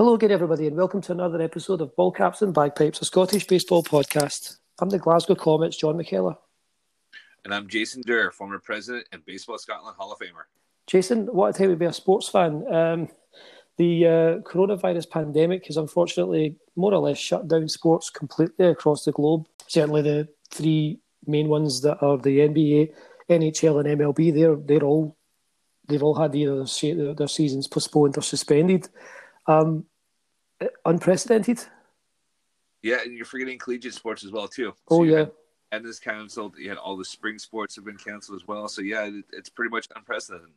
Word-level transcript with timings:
Hello 0.00 0.14
again, 0.14 0.30
everybody, 0.30 0.66
and 0.66 0.78
welcome 0.78 1.02
to 1.02 1.12
another 1.12 1.42
episode 1.42 1.82
of 1.82 1.94
Ball 1.94 2.10
Caps 2.10 2.40
and 2.40 2.54
Bagpipes, 2.54 3.02
a 3.02 3.04
Scottish 3.04 3.46
baseball 3.46 3.82
podcast. 3.82 4.56
I'm 4.80 4.88
the 4.88 4.98
Glasgow 4.98 5.34
Comets, 5.34 5.76
John 5.76 5.96
McKellar. 5.96 6.38
And 7.44 7.52
I'm 7.52 7.68
Jason 7.68 8.00
Durr, 8.06 8.30
former 8.30 8.58
president 8.58 9.06
and 9.12 9.22
Baseball 9.26 9.58
Scotland 9.58 9.96
Hall 9.98 10.10
of 10.10 10.18
Famer. 10.18 10.44
Jason, 10.86 11.26
what 11.26 11.54
a 11.54 11.58
time 11.58 11.68
to 11.68 11.76
be 11.76 11.84
a 11.84 11.92
sports 11.92 12.30
fan. 12.30 12.64
Um, 12.72 13.08
the 13.76 14.06
uh, 14.06 14.50
coronavirus 14.50 15.10
pandemic 15.10 15.66
has 15.66 15.76
unfortunately 15.76 16.56
more 16.76 16.94
or 16.94 17.00
less 17.00 17.18
shut 17.18 17.46
down 17.46 17.68
sports 17.68 18.08
completely 18.08 18.68
across 18.68 19.04
the 19.04 19.12
globe. 19.12 19.46
Certainly, 19.66 20.00
the 20.00 20.28
three 20.50 20.98
main 21.26 21.48
ones 21.48 21.82
that 21.82 22.02
are 22.02 22.16
the 22.16 22.38
NBA, 22.38 22.94
NHL, 23.28 23.84
and 23.84 24.00
MLB, 24.00 24.32
they're 24.32 24.56
they're 24.56 24.82
all 24.82 25.18
they've 25.88 26.02
all 26.02 26.14
had 26.14 26.34
either 26.34 26.64
their, 26.64 27.12
their 27.12 27.28
seasons 27.28 27.68
postponed 27.68 28.16
or 28.16 28.22
suspended. 28.22 28.88
Um, 29.46 29.84
unprecedented. 30.84 31.64
Yeah, 32.82 33.02
and 33.02 33.16
you're 33.16 33.26
forgetting 33.26 33.58
collegiate 33.58 33.94
sports 33.94 34.24
as 34.24 34.32
well 34.32 34.48
too. 34.48 34.72
So 34.88 35.00
oh 35.00 35.02
yeah. 35.04 35.26
And 35.72 35.84
this 35.84 36.00
canceled. 36.00 36.56
You 36.58 36.68
had 36.68 36.78
all 36.78 36.96
the 36.96 37.04
spring 37.04 37.38
sports 37.38 37.76
have 37.76 37.84
been 37.84 37.96
canceled 37.96 38.40
as 38.40 38.48
well. 38.48 38.66
So 38.68 38.82
yeah, 38.82 39.04
it, 39.04 39.24
it's 39.32 39.48
pretty 39.48 39.70
much 39.70 39.86
unprecedented. 39.94 40.50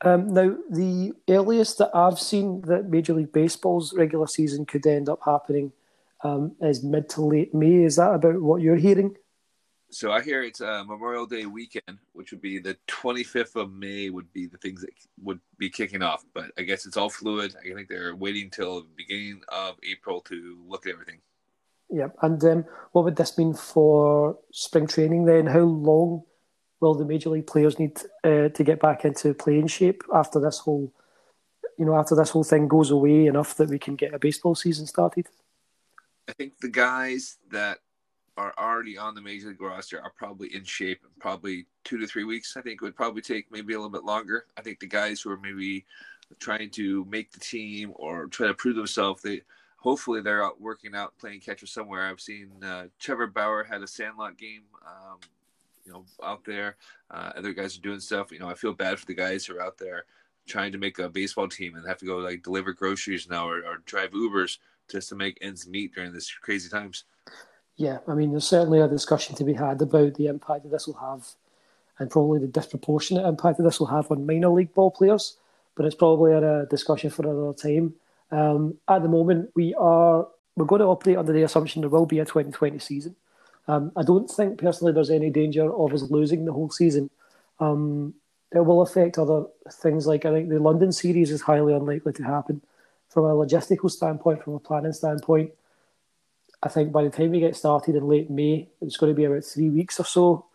Um, 0.00 0.32
now, 0.32 0.56
the 0.70 1.12
earliest 1.28 1.78
that 1.78 1.94
I've 1.94 2.20
seen 2.20 2.62
that 2.62 2.88
Major 2.88 3.14
League 3.14 3.32
Baseball's 3.32 3.92
regular 3.92 4.28
season 4.28 4.64
could 4.64 4.86
end 4.86 5.08
up 5.08 5.20
happening 5.24 5.72
um, 6.22 6.54
is 6.60 6.84
mid 6.84 7.08
to 7.10 7.22
late 7.22 7.52
May. 7.52 7.82
Is 7.82 7.96
that 7.96 8.14
about 8.14 8.40
what 8.40 8.62
you're 8.62 8.76
hearing? 8.76 9.16
So 9.90 10.12
I 10.12 10.22
hear 10.22 10.42
it's 10.42 10.60
uh, 10.60 10.84
Memorial 10.86 11.26
Day 11.26 11.46
weekend, 11.46 11.98
which 12.12 12.30
would 12.30 12.42
be 12.42 12.58
the 12.58 12.76
25th 12.88 13.56
of 13.56 13.72
May, 13.72 14.10
would 14.10 14.32
be 14.32 14.46
the 14.46 14.58
things 14.58 14.82
that 14.82 14.90
would 15.22 15.40
be 15.58 15.70
kicking 15.70 16.02
off. 16.02 16.24
But 16.34 16.50
I 16.58 16.62
guess 16.62 16.86
it's 16.86 16.96
all 16.96 17.10
fluid. 17.10 17.54
I 17.58 17.74
think 17.74 17.88
they're 17.88 18.14
waiting 18.14 18.50
till 18.50 18.82
the 18.82 18.88
beginning 18.96 19.40
of 19.48 19.76
April 19.82 20.20
to 20.22 20.58
look 20.66 20.86
at 20.86 20.92
everything. 20.92 21.20
Yeah, 21.90 22.08
and 22.20 22.42
um, 22.44 22.64
what 22.92 23.04
would 23.04 23.16
this 23.16 23.38
mean 23.38 23.54
for 23.54 24.38
spring 24.52 24.86
training 24.86 25.24
then? 25.24 25.46
How 25.46 25.60
long 25.60 26.24
will 26.80 26.94
the 26.94 27.06
major 27.06 27.30
league 27.30 27.46
players 27.46 27.78
need 27.78 27.98
uh, 28.24 28.50
to 28.50 28.64
get 28.64 28.80
back 28.80 29.04
into 29.04 29.32
playing 29.32 29.68
shape 29.68 30.02
after 30.12 30.38
this 30.38 30.58
whole, 30.58 30.92
you 31.78 31.86
know, 31.86 31.96
after 31.96 32.14
this 32.14 32.30
whole 32.30 32.44
thing 32.44 32.68
goes 32.68 32.90
away 32.90 33.26
enough 33.26 33.56
that 33.56 33.70
we 33.70 33.78
can 33.78 33.96
get 33.96 34.12
a 34.12 34.18
baseball 34.18 34.54
season 34.54 34.86
started? 34.86 35.26
I 36.28 36.32
think 36.32 36.58
the 36.58 36.68
guys 36.68 37.38
that 37.50 37.78
are 38.38 38.54
already 38.56 38.96
on 38.96 39.16
the 39.16 39.20
major 39.20 39.48
league 39.48 39.60
roster 39.60 40.00
are 40.00 40.12
probably 40.16 40.54
in 40.54 40.62
shape 40.62 41.00
in 41.02 41.10
probably 41.18 41.66
two 41.82 41.98
to 41.98 42.06
three 42.06 42.22
weeks. 42.22 42.56
I 42.56 42.62
think 42.62 42.80
it 42.80 42.84
would 42.84 42.96
probably 42.96 43.20
take 43.20 43.50
maybe 43.50 43.74
a 43.74 43.76
little 43.76 43.90
bit 43.90 44.04
longer. 44.04 44.46
I 44.56 44.62
think 44.62 44.78
the 44.78 44.86
guys 44.86 45.20
who 45.20 45.30
are 45.30 45.36
maybe 45.36 45.84
trying 46.38 46.70
to 46.70 47.04
make 47.06 47.32
the 47.32 47.40
team 47.40 47.92
or 47.96 48.26
try 48.26 48.46
to 48.46 48.54
prove 48.54 48.76
themselves, 48.76 49.22
they 49.22 49.42
hopefully 49.76 50.20
they're 50.20 50.44
out 50.44 50.60
working 50.60 50.94
out, 50.94 51.18
playing 51.18 51.40
catcher 51.40 51.66
somewhere. 51.66 52.06
I've 52.06 52.20
seen 52.20 52.50
uh, 52.62 52.86
Trevor 53.00 53.26
Bauer 53.26 53.64
had 53.64 53.82
a 53.82 53.88
Sandlot 53.88 54.38
game, 54.38 54.62
um, 54.86 55.18
you 55.84 55.92
know, 55.92 56.04
out 56.22 56.44
there. 56.44 56.76
Uh, 57.10 57.32
other 57.36 57.52
guys 57.52 57.76
are 57.76 57.82
doing 57.82 58.00
stuff. 58.00 58.30
You 58.30 58.38
know, 58.38 58.48
I 58.48 58.54
feel 58.54 58.72
bad 58.72 59.00
for 59.00 59.06
the 59.06 59.14
guys 59.14 59.46
who 59.46 59.56
are 59.56 59.62
out 59.62 59.78
there 59.78 60.04
trying 60.46 60.72
to 60.72 60.78
make 60.78 61.00
a 61.00 61.08
baseball 61.08 61.48
team 61.48 61.74
and 61.74 61.86
have 61.88 61.98
to 61.98 62.06
go 62.06 62.18
like 62.18 62.44
deliver 62.44 62.72
groceries 62.72 63.28
now 63.28 63.48
or, 63.48 63.58
or 63.66 63.82
drive 63.84 64.12
Ubers 64.12 64.58
just 64.88 65.08
to 65.08 65.16
make 65.16 65.38
ends 65.40 65.68
meet 65.68 65.92
during 65.92 66.12
this 66.12 66.32
crazy 66.32 66.68
times. 66.68 67.04
Yeah, 67.78 67.98
I 68.08 68.14
mean, 68.14 68.32
there's 68.32 68.46
certainly 68.46 68.80
a 68.80 68.88
discussion 68.88 69.36
to 69.36 69.44
be 69.44 69.54
had 69.54 69.80
about 69.80 70.14
the 70.14 70.26
impact 70.26 70.64
that 70.64 70.70
this 70.70 70.88
will 70.88 70.94
have, 70.94 71.28
and 71.98 72.10
probably 72.10 72.40
the 72.40 72.48
disproportionate 72.48 73.24
impact 73.24 73.56
that 73.56 73.62
this 73.62 73.78
will 73.78 73.86
have 73.86 74.10
on 74.10 74.26
minor 74.26 74.50
league 74.50 74.74
ball 74.74 74.90
players. 74.90 75.36
But 75.76 75.86
it's 75.86 75.94
probably 75.94 76.32
a 76.32 76.66
discussion 76.66 77.08
for 77.08 77.22
another 77.22 77.52
time. 77.52 77.94
Um, 78.32 78.78
at 78.88 79.02
the 79.02 79.08
moment, 79.08 79.52
we 79.54 79.74
are 79.74 80.26
we're 80.56 80.66
going 80.66 80.80
to 80.80 80.86
operate 80.86 81.18
under 81.18 81.32
the 81.32 81.44
assumption 81.44 81.80
there 81.80 81.88
will 81.88 82.04
be 82.04 82.18
a 82.18 82.24
2020 82.24 82.80
season. 82.80 83.14
Um, 83.68 83.92
I 83.96 84.02
don't 84.02 84.28
think 84.28 84.58
personally 84.58 84.92
there's 84.92 85.10
any 85.10 85.30
danger 85.30 85.72
of 85.72 85.94
us 85.94 86.10
losing 86.10 86.46
the 86.46 86.52
whole 86.52 86.70
season. 86.70 87.10
Um, 87.60 88.14
it 88.52 88.64
will 88.64 88.82
affect 88.82 89.18
other 89.18 89.44
things 89.70 90.04
like 90.04 90.24
I 90.24 90.32
think 90.32 90.48
the 90.48 90.58
London 90.58 90.90
series 90.90 91.30
is 91.30 91.42
highly 91.42 91.74
unlikely 91.74 92.12
to 92.14 92.24
happen 92.24 92.60
from 93.08 93.26
a 93.26 93.34
logistical 93.34 93.88
standpoint, 93.88 94.42
from 94.42 94.54
a 94.54 94.58
planning 94.58 94.92
standpoint. 94.92 95.52
I 96.62 96.68
think 96.68 96.92
by 96.92 97.04
the 97.04 97.10
time 97.10 97.30
we 97.30 97.40
get 97.40 97.56
started 97.56 97.94
in 97.94 98.08
late 98.08 98.30
May, 98.30 98.68
it's 98.80 98.96
going 98.96 99.12
to 99.12 99.16
be 99.16 99.24
about 99.24 99.44
three 99.44 99.68
weeks 99.68 100.00
or 100.00 100.04
so 100.04 100.46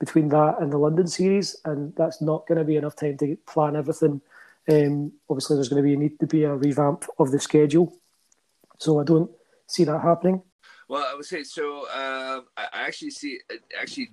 between 0.00 0.28
that 0.30 0.56
and 0.60 0.72
the 0.72 0.78
London 0.78 1.06
series, 1.06 1.56
and 1.64 1.94
that's 1.94 2.20
not 2.20 2.46
going 2.46 2.58
to 2.58 2.64
be 2.64 2.76
enough 2.76 2.96
time 2.96 3.16
to 3.18 3.36
plan 3.46 3.76
everything. 3.76 4.20
Um, 4.68 5.12
obviously, 5.28 5.56
there's 5.56 5.68
going 5.68 5.82
to 5.82 5.86
be 5.86 5.94
a 5.94 5.96
need 5.96 6.18
to 6.20 6.26
be 6.26 6.44
a 6.44 6.54
revamp 6.54 7.04
of 7.18 7.30
the 7.30 7.38
schedule, 7.38 7.92
so 8.78 9.00
I 9.00 9.04
don't 9.04 9.30
see 9.66 9.84
that 9.84 10.00
happening. 10.00 10.42
Well, 10.88 11.06
I 11.08 11.14
would 11.14 11.24
say 11.24 11.42
so. 11.44 11.86
Uh, 11.86 12.40
I 12.56 12.86
actually 12.86 13.10
see 13.10 13.38
it 13.48 13.60
actually 13.80 14.10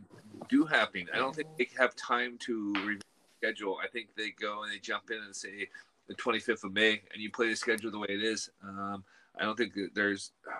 do 0.49 0.65
happening. 0.65 1.07
I 1.13 1.17
don't 1.17 1.35
think 1.35 1.47
they 1.57 1.69
have 1.77 1.95
time 1.95 2.37
to 2.41 2.99
schedule. 3.37 3.77
I 3.83 3.87
think 3.87 4.09
they 4.15 4.31
go 4.31 4.63
and 4.63 4.71
they 4.71 4.79
jump 4.79 5.09
in 5.11 5.17
and 5.17 5.35
say 5.35 5.69
the 6.07 6.15
25th 6.15 6.65
of 6.65 6.73
May, 6.73 7.01
and 7.13 7.21
you 7.21 7.31
play 7.31 7.49
the 7.49 7.55
schedule 7.55 7.91
the 7.91 7.99
way 7.99 8.07
it 8.09 8.23
is. 8.23 8.49
Um, 8.63 9.03
I 9.39 9.43
don't 9.43 9.57
think 9.57 9.73
there's. 9.95 10.31
Uh, 10.47 10.51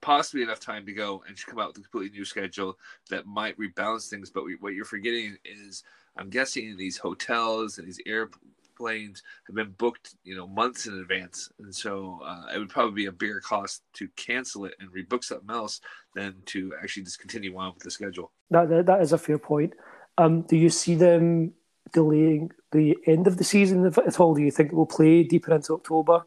possibly 0.00 0.42
enough 0.42 0.60
time 0.60 0.86
to 0.86 0.92
go 0.92 1.22
and 1.26 1.36
come 1.46 1.58
out 1.58 1.68
with 1.68 1.78
a 1.78 1.88
completely 1.88 2.16
new 2.18 2.24
schedule 2.24 2.78
that 3.10 3.26
might 3.26 3.58
rebalance 3.58 4.08
things. 4.08 4.30
But 4.30 4.44
we, 4.44 4.56
what 4.56 4.74
you're 4.74 4.84
forgetting 4.84 5.36
is, 5.44 5.84
I'm 6.16 6.30
guessing 6.30 6.76
these 6.76 6.98
hotels 6.98 7.78
and 7.78 7.86
these 7.86 8.00
airplanes 8.06 9.22
have 9.46 9.56
been 9.56 9.74
booked, 9.78 10.14
you 10.24 10.36
know, 10.36 10.46
months 10.46 10.86
in 10.86 10.98
advance, 10.98 11.50
and 11.58 11.74
so 11.74 12.20
uh, 12.24 12.46
it 12.54 12.58
would 12.58 12.70
probably 12.70 12.94
be 12.94 13.06
a 13.06 13.12
bigger 13.12 13.40
cost 13.40 13.82
to 13.94 14.08
cancel 14.16 14.64
it 14.64 14.74
and 14.80 14.90
rebook 14.90 15.24
something 15.24 15.50
else 15.50 15.80
than 16.14 16.34
to 16.46 16.72
actually 16.82 17.04
just 17.04 17.20
continue 17.20 17.56
on 17.56 17.74
with 17.74 17.82
the 17.82 17.90
schedule. 17.90 18.32
That 18.50 18.68
that, 18.68 18.86
that 18.86 19.02
is 19.02 19.12
a 19.12 19.18
fair 19.18 19.38
point. 19.38 19.74
Um, 20.16 20.42
do 20.42 20.56
you 20.56 20.70
see 20.70 20.96
them 20.96 21.52
delaying 21.92 22.50
the 22.72 22.96
end 23.06 23.26
of 23.26 23.36
the 23.36 23.44
season 23.44 23.86
at 23.86 24.20
all? 24.20 24.34
Do 24.34 24.42
you 24.42 24.50
think 24.50 24.70
it 24.70 24.74
will 24.74 24.86
play 24.86 25.22
deeper 25.22 25.54
into 25.54 25.74
October? 25.74 26.24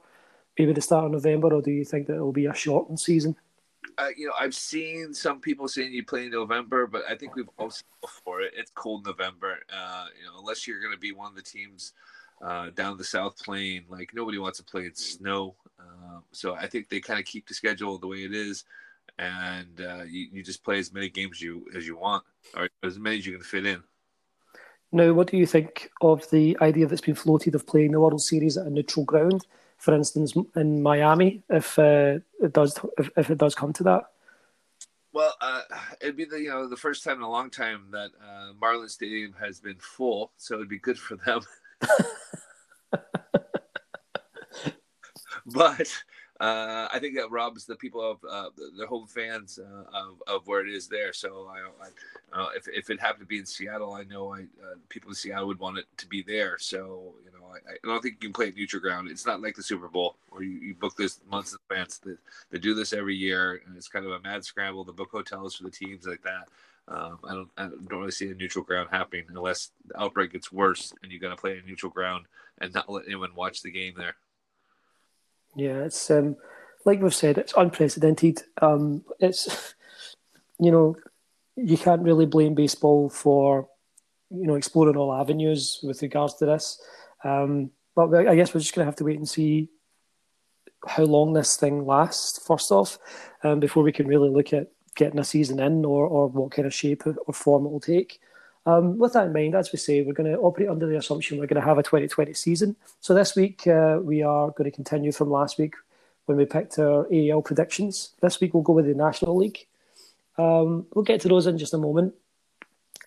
Maybe 0.58 0.74
the 0.74 0.82
start 0.82 1.06
of 1.06 1.12
November, 1.12 1.54
or 1.54 1.62
do 1.62 1.72
you 1.72 1.86
think 1.86 2.08
that 2.08 2.16
it 2.16 2.22
will 2.22 2.32
be 2.32 2.46
a 2.46 2.54
shortened 2.54 3.00
season? 3.00 3.36
Uh, 3.98 4.10
you 4.16 4.28
know, 4.28 4.34
I've 4.40 4.56
seen 4.56 5.14
some 5.14 5.40
people 5.40 5.68
saying 5.68 5.94
you 5.94 6.06
play 6.06 6.26
in 6.26 6.32
November, 6.32 6.88
but 6.88 7.04
I 7.10 7.16
think 7.16 7.36
we've 7.36 7.50
all 7.58 7.70
seen 7.70 7.84
before 8.00 8.42
it. 8.42 8.54
It's 8.56 8.72
cold 8.72 9.06
November. 9.06 9.60
Uh, 9.72 10.06
you 10.18 10.26
know, 10.26 10.40
unless 10.40 10.68
you're 10.68 10.80
going 10.80 10.94
to 10.94 11.00
be 11.00 11.12
one 11.12 11.30
of 11.30 11.36
the 11.36 11.42
teams 11.42 11.94
uh, 12.42 12.70
down 12.72 12.98
the 12.98 13.04
South 13.04 13.38
Plain, 13.44 13.86
like 13.90 14.12
nobody 14.14 14.38
wants 14.38 14.60
to 14.60 14.64
play 14.64 14.86
in 14.86 14.96
snow. 14.96 15.56
Uh, 15.80 16.20
so 16.32 16.56
I 16.56 16.68
think 16.68 16.90
they 16.90 17.00
kind 17.00 17.20
of 17.20 17.26
keep 17.26 17.48
the 17.48 17.54
schedule 17.54 17.98
the 17.98 18.08
way 18.08 18.18
it 18.18 18.34
is, 18.34 18.66
and 19.20 19.82
uh, 19.82 20.04
you, 20.04 20.28
you 20.32 20.44
just 20.44 20.64
play 20.64 20.80
as 20.80 20.94
many 20.94 21.10
games 21.10 21.42
you 21.42 21.66
as 21.76 21.86
you 21.86 21.98
want, 21.98 22.24
or 22.56 22.70
as 22.84 23.00
many 23.00 23.18
as 23.18 23.26
you 23.26 23.34
can 23.34 23.44
fit 23.44 23.66
in. 23.66 23.84
Now, 24.92 25.14
what 25.14 25.32
do 25.32 25.38
you 25.38 25.46
think 25.46 25.90
of 26.02 26.30
the 26.32 26.58
idea 26.62 26.86
that's 26.86 27.02
been 27.02 27.16
floated 27.16 27.56
of 27.56 27.66
playing 27.66 27.92
the 27.92 28.00
World 28.00 28.22
Series 28.22 28.58
at 28.58 28.68
a 28.68 28.70
neutral 28.70 29.06
ground? 29.06 29.46
For 29.82 29.96
instance, 29.96 30.34
in 30.56 30.84
Miami, 30.84 31.42
if 31.50 31.80
uh, 31.80 32.20
it 32.40 32.54
does 32.54 32.78
if, 33.00 33.10
if, 33.18 33.32
it 33.32 33.40
does 33.40 33.56
come 33.56 33.74
to 33.74 33.84
that? 33.84 34.04
Well, 35.12 35.34
uh, 35.42 35.64
it'd 36.00 36.16
be 36.16 36.26
the 36.26 36.40
you 36.40 36.50
know 36.50 36.70
the 36.70 36.78
first 36.78 37.04
time 37.04 37.18
in 37.18 37.24
a 37.24 37.30
long 37.30 37.50
time 37.50 37.88
that 37.90 38.12
uh, 38.24 38.54
Marlin 38.62 38.88
Stadium 38.90 39.34
has 39.42 39.60
been 39.60 39.80
full, 39.80 40.34
so 40.38 40.54
it'd 40.54 40.70
be 40.70 40.78
good 40.78 41.00
for 41.00 41.16
them. 41.16 41.42
but 45.48 45.92
uh, 46.42 46.88
I 46.92 46.98
think 46.98 47.16
that 47.18 47.30
robs 47.30 47.66
the 47.66 47.76
people 47.76 48.02
of 48.02 48.18
uh, 48.28 48.50
the, 48.58 48.72
the, 48.80 48.88
home 48.88 49.06
fans 49.06 49.60
uh, 49.60 49.84
of, 49.96 50.24
of 50.26 50.48
where 50.48 50.66
it 50.66 50.74
is 50.74 50.88
there. 50.88 51.14
So 51.14 51.48
I, 51.48 51.86
I 51.86 52.42
uh, 52.42 52.50
if, 52.56 52.68
if 52.68 52.90
it 52.90 53.00
happened 53.00 53.22
to 53.22 53.28
be 53.28 53.38
in 53.38 53.46
Seattle, 53.46 53.94
I 53.94 54.06
know 54.06 54.34
I, 54.34 54.40
uh, 54.40 54.76
people 54.90 55.12
in 55.12 55.16
Seattle 55.16 55.46
would 55.48 55.60
want 55.60 55.78
it 55.78 55.86
to 55.98 56.08
be 56.08 56.24
there. 56.24 56.58
So 56.58 57.14
you 57.24 57.32
know, 57.32 57.46
I, 57.46 57.74
I, 57.74 57.76
don't 57.84 58.02
think 58.02 58.16
you 58.16 58.30
can 58.30 58.34
play 58.34 58.48
at 58.48 58.56
neutral 58.56 58.82
ground. 58.82 59.08
It's 59.12 59.28
not 59.28 59.40
like 59.40 59.56
the 59.56 59.62
Super 59.62 59.88
Bowl 59.88 60.16
where 60.30 60.42
you, 60.42 60.58
you 60.58 60.74
book 60.74 60.98
this 60.98 61.20
months 61.30 61.52
in 61.52 61.60
advance. 61.70 62.00
They, 62.00 62.14
they 62.50 62.58
do 62.58 62.74
this 62.74 62.92
every 62.92 63.16
year, 63.16 63.62
and 63.68 63.78
it's 63.78 63.88
kind 63.88 64.08
of 64.08 64.12
a 64.12 64.20
mad 64.22 64.44
scramble 64.44 64.84
to 64.86 64.92
book 64.92 65.12
hotels 65.12 65.56
for 65.56 65.66
the 65.66 65.70
teams 65.70 66.08
like 66.08 66.24
that. 66.24 66.50
Um, 66.88 67.20
I 67.24 67.36
don't 67.36 67.50
I 67.56 67.64
don't 67.68 68.00
really 68.00 68.10
see 68.10 68.32
a 68.32 68.34
neutral 68.34 68.66
ground 68.66 68.90
happening 68.92 69.26
unless 69.30 69.70
the 69.86 70.02
outbreak 70.02 70.32
gets 70.32 70.52
worse 70.52 70.92
and 71.04 71.12
you 71.12 71.20
got 71.20 71.30
to 71.30 71.36
play 71.36 71.60
a 71.60 71.68
neutral 71.68 71.92
ground 71.92 72.26
and 72.60 72.74
not 72.74 72.90
let 72.90 73.06
anyone 73.06 73.36
watch 73.36 73.62
the 73.62 73.70
game 73.70 73.94
there. 73.96 74.16
Yeah, 75.56 75.84
it's 75.84 76.10
um, 76.10 76.38
like 76.86 77.02
we've 77.02 77.14
said, 77.14 77.38
it's 77.38 77.54
unprecedented. 77.56 78.42
Um, 78.62 79.04
it's 79.20 79.76
you 80.60 80.72
know, 80.72 80.96
you 81.56 81.78
can't 81.78 82.04
really 82.04 82.26
blame 82.26 82.56
baseball 82.56 83.10
for 83.10 83.68
you 84.30 84.48
know 84.48 84.56
exploring 84.56 84.98
all 84.98 85.14
avenues 85.14 85.80
with 85.84 86.02
regards 86.02 86.36
to 86.36 86.46
this. 86.46 86.82
Um, 87.24 87.72
but 87.96 88.14
I 88.14 88.36
guess 88.36 88.54
we're 88.54 88.62
just 88.62 88.74
going 88.74 88.86
to 88.86 88.90
have 88.90 88.96
to 88.98 89.04
wait 89.04 89.18
and 89.18 89.28
see 89.28 89.70
how 90.88 91.04
long 91.04 91.34
this 91.34 91.58
thing 91.58 91.86
lasts. 91.86 92.44
First 92.46 92.72
off, 92.72 92.98
um, 93.44 93.60
before 93.60 93.84
we 93.84 93.92
can 93.92 94.08
really 94.08 94.30
look 94.30 94.54
at 94.54 94.72
getting 94.96 95.20
a 95.20 95.24
season 95.24 95.60
in 95.60 95.86
or 95.86 96.06
or 96.08 96.28
what 96.28 96.52
kind 96.52 96.66
of 96.66 96.74
shape 96.74 97.04
or 97.06 97.34
form 97.34 97.66
it 97.66 97.70
will 97.70 97.80
take. 97.80 98.20
Um, 98.66 99.00
with 99.00 99.14
that 99.14 99.28
in 99.28 99.34
mind, 99.34 99.56
as 99.56 99.72
we 99.72 99.80
say, 99.80 100.02
we're 100.02 100.14
going 100.14 100.32
to 100.32 100.38
operate 100.40 100.70
under 100.70 100.86
the 100.86 100.98
assumption 100.98 101.40
we're 101.40 101.48
going 101.48 101.62
to 101.62 101.68
have 101.68 101.80
a 101.80 101.84
2020 101.84 102.34
season. 102.34 102.76
So 103.00 103.14
this 103.14 103.36
week 103.36 103.66
uh, 103.66 104.00
we 104.02 104.22
are 104.22 104.52
going 104.52 104.70
to 104.70 104.76
continue 104.76 105.12
from 105.12 105.32
last 105.32 105.58
week 105.58 105.74
when 106.26 106.38
we 106.38 106.46
picked 106.46 106.78
our 106.78 107.08
AL 107.12 107.42
predictions. 107.42 108.14
This 108.22 108.40
week 108.40 108.54
we'll 108.54 108.64
go 108.64 108.74
with 108.74 108.86
the 108.86 108.94
National 108.94 109.36
League. 109.36 109.66
Um, 110.38 110.86
we'll 110.94 111.06
get 111.06 111.22
to 111.22 111.28
those 111.28 111.48
in 111.48 111.58
just 111.58 111.74
a 111.74 111.78
moment. 111.78 112.14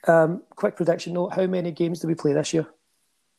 Um, 0.06 0.42
quick 0.50 0.76
prediction 0.76 1.14
note: 1.14 1.32
How 1.34 1.46
many 1.46 1.70
games 1.70 2.00
do 2.00 2.08
we 2.08 2.14
play 2.14 2.32
this 2.32 2.52
year? 2.52 2.66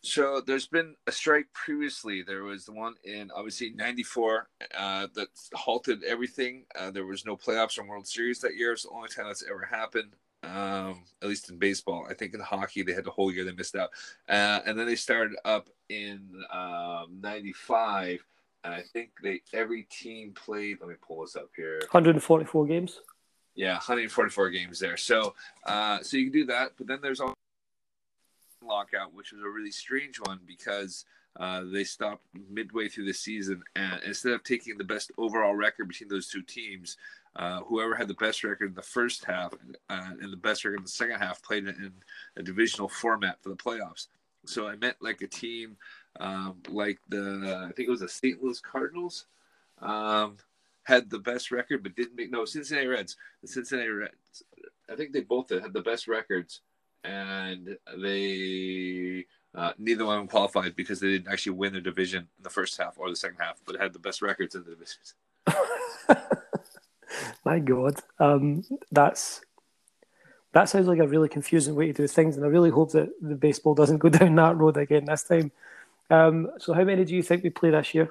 So 0.01 0.41
there's 0.45 0.67
been 0.67 0.95
a 1.07 1.11
strike 1.11 1.47
previously. 1.53 2.21
There 2.21 2.43
was 2.43 2.65
the 2.65 2.73
one 2.73 2.95
in 3.03 3.31
obviously 3.35 3.71
'94 3.71 4.47
uh, 4.75 5.07
that 5.13 5.27
halted 5.53 6.03
everything. 6.03 6.63
Uh, 6.77 6.91
there 6.91 7.05
was 7.05 7.25
no 7.25 7.35
playoffs 7.35 7.77
or 7.77 7.83
World 7.83 8.07
Series 8.07 8.39
that 8.39 8.55
year. 8.55 8.73
It's 8.73 8.83
the 8.83 8.89
only 8.89 9.09
time 9.09 9.27
that's 9.27 9.43
ever 9.43 9.67
happened. 9.69 10.13
Um, 10.45 11.03
at 11.21 11.29
least 11.29 11.49
in 11.49 11.57
baseball, 11.57 12.05
I 12.09 12.13
think 12.13 12.33
in 12.33 12.39
hockey 12.39 12.83
they 12.83 12.93
had 12.93 13.05
the 13.05 13.11
whole 13.11 13.31
year 13.31 13.43
they 13.43 13.51
missed 13.51 13.75
out, 13.75 13.89
uh, 14.29 14.59
and 14.65 14.77
then 14.77 14.85
they 14.85 14.95
started 14.95 15.35
up 15.43 15.69
in 15.89 16.43
'95. 16.53 18.11
Um, 18.11 18.19
and 18.63 18.73
I 18.73 18.81
think 18.81 19.11
they 19.21 19.41
every 19.53 19.83
team 19.83 20.33
played. 20.33 20.77
Let 20.79 20.89
me 20.89 20.95
pull 21.01 21.21
this 21.21 21.35
up 21.35 21.49
here. 21.55 21.79
144 21.91 22.65
games. 22.65 23.01
Yeah, 23.55 23.73
144 23.73 24.49
games 24.49 24.79
there. 24.79 24.97
So, 24.97 25.33
uh, 25.65 25.99
so 26.01 26.17
you 26.17 26.25
can 26.25 26.33
do 26.33 26.45
that, 26.47 26.71
but 26.77 26.87
then 26.87 26.99
there's 27.01 27.21
also 27.21 27.35
lockout, 28.61 29.13
which 29.13 29.31
was 29.31 29.41
a 29.41 29.47
really 29.47 29.71
strange 29.71 30.19
one 30.19 30.39
because 30.45 31.05
uh, 31.37 31.63
they 31.71 31.83
stopped 31.83 32.23
midway 32.49 32.87
through 32.87 33.05
the 33.05 33.13
season, 33.13 33.61
and 33.75 34.01
instead 34.03 34.33
of 34.33 34.43
taking 34.43 34.77
the 34.77 34.83
best 34.83 35.11
overall 35.17 35.55
record 35.55 35.87
between 35.87 36.09
those 36.09 36.27
two 36.27 36.41
teams, 36.41 36.97
uh, 37.35 37.59
whoever 37.61 37.95
had 37.95 38.07
the 38.07 38.13
best 38.15 38.43
record 38.43 38.69
in 38.69 38.75
the 38.75 38.81
first 38.81 39.25
half 39.25 39.53
uh, 39.89 40.11
and 40.21 40.31
the 40.31 40.37
best 40.37 40.63
record 40.63 40.77
in 40.77 40.83
the 40.83 40.89
second 40.89 41.19
half 41.19 41.43
played 41.43 41.67
in 41.67 41.91
a 42.37 42.43
divisional 42.43 42.87
format 42.87 43.41
for 43.41 43.49
the 43.49 43.55
playoffs. 43.55 44.07
So 44.45 44.67
I 44.67 44.75
meant 44.77 44.95
like 45.01 45.21
a 45.21 45.27
team 45.27 45.75
um, 46.19 46.61
like 46.69 46.99
the 47.09 47.67
I 47.69 47.73
think 47.73 47.87
it 47.87 47.91
was 47.91 47.99
the 47.99 48.09
St. 48.09 48.41
Louis 48.41 48.59
Cardinals. 48.59 49.25
Um, 49.81 50.37
had 50.83 51.09
the 51.09 51.19
best 51.19 51.51
record, 51.51 51.81
but 51.83 51.95
didn't 51.95 52.15
make 52.15 52.31
no 52.31 52.45
Cincinnati 52.45 52.87
Reds. 52.87 53.17
The 53.41 53.47
Cincinnati 53.47 53.89
Reds, 53.89 54.43
I 54.89 54.95
think 54.95 55.11
they 55.11 55.21
both 55.21 55.49
had 55.49 55.73
the 55.73 55.81
best 55.81 56.07
records, 56.07 56.61
and 57.03 57.75
they 57.97 59.25
uh, 59.55 59.71
neither 59.77 60.05
one 60.05 60.17
of 60.17 60.21
them 60.21 60.27
qualified 60.27 60.75
because 60.75 60.99
they 60.99 61.07
didn't 61.07 61.31
actually 61.31 61.53
win 61.53 61.73
their 61.73 61.81
division 61.81 62.27
in 62.37 62.43
the 62.43 62.49
first 62.49 62.77
half 62.77 62.95
or 62.97 63.09
the 63.09 63.15
second 63.15 63.37
half, 63.39 63.61
but 63.65 63.79
had 63.79 63.93
the 63.93 63.99
best 63.99 64.21
records 64.21 64.55
in 64.55 64.63
the 64.63 64.71
divisions. 64.71 65.13
My 67.45 67.59
God, 67.59 67.95
um, 68.19 68.65
that's 68.91 69.41
that 70.51 70.69
sounds 70.69 70.87
like 70.87 70.99
a 70.99 71.07
really 71.07 71.29
confusing 71.29 71.75
way 71.75 71.87
to 71.87 71.93
do 71.93 72.07
things, 72.07 72.35
and 72.35 72.45
I 72.45 72.49
really 72.49 72.69
hope 72.69 72.91
that 72.93 73.09
the 73.21 73.35
baseball 73.35 73.75
doesn't 73.75 73.97
go 73.97 74.09
down 74.17 74.35
that 74.35 74.57
road 74.57 74.77
again 74.77 75.05
this 75.05 75.23
time. 75.23 75.51
Um, 76.09 76.51
so, 76.59 76.73
how 76.73 76.83
many 76.83 77.05
do 77.05 77.15
you 77.15 77.23
think 77.23 77.43
we 77.43 77.49
play 77.49 77.71
this 77.71 77.93
year? 77.93 78.09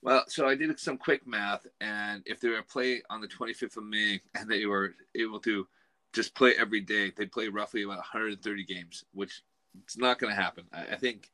Well, 0.00 0.24
so 0.28 0.48
I 0.48 0.54
did 0.54 0.78
some 0.78 0.96
quick 0.96 1.26
math, 1.26 1.66
and 1.80 2.22
if 2.24 2.40
they 2.40 2.48
were 2.48 2.58
to 2.58 2.62
play 2.62 3.02
on 3.10 3.20
the 3.20 3.28
25th 3.28 3.76
of 3.76 3.84
May 3.84 4.20
and 4.34 4.48
they 4.48 4.64
were 4.66 4.94
able 5.14 5.40
to 5.40 5.66
just 6.12 6.34
play 6.34 6.54
every 6.58 6.80
day, 6.80 7.12
they'd 7.16 7.32
play 7.32 7.48
roughly 7.48 7.82
about 7.82 7.98
130 7.98 8.64
games, 8.64 9.04
which 9.12 9.42
it's 9.82 9.96
not 9.96 10.18
going 10.18 10.34
to 10.34 10.40
happen. 10.40 10.64
I, 10.72 10.94
I, 10.94 10.96
think 10.96 11.30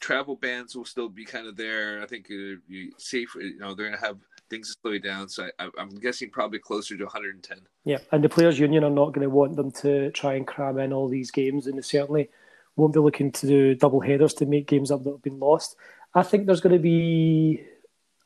travel 0.00 0.36
bans 0.36 0.76
will 0.76 0.84
still 0.84 1.08
be 1.08 1.24
kind 1.24 1.46
of 1.46 1.56
there. 1.56 2.02
I 2.02 2.06
think 2.06 2.28
you 2.28 2.60
safe, 2.98 3.34
you 3.34 3.58
know, 3.58 3.74
they're 3.74 3.88
going 3.88 3.98
to 3.98 4.06
have 4.06 4.18
things 4.50 4.74
to 4.74 4.80
slow 4.80 4.98
down. 4.98 5.28
So 5.28 5.48
I, 5.58 5.68
am 5.78 5.90
guessing 5.90 6.30
probably 6.30 6.58
closer 6.58 6.96
to 6.96 7.04
110. 7.04 7.58
Yeah, 7.84 7.98
and 8.12 8.22
the 8.22 8.28
players' 8.28 8.58
union 8.58 8.84
are 8.84 8.90
not 8.90 9.12
going 9.12 9.22
to 9.22 9.30
want 9.30 9.56
them 9.56 9.70
to 9.72 10.10
try 10.12 10.34
and 10.34 10.46
cram 10.46 10.78
in 10.78 10.92
all 10.92 11.08
these 11.08 11.30
games, 11.30 11.66
and 11.66 11.76
they 11.76 11.82
certainly 11.82 12.30
won't 12.76 12.94
be 12.94 13.00
looking 13.00 13.30
to 13.32 13.46
do 13.46 13.74
double 13.74 14.00
headers 14.00 14.34
to 14.34 14.46
make 14.46 14.66
games 14.66 14.90
up 14.90 15.04
that 15.04 15.10
have 15.10 15.22
been 15.22 15.38
lost. 15.38 15.76
I 16.14 16.22
think 16.22 16.46
there's 16.46 16.60
going 16.60 16.74
to 16.74 16.82
be. 16.82 17.64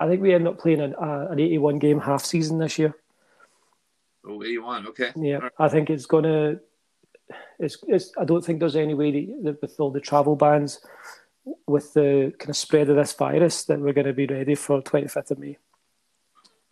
I 0.01 0.07
think 0.07 0.23
we 0.23 0.33
end 0.33 0.47
up 0.47 0.61
playing 0.61 0.81
an, 0.81 0.95
uh, 0.95 1.29
an 1.31 1.41
81 1.41 1.79
game 1.81 2.01
half 2.01 2.25
season 2.25 2.59
this 2.59 2.79
year. 2.79 2.95
Oh, 4.25 4.43
81, 4.43 4.87
okay. 4.89 5.11
Yeah, 5.17 5.37
right. 5.37 5.53
I 5.59 5.69
think 5.69 5.91
it's 5.91 6.07
going 6.07 6.25
to. 6.25 6.61
It's, 7.59 7.77
it's. 7.87 8.13
I 8.19 8.25
don't 8.25 8.45
think 8.45 8.61
there's 8.61 8.77
any 8.77 8.95
way 8.95 9.27
that 9.43 9.61
with 9.61 9.79
all 9.81 9.91
the 9.91 10.01
travel 10.01 10.37
bans, 10.37 10.81
with 11.67 11.93
the 11.95 12.33
kind 12.39 12.51
of 12.51 12.57
spread 12.57 12.91
of 12.91 12.97
this 12.97 13.13
virus, 13.13 13.65
that 13.65 13.81
we're 13.81 13.93
going 13.93 14.07
to 14.07 14.13
be 14.13 14.27
ready 14.27 14.55
for 14.55 14.83
25th 14.83 15.31
of 15.33 15.39
May. 15.39 15.59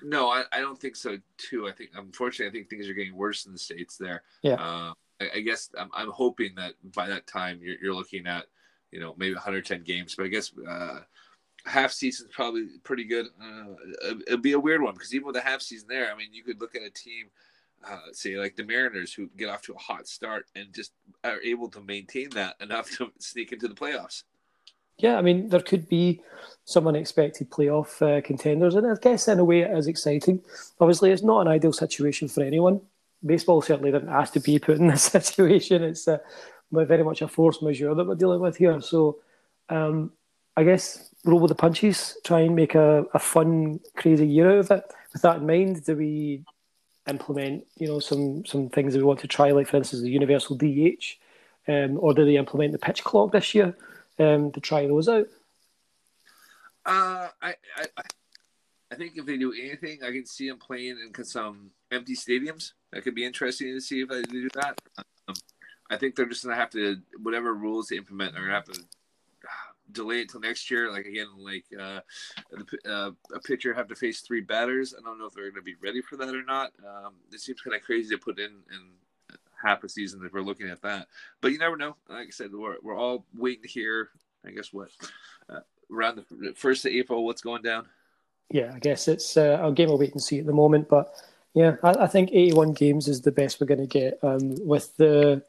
No, 0.02 0.28
I, 0.28 0.44
I 0.52 0.60
don't 0.60 0.78
think 0.78 0.96
so 0.96 1.18
too. 1.38 1.68
I 1.68 1.72
think 1.72 1.90
unfortunately, 1.94 2.46
I 2.46 2.52
think 2.52 2.70
things 2.70 2.88
are 2.88 2.94
getting 2.94 3.16
worse 3.16 3.46
in 3.46 3.52
the 3.52 3.58
states 3.58 3.96
there. 3.96 4.22
Yeah. 4.42 4.54
Uh, 4.54 4.92
I, 5.20 5.30
I, 5.36 5.40
guess 5.40 5.70
I'm, 5.78 5.90
I'm 5.94 6.10
hoping 6.10 6.54
that 6.56 6.74
by 6.94 7.08
that 7.08 7.26
time 7.26 7.60
you're, 7.62 7.76
you're 7.82 7.94
looking 7.94 8.26
at 8.26 8.44
you 8.92 9.00
know 9.00 9.14
maybe 9.16 9.34
110 9.34 9.82
games. 9.82 10.14
But 10.14 10.26
I 10.26 10.28
guess 10.28 10.52
uh, 10.68 11.00
half 11.64 11.92
season's 11.92 12.30
probably 12.32 12.66
pretty 12.84 13.04
good. 13.04 13.26
Uh, 13.40 14.10
it'd 14.26 14.42
be 14.42 14.52
a 14.52 14.60
weird 14.60 14.82
one 14.82 14.94
because 14.94 15.14
even 15.14 15.26
with 15.26 15.36
a 15.36 15.40
half 15.40 15.60
season 15.60 15.88
there, 15.88 16.12
I 16.12 16.16
mean, 16.16 16.32
you 16.32 16.44
could 16.44 16.60
look 16.60 16.74
at 16.74 16.82
a 16.82 16.90
team. 16.90 17.26
Uh, 17.88 17.98
say 18.12 18.36
like 18.36 18.56
the 18.56 18.64
Mariners 18.64 19.12
who 19.12 19.28
get 19.36 19.48
off 19.48 19.62
to 19.62 19.72
a 19.72 19.78
hot 19.78 20.08
start 20.08 20.46
and 20.56 20.72
just 20.74 20.92
are 21.22 21.40
able 21.42 21.68
to 21.70 21.80
maintain 21.80 22.28
that 22.30 22.56
enough 22.60 22.90
to 22.96 23.12
sneak 23.18 23.52
into 23.52 23.68
the 23.68 23.74
playoffs. 23.74 24.24
Yeah, 24.98 25.18
I 25.18 25.22
mean 25.22 25.48
there 25.48 25.60
could 25.60 25.88
be 25.88 26.20
some 26.64 26.88
unexpected 26.88 27.50
playoff 27.50 28.00
uh, 28.02 28.20
contenders, 28.22 28.74
and 28.74 28.86
I 28.86 28.94
guess 29.00 29.28
in 29.28 29.38
a 29.38 29.44
way 29.44 29.60
it 29.60 29.76
is 29.76 29.86
exciting. 29.86 30.42
Obviously, 30.80 31.10
it's 31.10 31.22
not 31.22 31.42
an 31.42 31.48
ideal 31.48 31.72
situation 31.72 32.28
for 32.28 32.42
anyone. 32.42 32.80
Baseball 33.24 33.62
certainly 33.62 33.92
didn't 33.92 34.08
ask 34.08 34.32
to 34.32 34.40
be 34.40 34.58
put 34.66 34.78
in 34.78 34.88
this 34.88 35.04
situation. 35.04 35.82
It's 35.84 36.08
uh, 36.08 36.18
very 36.72 37.04
much 37.04 37.22
a 37.22 37.28
force 37.28 37.62
majeure 37.62 37.94
that 37.94 38.06
we're 38.06 38.14
dealing 38.14 38.40
with 38.40 38.56
here. 38.56 38.80
So 38.80 39.18
um, 39.68 40.12
I 40.56 40.64
guess 40.64 41.10
roll 41.24 41.40
with 41.40 41.50
the 41.50 41.54
punches, 41.54 42.16
try 42.24 42.40
and 42.40 42.56
make 42.56 42.74
a, 42.74 43.04
a 43.12 43.18
fun, 43.18 43.80
crazy 43.96 44.26
year 44.26 44.50
out 44.50 44.58
of 44.58 44.70
it. 44.70 44.84
With 45.12 45.22
that 45.22 45.38
in 45.38 45.46
mind, 45.46 45.84
do 45.84 45.96
we 45.96 46.44
implement, 47.08 47.66
you 47.76 47.86
know, 47.86 47.98
some 48.00 48.44
some 48.44 48.68
things 48.68 48.92
that 48.92 48.98
we 48.98 49.04
want 49.04 49.20
to 49.20 49.28
try, 49.28 49.50
like 49.50 49.68
for 49.68 49.76
instance, 49.76 50.02
the 50.02 50.10
universal 50.10 50.56
DH, 50.56 51.16
um, 51.68 51.98
or 52.00 52.14
do 52.14 52.24
they 52.24 52.36
implement 52.36 52.72
the 52.72 52.78
pitch 52.78 53.04
clock 53.04 53.32
this 53.32 53.54
year 53.54 53.76
um, 54.18 54.52
to 54.52 54.60
try 54.60 54.86
those 54.86 55.08
out? 55.08 55.26
Uh, 56.84 57.28
I, 57.42 57.54
I 57.76 58.02
I 58.92 58.94
think 58.94 59.14
if 59.16 59.26
they 59.26 59.36
do 59.36 59.52
anything, 59.52 59.98
I 60.02 60.12
can 60.12 60.26
see 60.26 60.48
them 60.48 60.58
playing 60.58 60.98
in 60.98 61.24
some 61.24 61.70
empty 61.90 62.14
stadiums. 62.14 62.72
That 62.92 63.02
could 63.02 63.14
be 63.14 63.24
interesting 63.24 63.74
to 63.74 63.80
see 63.80 64.02
if 64.02 64.08
they 64.08 64.22
do 64.22 64.48
that. 64.54 64.80
Um, 65.28 65.34
I 65.90 65.96
think 65.96 66.14
they're 66.14 66.26
just 66.26 66.44
gonna 66.44 66.56
have 66.56 66.70
to 66.70 66.98
whatever 67.22 67.54
rules 67.54 67.88
they 67.88 67.96
implement, 67.96 68.32
they're 68.32 68.42
gonna 68.42 68.54
have 68.54 68.64
to 68.66 68.80
delay 69.96 70.20
it 70.20 70.30
till 70.30 70.40
next 70.40 70.70
year. 70.70 70.90
Like 70.92 71.06
again, 71.06 71.28
like 71.38 71.64
uh, 71.78 72.00
uh, 72.88 73.10
a 73.34 73.40
pitcher 73.44 73.74
have 73.74 73.88
to 73.88 73.96
face 73.96 74.20
three 74.20 74.40
batters. 74.40 74.94
I 74.96 75.02
don't 75.02 75.18
know 75.18 75.26
if 75.26 75.34
they're 75.34 75.50
going 75.50 75.54
to 75.54 75.62
be 75.62 75.74
ready 75.82 76.00
for 76.00 76.16
that 76.16 76.34
or 76.34 76.44
not. 76.44 76.72
Um, 76.86 77.14
it 77.32 77.40
seems 77.40 77.60
kind 77.60 77.74
of 77.74 77.82
crazy 77.82 78.14
to 78.14 78.18
put 78.18 78.38
in 78.38 78.50
in 78.70 79.36
half 79.62 79.82
a 79.82 79.88
season 79.88 80.22
if 80.24 80.32
we're 80.32 80.42
looking 80.42 80.68
at 80.68 80.82
that. 80.82 81.08
But 81.40 81.52
you 81.52 81.58
never 81.58 81.76
know. 81.76 81.96
Like 82.08 82.28
I 82.28 82.30
said, 82.30 82.52
we're 82.52 82.76
we're 82.82 82.96
all 82.96 83.24
waiting 83.36 83.62
to 83.62 83.68
hear. 83.68 84.10
I 84.46 84.50
guess 84.50 84.72
what 84.72 84.90
uh, 85.48 85.60
around 85.90 86.16
the 86.16 86.54
first 86.54 86.84
of 86.84 86.92
April, 86.92 87.24
what's 87.24 87.42
going 87.42 87.62
down. 87.62 87.86
Yeah, 88.50 88.72
I 88.74 88.78
guess 88.78 89.08
it's 89.08 89.36
uh, 89.36 89.58
a 89.60 89.72
game 89.72 89.90
of 89.90 89.98
wait 89.98 90.12
and 90.12 90.22
see 90.22 90.38
at 90.38 90.46
the 90.46 90.52
moment, 90.52 90.88
but 90.88 91.12
yeah, 91.54 91.76
I, 91.82 92.04
I 92.04 92.06
think 92.06 92.30
81 92.32 92.74
games 92.74 93.08
is 93.08 93.22
the 93.22 93.32
best 93.32 93.60
we're 93.60 93.66
going 93.66 93.80
to 93.80 93.86
get. 93.86 94.18
Um, 94.22 94.54
with 94.64 94.96
the 94.98 95.42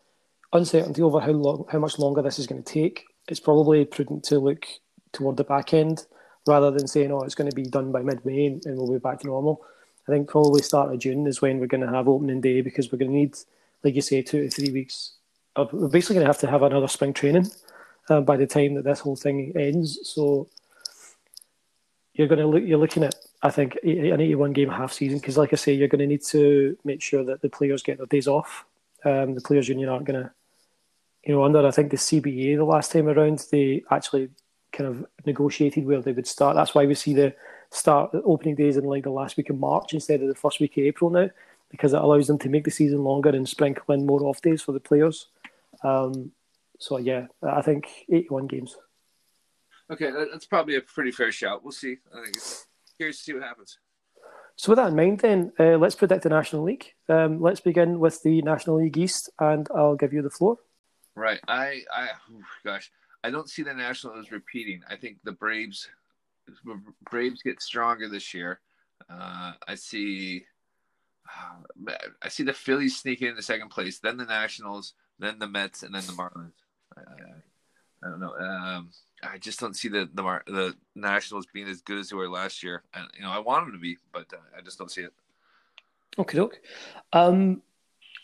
uncertainty 0.53 1.01
over 1.01 1.19
how 1.19 1.31
long, 1.31 1.65
how 1.71 1.79
much 1.79 1.99
longer 1.99 2.21
this 2.21 2.39
is 2.39 2.47
going 2.47 2.63
to 2.63 2.73
take, 2.73 3.05
it's 3.27 3.39
probably 3.39 3.85
prudent 3.85 4.23
to 4.25 4.39
look 4.39 4.65
toward 5.11 5.37
the 5.37 5.43
back 5.43 5.73
end 5.73 6.05
rather 6.45 6.71
than 6.71 6.87
saying, 6.87 7.11
"Oh, 7.11 7.23
it's 7.23 7.35
going 7.35 7.49
to 7.49 7.55
be 7.55 7.63
done 7.63 7.91
by 7.91 8.01
mid-May 8.01 8.47
and 8.47 8.77
we'll 8.77 8.91
be 8.91 8.99
back 8.99 9.19
to 9.21 9.27
normal." 9.27 9.61
I 10.07 10.11
think 10.11 10.29
probably 10.29 10.61
start 10.61 10.93
of 10.93 10.99
June 10.99 11.27
is 11.27 11.41
when 11.41 11.59
we're 11.59 11.67
going 11.67 11.85
to 11.85 11.93
have 11.93 12.07
opening 12.07 12.39
day 12.39 12.61
because 12.61 12.91
we're 12.91 12.97
going 12.97 13.11
to 13.11 13.17
need, 13.17 13.37
like 13.83 13.95
you 13.95 14.01
say, 14.01 14.21
two 14.21 14.43
to 14.43 14.49
three 14.49 14.71
weeks. 14.71 15.13
Of, 15.55 15.73
we're 15.73 15.89
basically 15.89 16.15
going 16.15 16.25
to 16.25 16.29
have 16.29 16.39
to 16.39 16.49
have 16.49 16.63
another 16.63 16.87
spring 16.87 17.13
training 17.13 17.51
uh, 18.09 18.21
by 18.21 18.37
the 18.37 18.47
time 18.47 18.75
that 18.75 18.85
this 18.85 19.01
whole 19.01 19.17
thing 19.17 19.51
ends. 19.55 19.99
So 20.03 20.47
you're 22.13 22.27
going 22.27 22.39
to 22.39 22.47
look. 22.47 22.63
You're 22.63 22.79
looking 22.79 23.03
at, 23.03 23.15
I 23.41 23.51
think, 23.51 23.77
an 23.83 24.21
81 24.21 24.53
game 24.53 24.69
half 24.69 24.93
season 24.93 25.19
because, 25.19 25.37
like 25.37 25.51
I 25.51 25.57
say, 25.57 25.73
you're 25.73 25.89
going 25.89 25.99
to 25.99 26.07
need 26.07 26.23
to 26.25 26.77
make 26.85 27.01
sure 27.01 27.23
that 27.25 27.41
the 27.41 27.49
players 27.49 27.83
get 27.83 27.97
their 27.97 28.07
days 28.07 28.27
off. 28.27 28.65
Um, 29.03 29.35
the 29.35 29.41
players' 29.41 29.67
union 29.67 29.89
aren't 29.89 30.05
going 30.05 30.23
to 30.23 30.31
you 31.27 31.33
know, 31.33 31.43
under 31.43 31.67
I 31.67 31.71
think 31.71 31.91
the 31.91 31.97
CBA 31.97 32.55
the 32.55 32.63
last 32.63 32.91
time 32.91 33.09
around, 33.09 33.45
they 33.51 33.83
actually 33.91 34.29
kind 34.71 34.87
of 34.87 35.05
negotiated 35.25 35.85
where 35.85 36.01
they 36.01 36.13
would 36.13 36.25
start. 36.25 36.55
That's 36.55 36.73
why 36.73 36.85
we 36.85 36.95
see 36.95 37.13
the 37.13 37.35
start 37.69 38.13
the 38.13 38.21
opening 38.23 38.55
days 38.55 38.77
in 38.77 38.85
like 38.85 39.03
the 39.03 39.09
last 39.09 39.35
week 39.35 39.49
of 39.49 39.59
March 39.59 39.93
instead 39.93 40.21
of 40.21 40.29
the 40.29 40.35
first 40.35 40.61
week 40.61 40.77
of 40.77 40.85
April 40.85 41.09
now, 41.09 41.29
because 41.69 41.91
it 41.91 42.01
allows 42.01 42.27
them 42.27 42.39
to 42.39 42.49
make 42.49 42.63
the 42.63 42.71
season 42.71 43.03
longer 43.03 43.29
and 43.29 43.47
sprinkle 43.47 43.93
in 43.93 44.05
more 44.05 44.23
off 44.23 44.41
days 44.41 44.61
for 44.61 44.71
the 44.71 44.79
players. 44.79 45.27
Um, 45.83 46.31
so 46.79 46.97
yeah, 46.97 47.27
I 47.43 47.61
think 47.61 47.89
eighty-one 48.09 48.47
games. 48.47 48.77
Okay, 49.91 50.11
that's 50.31 50.45
probably 50.45 50.77
a 50.77 50.81
pretty 50.81 51.11
fair 51.11 51.33
shout. 51.33 51.61
We'll 51.61 51.73
see. 51.73 51.97
I 52.13 52.23
think 52.23 52.37
it's 52.37 52.67
curious 52.95 53.17
to 53.17 53.23
see 53.23 53.33
what 53.33 53.43
happens. 53.43 53.77
So 54.55 54.71
with 54.71 54.77
that 54.77 54.87
in 54.89 54.95
mind, 54.95 55.19
then 55.19 55.51
uh, 55.59 55.77
let's 55.77 55.95
predict 55.95 56.23
the 56.23 56.29
National 56.29 56.63
League. 56.63 56.93
Um, 57.09 57.41
let's 57.41 57.59
begin 57.59 57.99
with 57.99 58.23
the 58.23 58.41
National 58.43 58.77
League 58.77 58.97
East, 58.97 59.29
and 59.39 59.67
I'll 59.75 59.95
give 59.95 60.13
you 60.13 60.21
the 60.21 60.29
floor. 60.29 60.57
Right. 61.17 61.39
I, 61.47 61.81
I, 61.91 62.09
oh 62.31 62.43
gosh, 62.63 62.91
I 63.23 63.31
don't 63.31 63.49
see 63.49 63.63
the 63.63 63.73
Nationals 63.73 64.29
repeating. 64.29 64.83
I 64.87 64.95
think 64.95 65.17
the 65.23 65.31
Braves, 65.31 65.89
Braves 67.09 67.41
get 67.41 67.59
stronger 67.59 68.07
this 68.07 68.35
year. 68.35 68.59
Uh, 69.09 69.53
I 69.67 69.73
see, 69.73 70.45
uh, 71.27 71.91
I 72.21 72.29
see 72.29 72.43
the 72.43 72.53
Phillies 72.53 72.97
sneaking 72.97 73.29
into 73.29 73.41
second 73.41 73.69
place, 73.69 73.97
then 73.97 74.17
the 74.17 74.25
Nationals, 74.25 74.93
then 75.17 75.39
the 75.39 75.47
Mets, 75.47 75.81
and 75.81 75.95
then 75.95 76.05
the 76.05 76.13
Marlins. 76.13 76.51
I, 76.95 77.01
I, 77.01 78.05
I 78.05 78.09
don't 78.11 78.19
know. 78.19 78.35
Um, 78.35 78.91
I 79.23 79.39
just 79.39 79.59
don't 79.59 79.75
see 79.75 79.87
the 79.87 80.07
the 80.13 80.41
the 80.45 80.75
Nationals 80.93 81.47
being 81.51 81.67
as 81.67 81.81
good 81.81 81.97
as 81.97 82.09
they 82.09 82.15
were 82.15 82.29
last 82.29 82.61
year. 82.61 82.83
And 82.93 83.07
you 83.15 83.23
know, 83.23 83.31
I 83.31 83.39
want 83.39 83.65
them 83.65 83.73
to 83.73 83.79
be, 83.79 83.97
but 84.13 84.31
uh, 84.31 84.37
I 84.55 84.61
just 84.61 84.77
don't 84.77 84.91
see 84.91 85.01
it. 85.01 85.13
Okay, 86.19 86.39
look. 86.39 86.59
Um, 87.11 87.63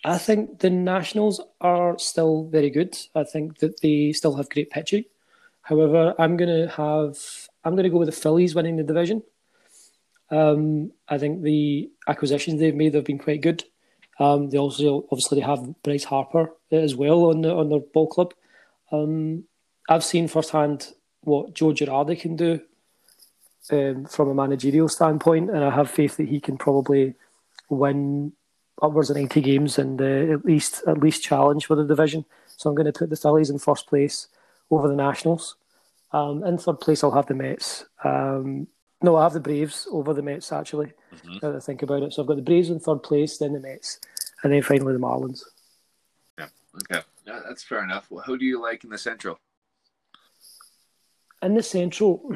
I 0.04 0.18
think 0.18 0.60
the 0.60 0.70
Nationals 0.70 1.40
are 1.62 1.98
still 1.98 2.46
very 2.46 2.70
good. 2.70 2.98
I 3.16 3.24
think 3.24 3.60
that 3.60 3.80
they 3.82 4.12
still 4.12 4.36
have 4.36 4.50
great 4.50 4.70
pitching. 4.70 5.06
However, 5.62 6.14
I'm 6.20 6.36
going 6.36 6.50
to 6.50 6.74
have 6.76 7.18
I'm 7.64 7.76
going 7.76 7.86
to 7.86 7.90
go 7.90 7.98
with 7.98 8.10
the 8.10 8.12
Phillies 8.12 8.54
winning 8.54 8.76
the 8.76 8.84
division. 8.84 9.24
Um, 10.30 10.92
I 11.08 11.18
think 11.18 11.42
the 11.42 11.90
acquisitions 12.08 12.60
they've 12.60 12.76
made 12.76 12.96
have 12.96 13.06
been 13.06 13.18
quite 13.18 13.42
good. 13.42 13.64
Um, 14.20 14.50
they 14.50 14.58
also 14.58 15.06
obviously 15.10 15.40
they 15.40 15.46
have 15.46 15.82
Bryce 15.84 16.04
Harper 16.04 16.52
as 16.72 16.96
well 16.96 17.26
on 17.26 17.42
the, 17.42 17.54
on 17.54 17.70
their 17.70 17.80
ball 17.80 18.08
club. 18.08 18.34
Um, 18.92 19.46
I've 19.88 20.04
seen 20.04 20.28
firsthand 20.28 20.92
what 21.22 21.54
Joe 21.54 21.72
Girardi 21.72 22.20
can 22.20 22.36
do 22.36 22.60
um, 23.72 24.06
from 24.06 24.30
a 24.30 24.36
managerial 24.36 24.90
standpoint, 24.90 25.50
and 25.50 25.64
I 25.64 25.70
have 25.70 25.90
faith 25.90 26.18
that 26.18 26.28
he 26.28 26.40
can 26.40 26.58
probably 26.58 27.16
win 27.70 28.34
upwards 28.82 29.10
of 29.10 29.18
90 29.18 29.42
games 29.42 29.78
and 29.78 30.02
uh, 30.02 30.34
at 30.34 30.46
least 30.46 30.84
at 30.88 30.98
least 30.98 31.24
challenge 31.24 31.66
for 31.66 31.76
the 31.76 31.86
division. 31.86 32.26
So 32.48 32.70
I'm 32.70 32.76
going 32.76 32.92
to 32.92 32.98
put 32.98 33.10
the 33.10 33.16
Phillies 33.16 33.50
in 33.50 33.60
first 33.60 33.88
place 33.88 34.28
over 34.70 34.88
the 34.88 34.96
Nationals. 34.96 35.56
Um, 36.12 36.44
in 36.44 36.58
third 36.58 36.80
place, 36.80 37.04
I'll 37.04 37.12
have 37.12 37.26
the 37.26 37.34
Mets. 37.34 37.86
Um, 38.04 38.68
no, 39.02 39.16
I 39.16 39.24
have 39.24 39.34
the 39.34 39.40
Braves 39.40 39.88
over 39.92 40.14
the 40.14 40.22
Mets 40.22 40.52
actually. 40.52 40.94
Mm-hmm. 41.14 41.34
Now 41.42 41.52
that 41.52 41.58
I 41.58 41.60
think 41.60 41.82
about 41.82 42.04
it, 42.04 42.14
so 42.14 42.22
I've 42.22 42.28
got 42.28 42.38
the 42.38 42.42
Braves 42.42 42.70
in 42.70 42.80
third 42.80 43.04
place, 43.04 43.38
then 43.38 43.54
the 43.54 43.60
Mets, 43.60 44.00
and 44.44 44.54
then 44.54 44.62
finally 44.62 44.94
the 44.94 45.00
Marlins. 45.00 45.44
Yeah, 46.38 46.48
okay, 46.76 47.06
yeah, 47.26 47.42
that's 47.46 47.64
fair 47.64 47.84
enough. 47.84 48.08
Well, 48.10 48.24
who 48.24 48.38
do 48.38 48.46
you 48.46 48.62
like 48.62 48.84
in 48.84 48.90
the 48.90 48.98
Central? 48.98 49.40
In 51.42 51.56
the 51.56 51.64
Central, 51.64 52.34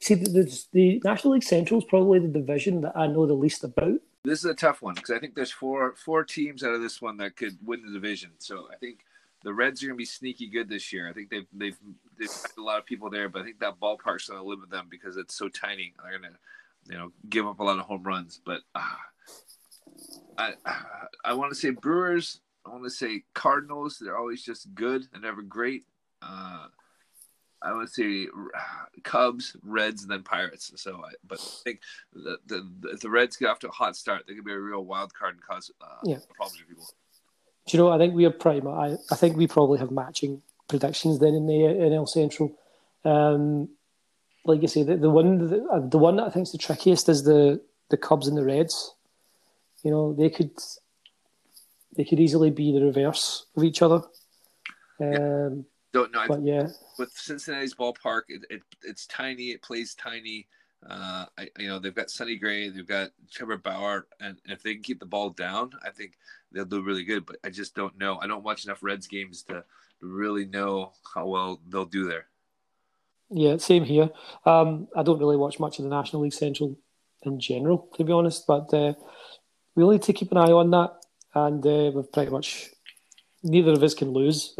see 0.00 0.14
the, 0.14 0.28
the, 0.30 0.64
the 0.72 1.02
National 1.04 1.34
League 1.34 1.44
Central 1.44 1.78
is 1.78 1.86
probably 1.86 2.18
the 2.18 2.28
division 2.28 2.80
that 2.80 2.96
I 2.96 3.06
know 3.06 3.26
the 3.26 3.34
least 3.34 3.62
about. 3.62 4.00
This 4.26 4.40
is 4.40 4.46
a 4.46 4.54
tough 4.54 4.82
one 4.82 4.94
because 4.94 5.10
I 5.10 5.20
think 5.20 5.34
there's 5.34 5.52
four 5.52 5.94
four 5.94 6.24
teams 6.24 6.64
out 6.64 6.74
of 6.74 6.80
this 6.80 7.00
one 7.00 7.16
that 7.18 7.36
could 7.36 7.56
win 7.64 7.86
the 7.86 7.92
division. 7.92 8.30
So 8.38 8.68
I 8.72 8.76
think 8.76 9.04
the 9.44 9.54
Reds 9.54 9.82
are 9.82 9.86
going 9.86 9.96
to 9.96 9.98
be 9.98 10.04
sneaky 10.04 10.48
good 10.48 10.68
this 10.68 10.92
year. 10.92 11.08
I 11.08 11.12
think 11.12 11.30
they've 11.30 11.46
they've 11.52 11.78
they've 12.18 12.30
a 12.58 12.60
lot 12.60 12.78
of 12.78 12.86
people 12.86 13.08
there, 13.08 13.28
but 13.28 13.42
I 13.42 13.44
think 13.44 13.60
that 13.60 13.78
ballpark's 13.78 14.28
going 14.28 14.40
to 14.40 14.46
limit 14.46 14.68
them 14.68 14.88
because 14.90 15.16
it's 15.16 15.36
so 15.36 15.48
tiny. 15.48 15.94
They're 16.02 16.18
going 16.18 16.32
to 16.32 16.92
you 16.92 16.98
know 16.98 17.12
give 17.28 17.46
up 17.46 17.60
a 17.60 17.62
lot 17.64 17.78
of 17.78 17.84
home 17.84 18.02
runs. 18.02 18.40
But 18.44 18.62
uh, 18.74 18.96
I 20.36 20.54
I 21.24 21.34
want 21.34 21.52
to 21.52 21.58
say 21.58 21.70
Brewers. 21.70 22.40
I 22.66 22.70
want 22.70 22.82
to 22.82 22.90
say 22.90 23.22
Cardinals. 23.32 23.98
They're 24.00 24.18
always 24.18 24.42
just 24.42 24.74
good 24.74 25.06
and 25.12 25.22
never 25.22 25.42
great. 25.42 25.84
Uh, 26.20 26.66
I 27.62 27.72
would 27.72 27.88
say 27.88 28.28
Cubs, 29.02 29.56
Reds, 29.62 30.02
and 30.02 30.10
then 30.10 30.22
Pirates. 30.22 30.72
So, 30.76 31.02
I, 31.04 31.12
but 31.26 31.40
I 31.40 31.62
think 31.64 31.80
the, 32.12 32.38
the 32.46 32.98
the 33.00 33.10
Reds 33.10 33.36
get 33.36 33.48
off 33.48 33.58
to 33.60 33.68
a 33.68 33.72
hot 33.72 33.96
start, 33.96 34.24
they 34.26 34.34
could 34.34 34.44
be 34.44 34.52
a 34.52 34.58
real 34.58 34.84
wild 34.84 35.14
card 35.14 35.34
and 35.34 35.42
cause 35.42 35.70
uh, 35.80 35.86
yeah. 36.04 36.18
problems 36.34 36.60
for 36.60 36.66
people. 36.66 36.88
Do 37.66 37.76
you 37.76 37.82
know? 37.82 37.90
I 37.90 37.98
think 37.98 38.14
we 38.14 38.24
are 38.24 38.30
pretty. 38.30 38.66
I, 38.66 38.96
I 39.10 39.16
think 39.16 39.36
we 39.36 39.46
probably 39.46 39.78
have 39.78 39.90
matching 39.90 40.42
predictions 40.68 41.18
then 41.18 41.34
in 41.34 41.46
the 41.46 41.54
NL 41.54 42.08
Central. 42.08 42.56
Um, 43.04 43.68
like 44.44 44.62
you 44.62 44.68
say, 44.68 44.82
the, 44.82 44.96
the 44.96 45.10
one 45.10 45.38
the, 45.38 45.64
uh, 45.64 45.80
the 45.88 45.98
one 45.98 46.16
that 46.16 46.26
I 46.26 46.30
think 46.30 46.46
is 46.46 46.52
the 46.52 46.58
trickiest 46.58 47.08
is 47.08 47.24
the 47.24 47.60
the 47.88 47.96
Cubs 47.96 48.28
and 48.28 48.36
the 48.36 48.44
Reds. 48.44 48.94
You 49.82 49.90
know, 49.90 50.12
they 50.12 50.30
could 50.30 50.52
they 51.96 52.04
could 52.04 52.20
easily 52.20 52.50
be 52.50 52.72
the 52.72 52.84
reverse 52.84 53.46
of 53.56 53.64
each 53.64 53.82
other. 53.82 54.02
Um, 55.00 55.12
yeah. 55.12 55.48
Don't 55.96 56.12
know. 56.12 56.26
But 56.28 56.42
yeah, 56.42 56.68
with 56.98 57.10
Cincinnati's 57.14 57.74
ballpark, 57.74 58.22
it, 58.28 58.44
it 58.50 58.62
it's 58.82 59.06
tiny. 59.06 59.44
It 59.44 59.62
plays 59.62 59.94
tiny. 59.94 60.46
Uh, 60.86 61.24
I, 61.38 61.48
you 61.58 61.68
know, 61.68 61.78
they've 61.78 61.94
got 61.94 62.10
Sonny 62.10 62.36
Gray, 62.36 62.68
they've 62.68 62.86
got 62.86 63.12
Trevor 63.30 63.56
Bauer, 63.56 64.06
and 64.20 64.36
if 64.44 64.62
they 64.62 64.74
can 64.74 64.82
keep 64.82 65.00
the 65.00 65.06
ball 65.06 65.30
down, 65.30 65.70
I 65.82 65.88
think 65.88 66.18
they'll 66.52 66.66
do 66.66 66.82
really 66.82 67.02
good. 67.02 67.24
But 67.24 67.36
I 67.42 67.48
just 67.48 67.74
don't 67.74 67.96
know. 67.96 68.18
I 68.20 68.26
don't 68.26 68.44
watch 68.44 68.66
enough 68.66 68.82
Reds 68.82 69.06
games 69.06 69.42
to, 69.44 69.64
really 70.02 70.44
know 70.44 70.92
how 71.14 71.26
well 71.26 71.58
they'll 71.66 71.86
do 71.86 72.06
there. 72.06 72.26
Yeah, 73.30 73.56
same 73.56 73.82
here. 73.82 74.10
Um, 74.44 74.88
I 74.94 75.02
don't 75.02 75.18
really 75.18 75.38
watch 75.38 75.58
much 75.58 75.78
of 75.78 75.84
the 75.84 75.88
National 75.88 76.20
League 76.20 76.34
Central 76.34 76.76
in 77.22 77.40
general, 77.40 77.88
to 77.94 78.04
be 78.04 78.12
honest. 78.12 78.46
But 78.46 78.72
uh, 78.74 78.92
we 79.74 79.88
need 79.88 80.02
to 80.02 80.12
keep 80.12 80.30
an 80.30 80.36
eye 80.36 80.52
on 80.52 80.70
that, 80.72 80.90
and 81.34 81.66
uh, 81.66 81.90
we've 81.94 82.12
pretty 82.12 82.30
much 82.30 82.68
neither 83.42 83.72
of 83.72 83.82
us 83.82 83.94
can 83.94 84.10
lose. 84.10 84.54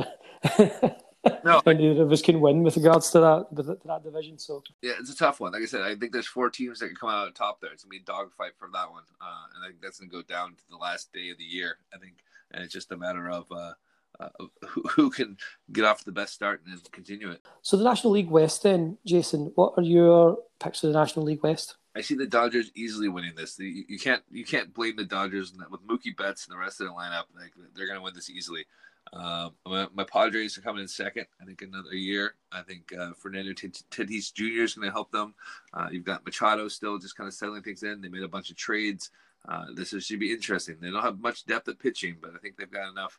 no, 1.45 1.61
neither 1.67 2.03
of 2.03 2.13
us 2.13 2.23
can 2.23 2.41
win 2.41 2.63
with 2.63 2.77
regards 2.77 3.11
to 3.11 3.21
that 3.21 3.47
to 3.57 3.79
that 3.85 4.05
division. 4.05 4.39
So 4.39 4.63
yeah, 4.83 4.93
it's 4.99 5.11
a 5.11 5.17
tough 5.17 5.41
one. 5.41 5.53
Like 5.53 5.63
I 5.63 5.67
said, 5.67 5.83
I 5.83 5.95
think 5.95 6.13
there's 6.13 6.27
four 6.27 6.51
teams 6.51 6.81
that 6.81 6.89
can 6.89 6.97
come 6.97 7.11
out 7.11 7.27
on 7.27 7.33
top 7.33 7.61
there. 7.61 7.73
It's 7.73 7.85
gonna 7.85 7.91
be 7.91 7.99
a 7.99 8.01
dogfight 8.01 8.53
for 8.59 8.69
that 8.73 8.91
one, 8.91 9.05
uh, 9.21 9.45
and 9.55 9.65
I 9.65 9.69
think 9.69 9.83
that's 9.83 9.99
gonna 9.99 10.11
go 10.11 10.23
down 10.23 10.51
to 10.51 10.63
the 10.71 10.77
last 10.77 11.13
day 11.13 11.31
of 11.31 11.39
the 11.39 11.45
year. 11.45 11.79
I 11.95 11.99
think, 11.99 12.15
and 12.53 12.63
it's 12.63 12.73
just 12.73 12.93
a 12.93 12.97
matter 12.97 13.29
of. 13.29 13.51
Uh, 13.51 13.73
uh, 14.19 14.29
who, 14.69 14.83
who 14.89 15.11
can 15.11 15.37
get 15.73 15.85
off 15.85 16.03
the 16.03 16.11
best 16.11 16.33
start 16.33 16.63
and 16.67 16.91
continue 16.91 17.31
it. 17.31 17.45
So 17.61 17.77
the 17.77 17.85
National 17.85 18.15
League 18.15 18.31
West, 18.31 18.63
then, 18.63 18.97
Jason, 19.05 19.53
what 19.57 19.75
are 19.77 19.83
your 19.83 20.39
picks 20.59 20.81
for 20.81 20.87
the 20.87 20.95
National 20.95 21.27
League 21.27 21.43
West? 21.43 21.77
I 21.97 22.03
see 22.03 22.15
the 22.15 22.27
Dodgers 22.27 22.71
easily 22.75 23.09
winning 23.09 23.35
this. 23.35 23.59
You, 23.59 23.85
you 23.89 23.99
can't 23.99 24.23
you 24.31 24.45
can't 24.45 24.73
blame 24.75 24.97
the 24.97 25.05
Dodgers 25.05 25.55
with 25.71 25.87
Mookie 25.87 26.17
Betts 26.17 26.47
and 26.47 26.55
the 26.55 26.59
rest 26.59 26.81
of 26.81 26.89
the 26.89 26.93
lineup. 26.93 27.25
Like 27.35 27.53
they're 27.75 27.87
going 27.87 27.99
to 27.99 28.03
win 28.03 28.15
this 28.15 28.29
easily. 28.29 28.67
Uh, 29.13 29.51
my, 29.65 29.87
my, 29.95 30.05
Padres 30.05 30.59
are 30.59 30.63
coming 30.63 30.83
in 30.83 30.89
second. 30.89 31.27
I 31.41 31.45
think 31.45 31.63
another 31.63 31.95
year. 31.95 32.35
I 32.53 32.63
think 32.63 32.93
uh, 32.99 33.13
Fernando 33.13 33.53
Tatis 33.53 34.33
Jr. 34.33 34.63
is 34.63 34.75
going 34.75 34.89
to 34.89 34.93
help 34.93 35.13
them. 35.13 35.35
Uh, 35.73 35.89
you've 35.91 36.05
got 36.05 36.25
Machado 36.25 36.69
still 36.69 36.99
just 36.99 37.17
kind 37.17 37.29
of 37.29 37.35
settling 37.35 37.63
things 37.63 37.83
in. 37.83 38.01
They 38.01 38.09
made 38.09 38.25
a 38.25 38.29
bunch 38.29 38.51
of 38.51 38.57
trades. 38.57 39.11
Uh, 39.49 39.67
this 39.75 39.93
is, 39.93 40.05
should 40.05 40.19
be 40.19 40.33
interesting. 40.33 40.77
They 40.81 40.91
don't 40.91 41.03
have 41.03 41.21
much 41.21 41.47
depth 41.47 41.69
at 41.69 41.79
pitching, 41.79 42.17
but 42.21 42.33
I 42.35 42.39
think 42.39 42.57
they've 42.57 42.71
got 42.71 42.91
enough. 42.91 43.19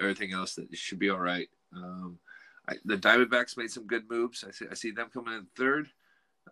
everything 0.00 0.32
else 0.32 0.54
that 0.56 0.74
should 0.76 0.98
be 0.98 1.10
all 1.10 1.18
right. 1.18 1.48
Um, 1.74 2.18
I, 2.68 2.74
the 2.84 2.96
Diamondbacks 2.96 3.56
made 3.56 3.70
some 3.70 3.86
good 3.86 4.08
moves. 4.10 4.44
I 4.46 4.50
see, 4.50 4.66
I 4.70 4.74
see 4.74 4.90
them 4.90 5.08
coming 5.12 5.34
in 5.34 5.46
third. 5.56 5.88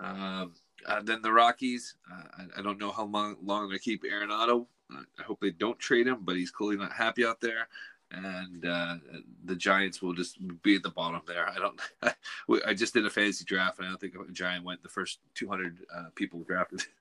Um, 0.01 0.55
uh, 0.87 1.03
then 1.03 1.23
the 1.23 1.33
Rockies. 1.33 1.97
Uh, 2.11 2.23
I, 2.39 2.61
I, 2.61 2.63
don't 2.63 2.81
know 2.81 2.91
how 2.91 3.05
long, 3.05 3.37
long 3.43 3.69
they 3.69 3.79
keep 3.79 4.05
Arenado. 4.05 4.67
I 4.91 5.23
hope 5.23 5.41
they 5.41 5.51
don't 5.51 5.79
trade 5.79 6.07
him, 6.07 6.19
but 6.23 6.37
he's 6.37 6.51
clearly 6.51 6.77
not 6.77 6.93
happy 6.93 7.25
out 7.25 7.41
there 7.41 7.69
and 8.17 8.65
uh, 8.65 8.97
the 9.45 9.57
Giants 9.57 10.03
will 10.03 10.15
just 10.15 10.39
be 10.63 10.77
at 10.77 10.83
the 10.83 10.91
bottom 10.91 11.21
there. 11.27 11.49
I 11.49 11.59
don't. 11.59 11.81
I 12.67 12.75
just 12.75 12.95
did 12.95 13.07
a 13.07 13.11
fantasy 13.11 13.45
draft, 13.45 13.79
and 13.79 13.87
I 13.87 13.91
don't 13.91 14.01
think 14.01 14.15
a 14.15 14.33
Giant 14.33 14.65
went 14.65 14.83
the 14.83 14.89
first 14.89 15.19
200 15.35 15.79
uh, 15.95 16.05
people 16.15 16.41
drafted. 16.41 16.83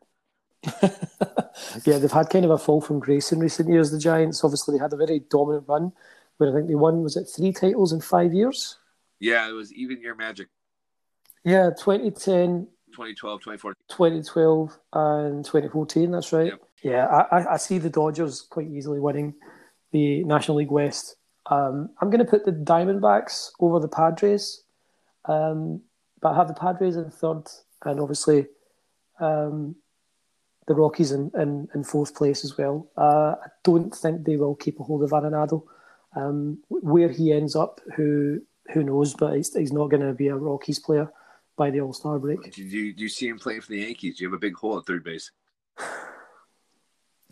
yeah, 1.85 1.97
they've 1.97 2.11
had 2.11 2.29
kind 2.29 2.45
of 2.45 2.51
a 2.51 2.57
fall 2.57 2.81
from 2.81 2.99
grace 2.99 3.31
in 3.31 3.39
recent 3.39 3.69
years. 3.69 3.91
The 3.91 3.99
Giants, 3.99 4.43
obviously, 4.43 4.77
they 4.77 4.81
had 4.81 4.93
a 4.93 4.97
very 4.97 5.19
dominant 5.19 5.65
run, 5.67 5.91
where 6.37 6.49
I 6.49 6.53
think 6.53 6.67
they 6.67 6.75
won 6.75 7.03
was 7.03 7.17
it 7.17 7.25
three 7.25 7.51
titles 7.51 7.91
in 7.91 8.01
five 8.01 8.33
years. 8.33 8.77
Yeah, 9.19 9.47
it 9.47 9.53
was 9.53 9.73
even 9.73 10.01
year 10.01 10.15
magic. 10.15 10.47
Yeah, 11.43 11.71
2010, 11.71 12.67
2012, 12.91 13.41
2014. 13.41 13.75
2012 13.89 14.79
and 14.93 15.45
2014. 15.45 16.11
That's 16.11 16.31
right. 16.31 16.47
Yep. 16.47 16.61
Yeah, 16.83 17.05
I, 17.05 17.53
I 17.53 17.57
see 17.57 17.77
the 17.77 17.89
Dodgers 17.89 18.41
quite 18.41 18.67
easily 18.67 18.99
winning 18.99 19.35
the 19.93 20.23
National 20.25 20.57
League 20.57 20.71
West. 20.71 21.15
Um, 21.45 21.89
I'm 22.01 22.09
going 22.09 22.23
to 22.23 22.29
put 22.29 22.45
the 22.45 22.51
Diamondbacks 22.51 23.51
over 23.59 23.79
the 23.79 23.87
Padres, 23.87 24.63
um, 25.25 25.81
but 26.21 26.29
I 26.33 26.35
have 26.35 26.47
the 26.47 26.53
Padres 26.53 26.97
in 26.97 27.09
third, 27.09 27.43
and 27.85 27.99
obviously 27.99 28.47
um, 29.19 29.75
the 30.67 30.73
Rockies 30.73 31.11
in, 31.11 31.31
in, 31.35 31.69
in, 31.75 31.83
fourth 31.83 32.15
place 32.15 32.43
as 32.43 32.57
well. 32.57 32.89
Uh, 32.97 33.35
I 33.43 33.47
don't 33.63 33.93
think 33.93 34.25
they 34.25 34.37
will 34.37 34.55
keep 34.55 34.79
a 34.79 34.83
hold 34.83 35.03
of 35.03 35.11
Arenado. 35.11 35.63
Um, 36.15 36.59
where 36.69 37.09
he 37.09 37.31
ends 37.31 37.55
up, 37.55 37.81
who 37.95 38.41
who 38.73 38.83
knows? 38.83 39.13
But 39.13 39.35
he's, 39.35 39.53
he's 39.53 39.73
not 39.73 39.89
going 39.89 40.05
to 40.05 40.13
be 40.13 40.27
a 40.27 40.35
Rockies 40.35 40.79
player 40.79 41.11
by 41.57 41.71
the 41.71 41.81
All 41.81 41.93
Star 41.93 42.19
break. 42.19 42.53
Do 42.53 42.63
you, 42.63 42.93
do 42.93 43.03
you 43.03 43.09
see 43.09 43.27
him 43.27 43.39
playing 43.39 43.61
for 43.61 43.69
the 43.69 43.79
Yankees? 43.79 44.17
Do 44.17 44.23
you 44.23 44.29
have 44.29 44.37
a 44.37 44.39
big 44.39 44.55
hole 44.55 44.77
at 44.77 44.85
third 44.85 45.03
base? 45.03 45.31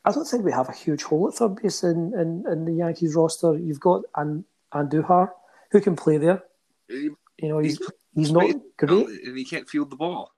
I 0.04 0.12
don't 0.12 0.26
think 0.26 0.44
we 0.44 0.52
have 0.52 0.70
a 0.70 0.74
huge 0.74 1.04
hole 1.04 1.28
at 1.28 1.36
third 1.36 1.62
base 1.62 1.84
in, 1.84 2.14
in, 2.16 2.44
in 2.52 2.66
the 2.66 2.74
Yankees 2.74 3.16
roster. 3.16 3.58
You've 3.58 3.80
got 3.80 4.04
and 4.16 4.44
Andujar, 4.74 5.30
who 5.72 5.82
can 5.82 5.96
play 5.96 6.18
there. 6.18 6.44
You 6.90 7.16
know, 7.42 7.60
he's 7.60 7.78
he's, 7.78 7.90
he's 8.16 8.32
not 8.32 8.52
great, 8.78 9.08
and 9.08 9.38
he 9.38 9.46
can't 9.46 9.70
field 9.70 9.90
the 9.90 9.96
ball. 9.96 10.34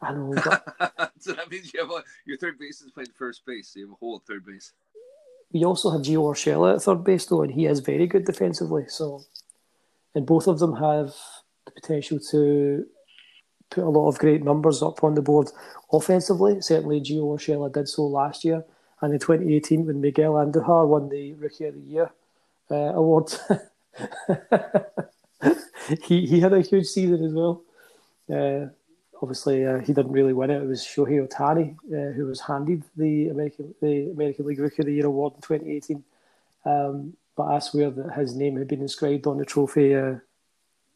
I 0.00 0.12
know. 0.12 0.34
But... 0.44 1.12
so 1.18 1.32
that 1.32 1.50
means 1.50 1.72
you 1.72 1.80
have 1.80 1.90
a, 1.90 2.02
your 2.24 2.38
third 2.38 2.58
base 2.58 2.80
is 2.80 2.90
playing 2.90 3.10
first 3.16 3.44
base, 3.46 3.68
so 3.68 3.80
you 3.80 3.86
have 3.86 3.92
a 3.92 3.96
hole 3.96 4.16
at 4.16 4.26
third 4.26 4.44
base. 4.44 4.72
We 5.52 5.64
also 5.64 5.90
have 5.90 6.02
Gio 6.02 6.22
Urshela 6.22 6.74
at 6.74 6.82
third 6.82 7.04
base, 7.04 7.26
though, 7.26 7.42
and 7.42 7.52
he 7.52 7.66
is 7.66 7.80
very 7.80 8.06
good 8.06 8.24
defensively. 8.24 8.84
So, 8.88 9.22
and 10.14 10.26
both 10.26 10.48
of 10.48 10.58
them 10.58 10.74
have 10.76 11.14
the 11.64 11.72
potential 11.72 12.18
to 12.30 12.86
put 13.70 13.84
a 13.84 13.88
lot 13.88 14.08
of 14.08 14.18
great 14.18 14.42
numbers 14.42 14.82
up 14.82 15.02
on 15.04 15.14
the 15.14 15.22
board 15.22 15.50
offensively. 15.92 16.60
Certainly, 16.60 17.00
Gio 17.00 17.36
Urshela 17.36 17.72
did 17.72 17.88
so 17.88 18.06
last 18.06 18.44
year, 18.44 18.64
and 19.00 19.12
in 19.12 19.18
2018 19.18 19.86
when 19.86 20.00
Miguel 20.00 20.32
Andujar 20.34 20.86
won 20.86 21.08
the 21.08 21.34
Rookie 21.34 21.66
of 21.66 21.74
the 21.74 21.80
Year 21.80 22.10
uh, 22.70 22.94
award, 22.94 23.32
he 26.02 26.26
he 26.26 26.40
had 26.40 26.52
a 26.52 26.60
huge 26.60 26.86
season 26.86 27.24
as 27.24 27.32
well. 27.32 27.62
Uh, 28.32 28.66
obviously, 29.22 29.64
uh, 29.66 29.78
he 29.78 29.92
didn't 29.92 30.12
really 30.12 30.32
win 30.32 30.50
it. 30.50 30.62
It 30.62 30.66
was 30.66 30.82
Shohei 30.82 31.26
Ohtani 31.26 31.76
uh, 31.92 32.12
who 32.12 32.26
was 32.26 32.40
handed 32.40 32.82
the 32.96 33.28
American 33.28 33.74
the 33.80 34.10
American 34.10 34.46
League 34.46 34.60
Rookie 34.60 34.82
of 34.82 34.86
the 34.86 34.94
Year 34.94 35.06
award 35.06 35.34
in 35.34 35.40
2018. 35.42 36.04
Um, 36.64 37.16
but 37.36 37.44
I 37.44 37.58
swear 37.58 37.90
that 37.90 38.14
his 38.14 38.34
name 38.34 38.56
had 38.56 38.66
been 38.66 38.80
inscribed 38.80 39.26
on 39.26 39.38
the 39.38 39.44
trophy 39.44 39.94
uh, 39.94 40.16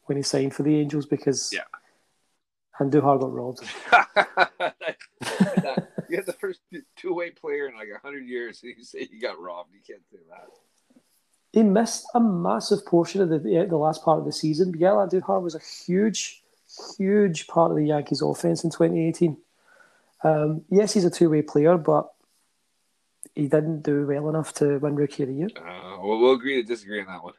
when 0.05 0.17
he 0.17 0.23
signed 0.23 0.53
for 0.53 0.63
the 0.63 0.75
Angels 0.75 1.05
because 1.05 1.51
yeah. 1.53 1.61
Andujar 2.81 3.19
got 3.19 3.31
robbed. 3.31 3.61
you 6.09 6.15
had 6.15 6.25
the 6.25 6.35
first 6.39 6.61
two 6.95 7.13
way 7.13 7.29
player 7.29 7.67
in 7.67 7.75
like 7.75 7.89
hundred 8.01 8.25
years, 8.25 8.63
and 8.63 8.73
you 8.77 8.83
say 8.83 9.07
you 9.11 9.21
got 9.21 9.39
robbed. 9.39 9.69
You 9.73 9.81
can't 9.85 10.01
say 10.11 10.17
that. 10.29 10.47
He 11.53 11.63
missed 11.63 12.05
a 12.15 12.19
massive 12.19 12.85
portion 12.85 13.21
of 13.21 13.29
the 13.29 13.39
the 13.39 13.77
last 13.77 14.03
part 14.03 14.19
of 14.19 14.25
the 14.25 14.31
season. 14.31 14.71
Miguel 14.71 14.97
Andujar 14.97 15.41
was 15.41 15.55
a 15.55 15.59
huge, 15.59 16.43
huge 16.97 17.47
part 17.47 17.71
of 17.71 17.77
the 17.77 17.85
Yankees' 17.85 18.21
offense 18.21 18.63
in 18.63 18.71
2018. 18.71 19.37
Um, 20.23 20.63
yes, 20.69 20.93
he's 20.93 21.05
a 21.05 21.09
two 21.09 21.29
way 21.29 21.41
player, 21.41 21.77
but 21.77 22.11
he 23.35 23.47
didn't 23.47 23.81
do 23.81 24.05
well 24.05 24.29
enough 24.29 24.53
to 24.55 24.77
win 24.79 24.95
Rookie 24.95 25.23
of 25.23 25.29
the 25.29 25.35
Year. 25.35 25.49
Uh, 25.55 25.97
well, 26.01 26.19
we'll 26.19 26.33
agree 26.33 26.61
to 26.61 26.63
disagree 26.63 27.01
on 27.01 27.07
that 27.07 27.23
one. 27.23 27.33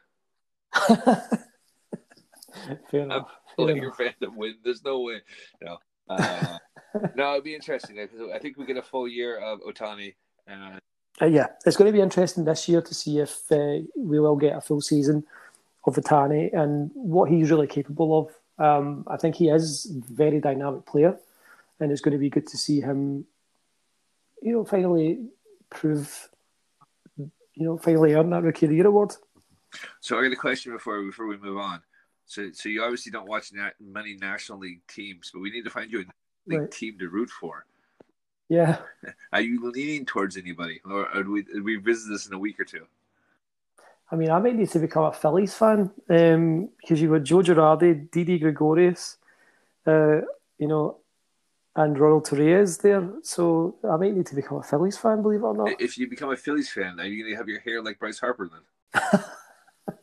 Fair 2.91 3.01
enough. 3.01 3.29
Enough. 3.57 3.77
your 3.77 3.91
fandom 3.91 4.35
win. 4.35 4.55
There's 4.63 4.83
no 4.83 5.01
way. 5.01 5.21
No. 5.61 5.77
Uh, 6.09 6.57
no, 7.15 7.33
it'd 7.33 7.43
be 7.43 7.55
interesting 7.55 7.97
I 7.99 8.39
think 8.39 8.57
we 8.57 8.65
get 8.65 8.77
a 8.77 8.81
full 8.81 9.07
year 9.07 9.37
of 9.37 9.61
Ohtani. 9.61 10.15
Uh, 10.49 10.79
uh, 11.21 11.25
yeah, 11.25 11.47
it's 11.65 11.77
going 11.77 11.87
to 11.87 11.95
be 11.95 12.01
interesting 12.01 12.43
this 12.43 12.67
year 12.67 12.81
to 12.81 12.93
see 12.93 13.19
if 13.19 13.51
uh, 13.51 13.79
we 13.95 14.19
will 14.19 14.35
get 14.35 14.55
a 14.55 14.61
full 14.61 14.81
season 14.81 15.23
of 15.85 15.95
Ohtani 15.95 16.53
and 16.53 16.91
what 16.93 17.29
he's 17.29 17.51
really 17.51 17.67
capable 17.67 18.19
of. 18.19 18.63
Um, 18.63 19.03
I 19.07 19.17
think 19.17 19.35
he 19.35 19.49
is 19.49 19.91
a 19.91 20.13
very 20.13 20.39
dynamic 20.39 20.85
player, 20.85 21.17
and 21.79 21.91
it's 21.91 22.01
going 22.01 22.13
to 22.13 22.19
be 22.19 22.29
good 22.29 22.47
to 22.47 22.57
see 22.57 22.81
him, 22.81 23.25
you 24.41 24.53
know, 24.53 24.65
finally 24.65 25.25
prove, 25.69 26.29
you 27.17 27.29
know, 27.55 27.77
finally 27.77 28.13
earn 28.13 28.29
that 28.31 28.43
Rookie 28.43 28.65
of 28.65 28.69
the 28.71 28.75
Year 28.75 28.87
award. 28.87 29.13
So 30.01 30.17
I 30.17 30.23
got 30.23 30.31
a 30.31 30.35
question 30.35 30.71
before 30.73 31.01
before 31.03 31.27
we 31.27 31.37
move 31.37 31.57
on. 31.57 31.81
So, 32.25 32.49
so 32.53 32.69
you 32.69 32.83
obviously 32.83 33.11
don't 33.11 33.27
watch 33.27 33.51
many 33.79 34.15
National 34.15 34.59
League 34.59 34.81
teams, 34.87 35.31
but 35.33 35.41
we 35.41 35.51
need 35.51 35.63
to 35.63 35.69
find 35.69 35.91
you 35.91 36.01
a 36.01 36.05
league 36.49 36.59
right. 36.59 36.71
team 36.71 36.97
to 36.99 37.09
root 37.09 37.29
for. 37.29 37.65
Yeah. 38.49 38.77
Are 39.33 39.41
you 39.41 39.71
leaning 39.71 40.05
towards 40.05 40.37
anybody, 40.37 40.81
or, 40.85 41.09
or 41.15 41.23
do 41.23 41.31
we 41.31 41.43
do 41.43 41.63
we 41.63 41.77
visit 41.77 42.09
this 42.09 42.27
in 42.27 42.33
a 42.33 42.39
week 42.39 42.59
or 42.59 42.65
two? 42.65 42.85
I 44.11 44.15
mean, 44.15 44.29
I 44.29 44.39
might 44.39 44.55
need 44.55 44.69
to 44.69 44.79
become 44.79 45.05
a 45.05 45.13
Phillies 45.13 45.55
fan 45.55 45.89
um, 46.09 46.69
because 46.79 47.01
you 47.01 47.09
got 47.09 47.23
Joe 47.23 47.41
Girardi, 47.41 48.11
Didi 48.11 48.37
Gregorius, 48.37 49.17
uh, 49.87 50.21
you 50.59 50.67
know, 50.67 50.97
and 51.75 51.97
Ronald 51.97 52.27
Torreyes 52.27 52.79
there. 52.81 53.09
So 53.23 53.75
I 53.83 53.95
might 53.97 54.13
need 54.13 54.27
to 54.27 54.35
become 54.35 54.57
a 54.57 54.63
Phillies 54.63 54.97
fan, 54.97 55.23
believe 55.23 55.39
it 55.39 55.45
or 55.45 55.55
not. 55.55 55.81
If 55.81 55.97
you 55.97 56.07
become 56.07 56.31
a 56.31 56.37
Phillies 56.37 56.69
fan, 56.69 56.99
are 56.99 57.05
you 57.05 57.23
going 57.23 57.33
to 57.33 57.37
have 57.37 57.49
your 57.49 57.61
hair 57.61 57.81
like 57.81 57.97
Bryce 57.97 58.19
Harper 58.19 58.51
then? 58.53 59.23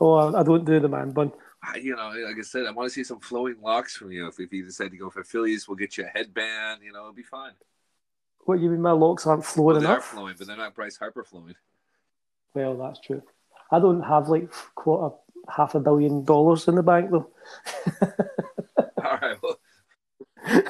oh, 0.00 0.34
I 0.34 0.42
don't 0.42 0.64
do 0.64 0.80
the 0.80 0.88
man 0.88 1.12
bun 1.12 1.30
you 1.74 1.96
know, 1.96 2.12
like 2.26 2.38
I 2.38 2.42
said, 2.42 2.66
I 2.66 2.70
want 2.70 2.88
to 2.88 2.94
see 2.94 3.04
some 3.04 3.20
flowing 3.20 3.56
locks 3.60 3.96
from 3.96 4.12
you. 4.12 4.28
If, 4.28 4.38
if 4.38 4.52
you 4.52 4.64
decide 4.64 4.92
to 4.92 4.96
go 4.96 5.10
for 5.10 5.24
Phillies, 5.24 5.66
we'll 5.66 5.76
get 5.76 5.98
you 5.98 6.04
a 6.04 6.06
headband. 6.06 6.82
You 6.82 6.92
know, 6.92 7.00
it'll 7.00 7.12
be 7.12 7.22
fine. 7.22 7.52
What 8.44 8.60
you 8.60 8.70
mean? 8.70 8.82
My 8.82 8.92
locks 8.92 9.26
aren't 9.26 9.44
flowing 9.44 9.74
well, 9.74 9.80
they 9.80 9.86
enough? 9.86 9.98
are 9.98 10.16
flowing, 10.16 10.34
but 10.38 10.46
they're 10.46 10.56
not 10.56 10.74
Bryce 10.74 10.96
Harper 10.96 11.24
flowing. 11.24 11.56
Well, 12.54 12.76
that's 12.76 13.00
true. 13.00 13.22
I 13.70 13.80
don't 13.80 14.02
have 14.02 14.28
like 14.28 14.50
quite 14.74 15.10
a 15.10 15.50
half 15.50 15.74
a 15.74 15.80
billion 15.80 16.24
dollars 16.24 16.68
in 16.68 16.76
the 16.76 16.82
bank 16.82 17.10
though. 17.10 17.30
All 19.04 19.18
right. 19.20 19.36
Well. 19.42 19.58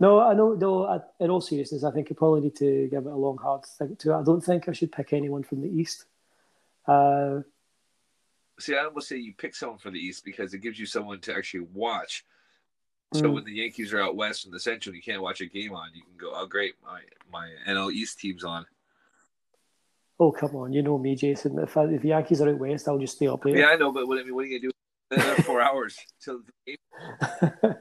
no, 0.00 0.20
I 0.20 0.34
know. 0.34 0.54
No, 0.54 0.86
I, 0.86 0.98
in 1.20 1.30
all 1.30 1.40
seriousness, 1.40 1.84
I 1.84 1.92
think 1.92 2.08
I 2.10 2.14
probably 2.14 2.40
need 2.40 2.56
to 2.56 2.88
give 2.88 3.06
it 3.06 3.12
a 3.12 3.16
long, 3.16 3.38
hard 3.38 3.64
think 3.78 3.98
to. 4.00 4.14
I 4.14 4.22
don't 4.22 4.40
think 4.40 4.68
I 4.68 4.72
should 4.72 4.92
pick 4.92 5.12
anyone 5.12 5.44
from 5.44 5.60
the 5.60 5.68
East. 5.68 6.06
Uh, 6.86 7.40
see, 8.62 8.76
I 8.76 8.84
almost 8.84 9.08
say 9.08 9.16
you 9.16 9.34
pick 9.34 9.54
someone 9.54 9.78
for 9.78 9.90
the 9.90 9.98
East 9.98 10.24
because 10.24 10.54
it 10.54 10.58
gives 10.58 10.78
you 10.78 10.86
someone 10.86 11.20
to 11.20 11.34
actually 11.34 11.66
watch. 11.72 12.24
So 13.14 13.24
mm. 13.24 13.34
when 13.34 13.44
the 13.44 13.52
Yankees 13.52 13.92
are 13.92 14.02
out 14.02 14.16
west 14.16 14.46
in 14.46 14.52
the 14.52 14.60
Central, 14.60 14.94
you 14.94 15.02
can't 15.02 15.20
watch 15.20 15.40
a 15.40 15.46
game 15.46 15.74
on. 15.74 15.90
You 15.94 16.02
can 16.02 16.16
go, 16.16 16.32
oh 16.34 16.46
great, 16.46 16.74
my 16.82 17.00
my 17.30 17.50
NL 17.68 17.92
East 17.92 18.18
team's 18.20 18.44
on. 18.44 18.64
Oh 20.18 20.32
come 20.32 20.56
on, 20.56 20.72
you 20.72 20.82
know 20.82 20.98
me, 20.98 21.14
Jason. 21.14 21.58
If 21.58 21.76
I, 21.76 21.84
if 21.84 22.02
the 22.02 22.08
Yankees 22.08 22.40
are 22.40 22.48
out 22.48 22.58
west, 22.58 22.88
I'll 22.88 22.98
just 22.98 23.16
stay 23.16 23.26
up 23.26 23.44
late. 23.44 23.56
Yeah, 23.56 23.66
I 23.66 23.76
know, 23.76 23.92
but 23.92 24.06
what 24.08 24.18
I 24.18 24.24
mean, 24.24 24.34
what 24.34 24.44
are 24.44 24.48
you 24.48 24.60
gonna 24.60 24.72
do? 24.72 25.42
four 25.42 25.60
hours 25.68 25.96
till 26.20 26.40
the 26.40 26.52
game. 26.66 27.74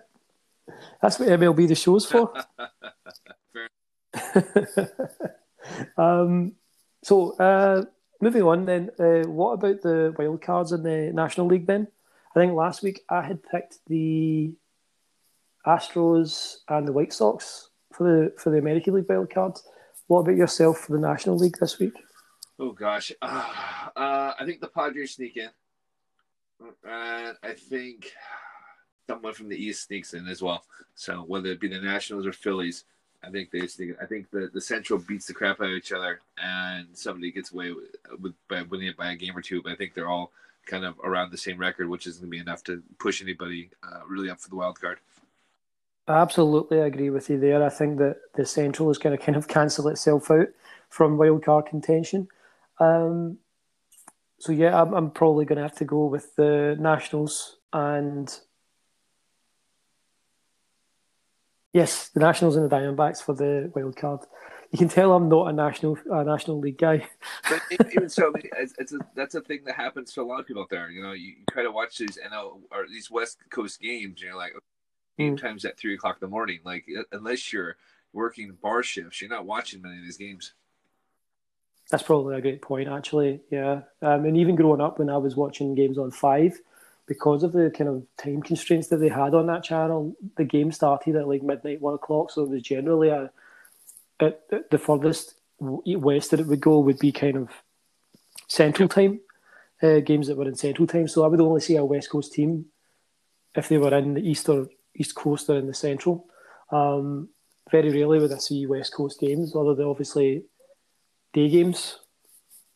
That's 1.02 1.20
what 1.20 1.30
MLB 1.30 1.68
the 1.68 1.76
show's 1.76 2.06
for. 2.06 2.34
um, 5.98 6.54
so 7.04 7.36
uh, 7.38 7.86
moving 8.22 8.44
on 8.44 8.66
then, 8.66 8.92
uh, 9.00 9.28
what 9.28 9.54
about 9.54 9.82
the 9.82 10.14
wild 10.18 10.42
cards 10.42 10.72
in 10.72 10.84
the 10.84 11.12
National 11.14 11.48
League 11.48 11.68
then? 11.68 11.88
I 12.36 12.40
think 12.40 12.54
last 12.54 12.84
week 12.84 13.02
I 13.10 13.22
had 13.22 13.44
picked 13.44 13.80
the 13.88 14.54
Astros 15.66 16.58
and 16.70 16.88
the 16.88 16.94
White 16.94 17.14
Sox 17.14 17.70
for 17.92 18.04
the 18.04 18.34
for 18.38 18.50
the 18.52 18.58
American 18.58 18.94
League 18.94 19.10
wild 19.10 19.30
cards. 19.30 19.64
What 20.08 20.22
about 20.22 20.36
yourself 20.36 20.80
for 20.80 20.94
the 20.94 21.00
National 21.00 21.38
League 21.38 21.58
this 21.60 21.78
week? 21.80 21.94
Oh 22.60 22.72
gosh, 22.72 23.12
uh, 23.22 23.26
uh, 23.96 24.34
I 24.40 24.46
think 24.46 24.62
the 24.62 24.68
Padres 24.68 25.16
sneak 25.16 25.38
in, 25.38 25.50
and 26.84 27.38
I 27.44 27.54
think 27.54 28.12
someone 29.08 29.34
from 29.34 29.50
the 29.50 29.58
East 29.58 29.88
sneaks 29.88 30.14
in 30.14 30.28
as 30.28 30.42
well. 30.42 30.64
So 30.96 31.22
whether 31.22 31.50
it 31.50 31.60
be 31.60 31.68
the 31.68 31.82
Nationals 31.82 32.26
or 32.26 32.34
Phillies, 32.34 32.86
I 33.24 33.30
think 33.30 33.52
they 33.52 33.68
think 33.68 33.98
I 34.02 34.06
think 34.06 34.32
the, 34.32 34.50
the 34.52 34.62
Central 34.62 35.00
beats 35.00 35.28
the 35.28 35.34
crap 35.34 35.62
out 35.62 35.68
of 35.68 35.74
each 35.74 35.92
other, 35.92 36.22
and 36.42 36.88
somebody 36.94 37.32
gets 37.32 37.52
away 37.52 37.72
with, 37.72 37.96
with 38.20 38.34
by 38.50 38.64
winning 38.64 38.88
it 38.88 38.98
by 38.98 39.12
a 39.12 39.16
game 39.16 39.38
or 39.38 39.42
two. 39.42 39.62
But 39.62 39.74
I 39.74 39.76
think 39.76 39.94
they're 39.94 40.10
all 40.10 40.32
kind 40.66 40.86
of 40.86 41.00
around 41.04 41.32
the 41.32 41.38
same 41.38 41.58
record, 41.58 41.88
which 41.88 42.08
isn't 42.08 42.22
going 42.22 42.32
to 42.32 42.36
be 42.36 42.40
enough 42.40 42.64
to 42.64 42.82
push 43.00 43.22
anybody 43.22 43.70
uh, 43.84 44.02
really 44.08 44.30
up 44.30 44.40
for 44.40 44.50
the 44.50 44.56
wild 44.56 44.80
card. 44.80 45.00
Absolutely, 46.08 46.82
I 46.82 46.86
agree 46.86 47.10
with 47.10 47.30
you 47.30 47.40
there. 47.40 47.64
I 47.64 47.70
think 47.70 48.00
that 48.00 48.18
the 48.36 48.46
Central 48.46 48.90
is 48.90 48.98
going 48.98 49.18
to 49.18 49.24
kind 49.24 49.36
of 49.36 49.48
cancel 49.48 49.88
itself 49.88 50.32
out 50.32 50.48
from 50.90 51.18
wild 51.18 51.46
card 51.46 51.68
contention. 51.68 52.28
Um, 52.80 53.38
so 54.40 54.52
yeah, 54.52 54.82
I'm, 54.82 54.94
I'm 54.94 55.12
probably 55.12 55.46
going 55.46 55.58
to 55.58 55.64
have 55.64 55.76
to 55.76 55.86
go 55.86 56.06
with 56.06 56.36
the 56.36 56.76
Nationals 56.80 57.58
and 57.72 58.36
Yes, 61.74 62.10
the 62.10 62.20
Nationals 62.20 62.58
and 62.58 62.70
the 62.70 62.76
Diamondbacks 62.76 63.24
for 63.24 63.34
the 63.34 63.72
wild 63.74 63.96
card. 63.96 64.22
You 64.72 64.78
can 64.78 64.90
tell 64.90 65.14
I'm 65.14 65.28
not 65.28 65.48
a 65.48 65.54
national 65.54 65.98
a 66.10 66.24
National 66.24 66.60
League 66.60 66.78
guy. 66.78 67.08
but 67.50 67.62
even 67.72 68.10
so, 68.10 68.32
it's, 68.36 68.74
it's 68.78 68.94
a, 68.94 69.00
that's 69.16 69.36
a 69.36 69.42
thing 69.42 69.62
that 69.66 69.76
happens 69.76 70.14
to 70.14 70.22
a 70.22 70.24
lot 70.24 70.40
of 70.40 70.48
people 70.48 70.62
out 70.62 70.70
there. 70.70 70.90
You 70.90 71.04
know, 71.04 71.12
you, 71.12 71.30
you 71.30 71.44
try 71.52 71.64
to 71.64 71.72
watch 71.72 71.98
these 71.98 72.18
NL 72.18 72.60
or 72.72 72.88
these 72.88 73.12
West 73.12 73.38
Coast 73.50 73.82
games, 73.82 74.22
and 74.22 74.22
you're 74.22 74.36
like, 74.36 74.54
game 75.18 75.36
mm. 75.36 75.42
times 75.42 75.66
at 75.66 75.78
three 75.78 75.94
o'clock 75.94 76.18
in 76.22 76.28
the 76.28 76.32
morning. 76.32 76.60
Like, 76.64 76.86
unless 77.12 77.52
you're 77.52 77.76
working 78.14 78.58
bar 78.62 78.84
shifts, 78.84 79.22
you're 79.22 79.30
not 79.30 79.46
watching 79.46 79.82
many 79.82 79.98
of 79.98 80.04
these 80.04 80.18
games. 80.18 80.54
That's 81.90 82.04
probably 82.04 82.38
a 82.38 82.42
great 82.42 82.62
point, 82.62 82.88
actually. 82.88 83.42
Yeah, 83.50 83.82
um, 84.02 84.26
and 84.26 84.38
even 84.38 84.56
growing 84.56 84.82
up, 84.82 85.00
when 85.00 85.10
I 85.10 85.18
was 85.18 85.36
watching 85.36 85.76
games 85.76 85.98
on 85.98 86.12
Five, 86.12 86.60
because 87.08 87.44
of 87.44 87.52
the 87.52 87.72
kind 87.72 87.90
of 87.90 88.04
time 88.18 88.42
constraints 88.42 88.88
that 88.88 88.98
they 88.98 89.10
had 89.10 89.34
on 89.34 89.48
that 89.48 89.64
channel, 89.64 90.16
the 90.38 90.44
game 90.44 90.72
started 90.72 91.16
at 91.16 91.28
like 91.28 91.44
midnight, 91.44 91.82
one 91.82 91.96
o'clock. 91.96 92.32
So 92.32 92.44
it 92.44 92.50
was 92.50 92.62
generally 92.62 93.10
a, 93.10 93.32
at 94.20 94.42
the 94.70 94.78
furthest 94.78 95.36
west 95.60 96.32
that 96.32 96.40
it 96.40 96.48
would 96.48 96.62
go 96.62 96.80
would 96.80 97.00
be 97.00 97.12
kind 97.12 97.38
of 97.38 97.50
central 98.48 98.88
time, 98.88 99.20
uh, 99.82 100.00
games 100.00 100.28
that 100.28 100.38
were 100.38 100.48
in 100.48 100.56
central 100.56 100.88
time. 100.88 101.08
So 101.08 101.24
I 101.24 101.28
would 101.28 101.42
only 101.42 101.62
see 101.62 101.76
a 101.76 101.86
West 101.86 102.10
Coast 102.10 102.34
team 102.34 102.66
if 103.56 103.68
they 103.68 103.78
were 103.78 103.98
in 103.98 104.14
the 104.14 104.22
east 104.22 104.48
or 104.48 104.70
east 104.96 105.16
coast 105.16 105.50
or 105.50 105.58
in 105.58 105.68
the 105.68 105.74
central. 105.74 106.28
Um, 106.72 107.30
very 107.70 107.92
rarely 107.92 108.20
would 108.20 108.32
I 108.32 108.38
see 108.38 108.66
West 108.66 108.94
Coast 108.94 109.20
games, 109.20 109.56
other 109.56 109.76
than 109.76 109.86
obviously 109.86 110.44
day 111.34 111.50
games, 111.50 112.00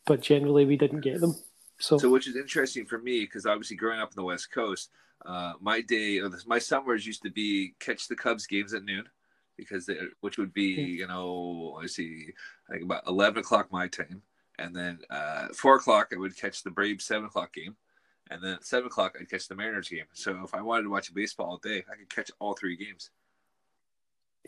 but 0.06 0.22
generally 0.22 0.66
we 0.66 0.78
didn't 0.78 1.02
get 1.02 1.20
them. 1.20 1.36
So, 1.80 1.98
so 1.98 2.10
which 2.10 2.28
is 2.28 2.36
interesting 2.36 2.86
for 2.86 2.98
me 2.98 3.22
because 3.22 3.46
obviously 3.46 3.76
growing 3.76 4.00
up 4.00 4.12
in 4.12 4.16
the 4.16 4.24
West 4.24 4.52
Coast, 4.52 4.92
uh, 5.26 5.54
my 5.60 5.82
day, 5.82 6.20
or 6.20 6.30
my 6.46 6.60
summers 6.60 7.06
used 7.06 7.24
to 7.24 7.32
be 7.32 7.74
catch 7.80 8.08
the 8.08 8.16
Cubs 8.16 8.48
games 8.48 8.74
at 8.74 8.84
noon, 8.84 9.06
because 9.58 9.86
they, 9.86 9.98
which 10.22 10.38
would 10.38 10.54
be 10.54 10.64
you 10.64 11.08
know 11.08 11.80
I 11.82 11.88
see 11.88 12.28
I 12.70 12.74
think 12.74 12.84
about 12.84 13.08
eleven 13.08 13.40
o'clock 13.40 13.72
my 13.72 13.88
time, 13.88 14.22
and 14.60 14.76
then 14.76 15.00
uh, 15.10 15.48
four 15.54 15.76
o'clock 15.76 16.12
I 16.14 16.18
would 16.18 16.38
catch 16.38 16.64
the 16.64 16.72
Braves 16.72 17.06
seven 17.06 17.26
o'clock 17.26 17.54
game, 17.54 17.76
and 18.30 18.42
then 18.42 18.54
at 18.54 18.66
seven 18.66 18.88
o'clock 18.88 19.16
I'd 19.20 19.30
catch 19.30 19.48
the 19.48 19.56
Mariners 19.56 19.90
game. 19.90 20.06
So 20.14 20.44
if 20.44 20.54
I 20.54 20.62
wanted 20.62 20.84
to 20.84 20.90
watch 20.90 21.14
baseball 21.14 21.48
all 21.48 21.58
day, 21.58 21.84
I 21.92 21.96
could 21.96 22.10
catch 22.10 22.32
all 22.40 22.54
three 22.54 22.76
games. 22.76 23.10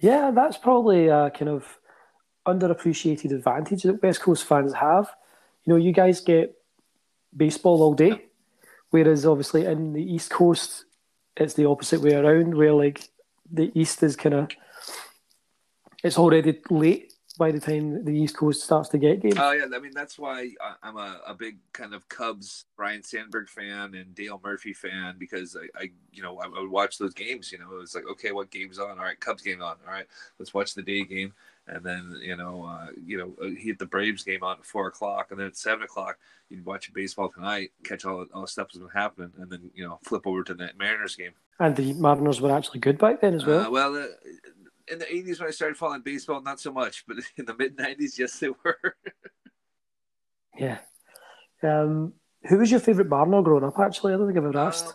Yeah, 0.01 0.31
that's 0.31 0.57
probably 0.57 1.07
a 1.07 1.31
kind 1.31 1.49
of 1.49 1.79
underappreciated 2.45 3.31
advantage 3.31 3.83
that 3.83 4.01
West 4.01 4.21
Coast 4.21 4.45
fans 4.45 4.73
have. 4.73 5.09
You 5.65 5.73
know, 5.73 5.77
you 5.77 5.91
guys 5.91 6.21
get 6.21 6.56
baseball 7.35 7.81
all 7.81 7.93
day, 7.93 8.25
whereas 8.89 9.25
obviously 9.25 9.65
in 9.65 9.93
the 9.93 10.03
East 10.03 10.29
Coast, 10.29 10.85
it's 11.35 11.53
the 11.53 11.65
opposite 11.65 12.01
way 12.01 12.13
around, 12.13 12.55
where 12.55 12.73
like 12.73 13.09
the 13.51 13.71
East 13.79 14.03
is 14.03 14.15
kind 14.15 14.35
of 14.35 14.49
it's 16.03 16.17
already 16.17 16.59
late 16.69 17.13
by 17.37 17.51
the 17.51 17.59
time 17.59 18.03
the 18.03 18.11
East 18.11 18.35
Coast 18.35 18.63
starts 18.63 18.89
to 18.89 18.97
get 18.97 19.21
games. 19.21 19.35
Oh 19.37 19.51
yeah, 19.51 19.65
I 19.73 19.79
mean 19.79 19.91
that's 19.93 20.17
why 20.17 20.49
I'm 20.81 20.97
a, 20.97 21.21
a 21.27 21.33
big 21.33 21.57
kind 21.71 21.93
of 21.93 22.07
Cubs 22.09 22.65
Ryne 22.77 23.03
Sandberg 23.03 23.47
fan 23.49 23.93
and 23.93 24.13
Dale 24.15 24.41
Murphy 24.43 24.73
fan 24.73 25.15
because 25.17 25.55
I, 25.55 25.83
I 25.83 25.89
you 26.11 26.23
know 26.23 26.39
I, 26.39 26.47
would 26.47 26.71
watch 26.71 26.97
those 26.97 27.13
games. 27.13 27.51
You 27.51 27.59
know, 27.59 27.71
it 27.71 27.79
was 27.79 27.95
like 27.95 28.07
okay, 28.11 28.31
what 28.31 28.49
game's 28.49 28.79
on? 28.79 28.97
All 28.97 29.05
right, 29.05 29.19
Cubs 29.19 29.43
game 29.43 29.61
on. 29.61 29.75
All 29.85 29.93
right, 29.93 30.07
let's 30.39 30.53
watch 30.53 30.73
the 30.73 30.81
day 30.81 31.03
game. 31.03 31.33
And 31.67 31.83
then 31.83 32.15
you 32.21 32.35
know, 32.37 32.65
uh, 32.65 32.87
you 33.05 33.17
know, 33.17 33.33
uh, 33.41 33.49
he 33.49 33.69
had 33.69 33.79
the 33.79 33.85
Braves 33.85 34.23
game 34.23 34.43
on 34.43 34.57
at 34.57 34.65
four 34.65 34.87
o'clock, 34.87 35.27
and 35.31 35.39
then 35.39 35.47
at 35.47 35.57
seven 35.57 35.83
o'clock 35.83 36.17
you'd 36.49 36.65
watch 36.65 36.93
baseball 36.93 37.29
tonight, 37.29 37.71
catch 37.83 38.05
all 38.05 38.25
all 38.33 38.41
the 38.41 38.47
stuff 38.47 38.67
that's 38.67 38.79
been 38.79 38.89
happening, 38.89 39.33
and 39.37 39.49
then 39.49 39.69
you 39.73 39.83
know 39.83 39.99
flip 40.03 40.25
over 40.25 40.43
to 40.43 40.53
that 40.55 40.77
Mariners 40.77 41.15
game. 41.15 41.33
And 41.59 41.75
the 41.75 41.93
Mariners 41.93 42.39
were 42.39 42.55
actually 42.55 42.79
good 42.79 42.97
back 42.97 43.21
then 43.21 43.33
as 43.33 43.45
well. 43.45 43.67
Uh, 43.67 43.71
well, 43.71 43.95
uh, 43.95 44.05
in 44.87 44.99
the 44.99 45.05
80s 45.05 45.39
when 45.39 45.49
I 45.49 45.51
started 45.51 45.77
following 45.77 46.01
baseball, 46.01 46.41
not 46.41 46.59
so 46.59 46.71
much, 46.71 47.05
but 47.07 47.17
in 47.37 47.45
the 47.45 47.55
mid 47.55 47.77
90s, 47.77 48.17
yes, 48.17 48.39
they 48.39 48.49
were. 48.49 48.95
yeah. 50.57 50.79
Um, 51.63 52.13
who 52.47 52.57
was 52.57 52.71
your 52.71 52.79
favorite 52.79 53.09
Mariner 53.09 53.41
growing 53.41 53.63
up? 53.63 53.77
Actually, 53.79 54.13
I 54.13 54.17
don't 54.17 54.27
think 54.27 54.37
I've 54.37 54.45
ever 54.45 54.59
asked. 54.59 54.87
Uh, 54.87 54.91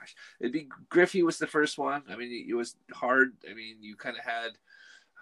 gosh, 0.00 0.14
it'd 0.40 0.52
be 0.52 0.68
Griffey 0.88 1.22
was 1.22 1.38
the 1.38 1.46
first 1.46 1.78
one. 1.78 2.02
I 2.10 2.16
mean, 2.16 2.46
it 2.48 2.54
was 2.54 2.76
hard. 2.92 3.34
I 3.48 3.54
mean, 3.54 3.76
you 3.80 3.94
kind 3.94 4.16
of 4.16 4.24
had 4.24 4.52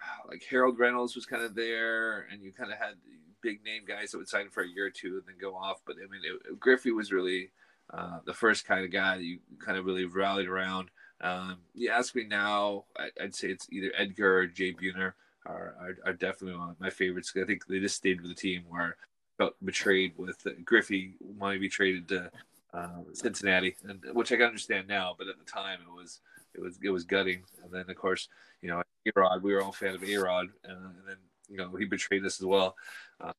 like 0.27 0.43
Harold 0.49 0.79
Reynolds 0.79 1.15
was 1.15 1.25
kind 1.25 1.43
of 1.43 1.55
there, 1.55 2.27
and 2.31 2.41
you 2.41 2.51
kind 2.51 2.71
of 2.71 2.77
had 2.77 2.95
big 3.41 3.63
name 3.63 3.81
guys 3.87 4.11
that 4.11 4.17
would 4.17 4.29
sign 4.29 4.49
for 4.49 4.63
a 4.63 4.67
year 4.67 4.85
or 4.85 4.91
two 4.91 5.15
and 5.15 5.23
then 5.27 5.35
go 5.39 5.55
off. 5.55 5.81
But 5.85 5.95
I 5.97 6.09
mean, 6.11 6.21
it, 6.23 6.59
Griffey 6.59 6.91
was 6.91 7.11
really 7.11 7.49
uh, 7.91 8.19
the 8.25 8.33
first 8.33 8.65
kind 8.65 8.85
of 8.85 8.91
guy 8.91 9.15
you 9.17 9.39
kind 9.59 9.77
of 9.77 9.85
really 9.85 10.05
rallied 10.05 10.47
around. 10.47 10.89
Um, 11.21 11.57
you 11.75 11.89
ask 11.89 12.15
me 12.15 12.23
now, 12.23 12.85
I, 12.97 13.09
would 13.19 13.35
say 13.35 13.49
it's 13.49 13.67
either 13.71 13.91
Edgar 13.95 14.39
or 14.39 14.47
Jay 14.47 14.73
Buhner 14.73 15.13
are, 15.45 15.75
are, 15.79 15.97
are 16.05 16.13
definitely 16.13 16.57
one 16.57 16.69
of 16.69 16.79
my 16.79 16.89
favorites. 16.89 17.33
I 17.35 17.45
think 17.45 17.65
they 17.67 17.79
just 17.79 17.97
stayed 17.97 18.21
with 18.21 18.31
the 18.31 18.35
team 18.35 18.63
where 18.69 18.97
felt 19.37 19.55
betrayed 19.63 20.13
with 20.17 20.45
uh, 20.45 20.51
Griffey 20.63 21.15
wanting 21.19 21.57
to 21.57 21.61
be 21.61 21.69
traded 21.69 22.07
to 22.09 22.31
uh, 22.73 23.01
Cincinnati, 23.13 23.75
and 23.87 23.99
which 24.13 24.31
I 24.31 24.35
can 24.35 24.45
understand 24.45 24.87
now, 24.87 25.15
but 25.17 25.27
at 25.27 25.37
the 25.37 25.51
time 25.51 25.79
it 25.81 25.91
was 25.91 26.19
it 26.53 26.61
was 26.61 26.79
it 26.81 26.89
was 26.89 27.03
gutting. 27.03 27.43
And 27.63 27.71
then 27.71 27.89
of 27.89 27.95
course, 27.95 28.29
you 28.61 28.69
know, 28.69 28.81
Arod, 29.07 29.41
we 29.41 29.53
were 29.53 29.61
all 29.61 29.71
fan 29.71 29.95
of 29.95 30.01
Arod, 30.01 30.49
uh, 30.67 30.71
and 30.71 31.07
then 31.07 31.17
you 31.49 31.57
know 31.57 31.75
he 31.75 31.85
betrayed 31.85 32.25
us 32.25 32.39
as 32.39 32.45
well. 32.45 32.75
Uh, 33.19 33.33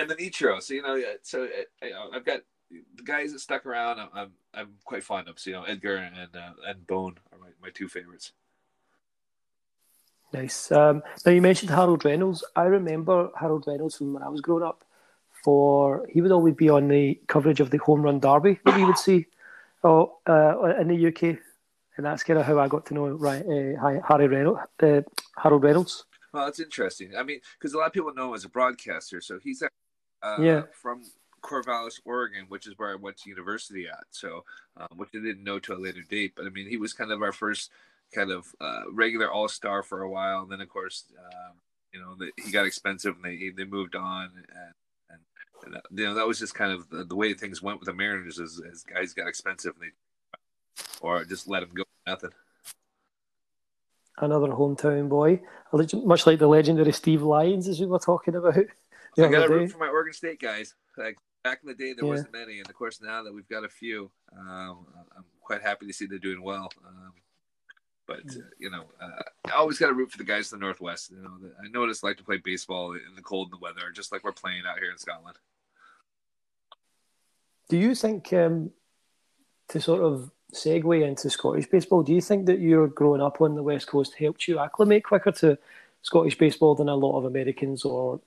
and 0.00 0.08
then 0.08 0.16
Ichiro, 0.18 0.62
so 0.62 0.74
you 0.74 0.82
know, 0.82 1.00
so 1.22 1.44
uh, 1.44 1.86
I've 2.12 2.24
got 2.24 2.40
the 2.70 3.02
guys 3.02 3.32
that 3.32 3.40
stuck 3.40 3.66
around, 3.66 4.00
I'm 4.00 4.08
I'm, 4.14 4.32
I'm 4.52 4.68
quite 4.84 5.04
fond 5.04 5.28
of. 5.28 5.38
So 5.38 5.50
you 5.50 5.56
know, 5.56 5.64
Edgar 5.64 5.96
and 5.96 6.34
uh, 6.34 6.52
and 6.66 6.86
Bone 6.86 7.18
are 7.32 7.38
my, 7.38 7.48
my 7.62 7.70
two 7.70 7.88
favorites. 7.88 8.32
Nice. 10.32 10.72
Um, 10.72 11.02
now 11.24 11.30
you 11.30 11.40
mentioned 11.40 11.70
Harold 11.70 12.04
Reynolds. 12.04 12.42
I 12.56 12.64
remember 12.64 13.30
Harold 13.38 13.64
Reynolds 13.68 13.96
from 13.96 14.14
when 14.14 14.22
I 14.22 14.28
was 14.28 14.40
growing 14.40 14.64
up. 14.64 14.84
For 15.44 16.06
he 16.10 16.22
would 16.22 16.32
always 16.32 16.54
be 16.54 16.70
on 16.70 16.88
the 16.88 17.20
coverage 17.26 17.60
of 17.60 17.70
the 17.70 17.76
home 17.76 18.00
run 18.00 18.18
derby 18.18 18.58
that 18.64 18.76
we 18.76 18.84
would 18.84 18.96
see, 18.96 19.26
oh, 19.84 20.16
uh, 20.26 20.74
in 20.80 20.88
the 20.88 21.08
UK, 21.08 21.38
and 21.96 22.06
that's 22.06 22.22
kind 22.22 22.38
of 22.38 22.46
how 22.46 22.58
I 22.58 22.68
got 22.68 22.86
to 22.86 22.94
know 22.94 23.08
right 23.08 23.42
uh, 23.42 24.00
Harry 24.08 24.28
Reynolds, 24.28 24.60
uh, 24.82 25.02
Harold 25.36 25.62
Reynolds. 25.62 26.04
Well, 26.32 26.46
that's 26.46 26.60
interesting. 26.60 27.12
I 27.16 27.22
mean, 27.22 27.40
because 27.58 27.74
a 27.74 27.78
lot 27.78 27.86
of 27.86 27.92
people 27.92 28.12
know 28.14 28.30
him 28.30 28.34
as 28.34 28.44
a 28.44 28.48
broadcaster, 28.48 29.20
so 29.20 29.38
he's 29.42 29.62
uh, 29.62 30.36
yeah 30.40 30.62
from 30.72 31.02
Corvallis, 31.42 32.00
Oregon, 32.04 32.46
which 32.48 32.66
is 32.66 32.74
where 32.76 32.90
I 32.90 32.96
went 32.96 33.18
to 33.18 33.30
university 33.30 33.86
at. 33.86 34.04
So, 34.10 34.44
um, 34.76 34.88
which 34.96 35.10
I 35.14 35.18
didn't 35.18 35.44
know 35.44 35.58
to 35.60 35.74
a 35.74 35.78
later 35.78 36.02
date. 36.02 36.32
But 36.34 36.46
I 36.46 36.48
mean, 36.48 36.68
he 36.68 36.78
was 36.78 36.92
kind 36.92 37.12
of 37.12 37.22
our 37.22 37.32
first 37.32 37.70
kind 38.12 38.30
of 38.30 38.46
uh, 38.60 38.82
regular 38.90 39.30
All 39.30 39.48
Star 39.48 39.82
for 39.82 40.02
a 40.02 40.10
while, 40.10 40.42
and 40.42 40.50
then 40.50 40.60
of 40.60 40.68
course, 40.68 41.04
um, 41.18 41.52
you 41.92 42.00
know, 42.00 42.16
the, 42.18 42.30
he 42.42 42.50
got 42.50 42.66
expensive, 42.66 43.14
and 43.16 43.24
they 43.24 43.50
they 43.50 43.68
moved 43.68 43.94
on, 43.94 44.30
and 44.36 44.46
and, 45.10 45.20
and 45.62 45.98
you 45.98 46.04
know 46.04 46.14
that 46.14 46.26
was 46.26 46.38
just 46.38 46.54
kind 46.54 46.72
of 46.72 46.88
the, 46.88 47.04
the, 47.04 47.14
way 47.14 47.34
things 47.34 47.62
went 47.62 47.78
with 47.78 47.86
the 47.86 47.94
Mariners 47.94 48.40
as, 48.40 48.60
as 48.70 48.82
guys 48.82 49.12
got 49.12 49.28
expensive, 49.28 49.74
and 49.74 49.82
they 49.84 49.92
or 51.00 51.24
just 51.24 51.48
let 51.48 51.62
him 51.62 51.70
go, 51.74 51.84
nothing. 52.06 52.30
Another 54.18 54.48
hometown 54.48 55.08
boy, 55.08 55.40
much 55.72 56.26
like 56.26 56.38
the 56.38 56.46
legendary 56.46 56.92
Steve 56.92 57.22
Lyons, 57.22 57.66
as 57.68 57.80
we 57.80 57.86
were 57.86 57.98
talking 57.98 58.36
about. 58.36 58.56
I 59.18 59.28
got 59.28 59.46
to 59.46 59.52
root 59.52 59.72
for 59.72 59.78
my 59.78 59.88
Oregon 59.88 60.12
State 60.12 60.40
guys. 60.40 60.74
Like 60.96 61.16
back 61.42 61.60
in 61.62 61.68
the 61.68 61.74
day, 61.74 61.92
there 61.92 62.04
yeah. 62.04 62.10
wasn't 62.10 62.32
many, 62.32 62.58
and 62.58 62.68
of 62.68 62.74
course 62.74 63.00
now 63.00 63.22
that 63.22 63.32
we've 63.32 63.48
got 63.48 63.64
a 63.64 63.68
few, 63.68 64.10
um, 64.36 64.86
I'm 65.16 65.24
quite 65.40 65.62
happy 65.62 65.86
to 65.86 65.92
see 65.92 66.06
they're 66.06 66.18
doing 66.18 66.42
well. 66.42 66.70
Um, 66.86 67.12
but 68.06 68.20
uh, 68.20 68.40
you 68.58 68.70
know, 68.70 68.84
uh, 69.00 69.22
I 69.46 69.52
always 69.52 69.78
got 69.78 69.88
to 69.88 69.94
root 69.94 70.10
for 70.10 70.18
the 70.18 70.24
guys 70.24 70.52
in 70.52 70.58
the 70.58 70.64
Northwest. 70.64 71.10
You 71.10 71.22
know, 71.22 71.50
I 71.62 71.68
know 71.68 71.80
what 71.80 71.90
it's 71.90 72.02
like 72.02 72.16
to 72.18 72.24
play 72.24 72.38
baseball 72.38 72.92
in 72.92 73.14
the 73.14 73.22
cold 73.22 73.48
and 73.48 73.60
the 73.60 73.62
weather, 73.62 73.90
just 73.92 74.12
like 74.12 74.24
we're 74.24 74.32
playing 74.32 74.62
out 74.68 74.78
here 74.78 74.90
in 74.90 74.98
Scotland. 74.98 75.36
Do 77.68 77.78
you 77.78 77.94
think, 77.94 78.32
um, 78.32 78.70
to 79.68 79.80
sort 79.80 80.02
of 80.02 80.30
segue 80.54 81.06
into 81.06 81.30
Scottish 81.30 81.66
baseball, 81.66 82.02
do 82.02 82.12
you 82.12 82.20
think 82.20 82.46
that 82.46 82.60
your 82.60 82.88
growing 82.88 83.20
up 83.20 83.40
on 83.40 83.54
the 83.54 83.62
West 83.62 83.86
Coast 83.86 84.14
helped 84.14 84.48
you 84.48 84.58
acclimate 84.58 85.04
quicker 85.04 85.32
to 85.32 85.58
Scottish 86.02 86.38
baseball 86.38 86.74
than 86.74 86.88
a 86.88 86.94
lot 86.94 87.18
of 87.18 87.24
Americans 87.24 87.84
or 87.84 88.20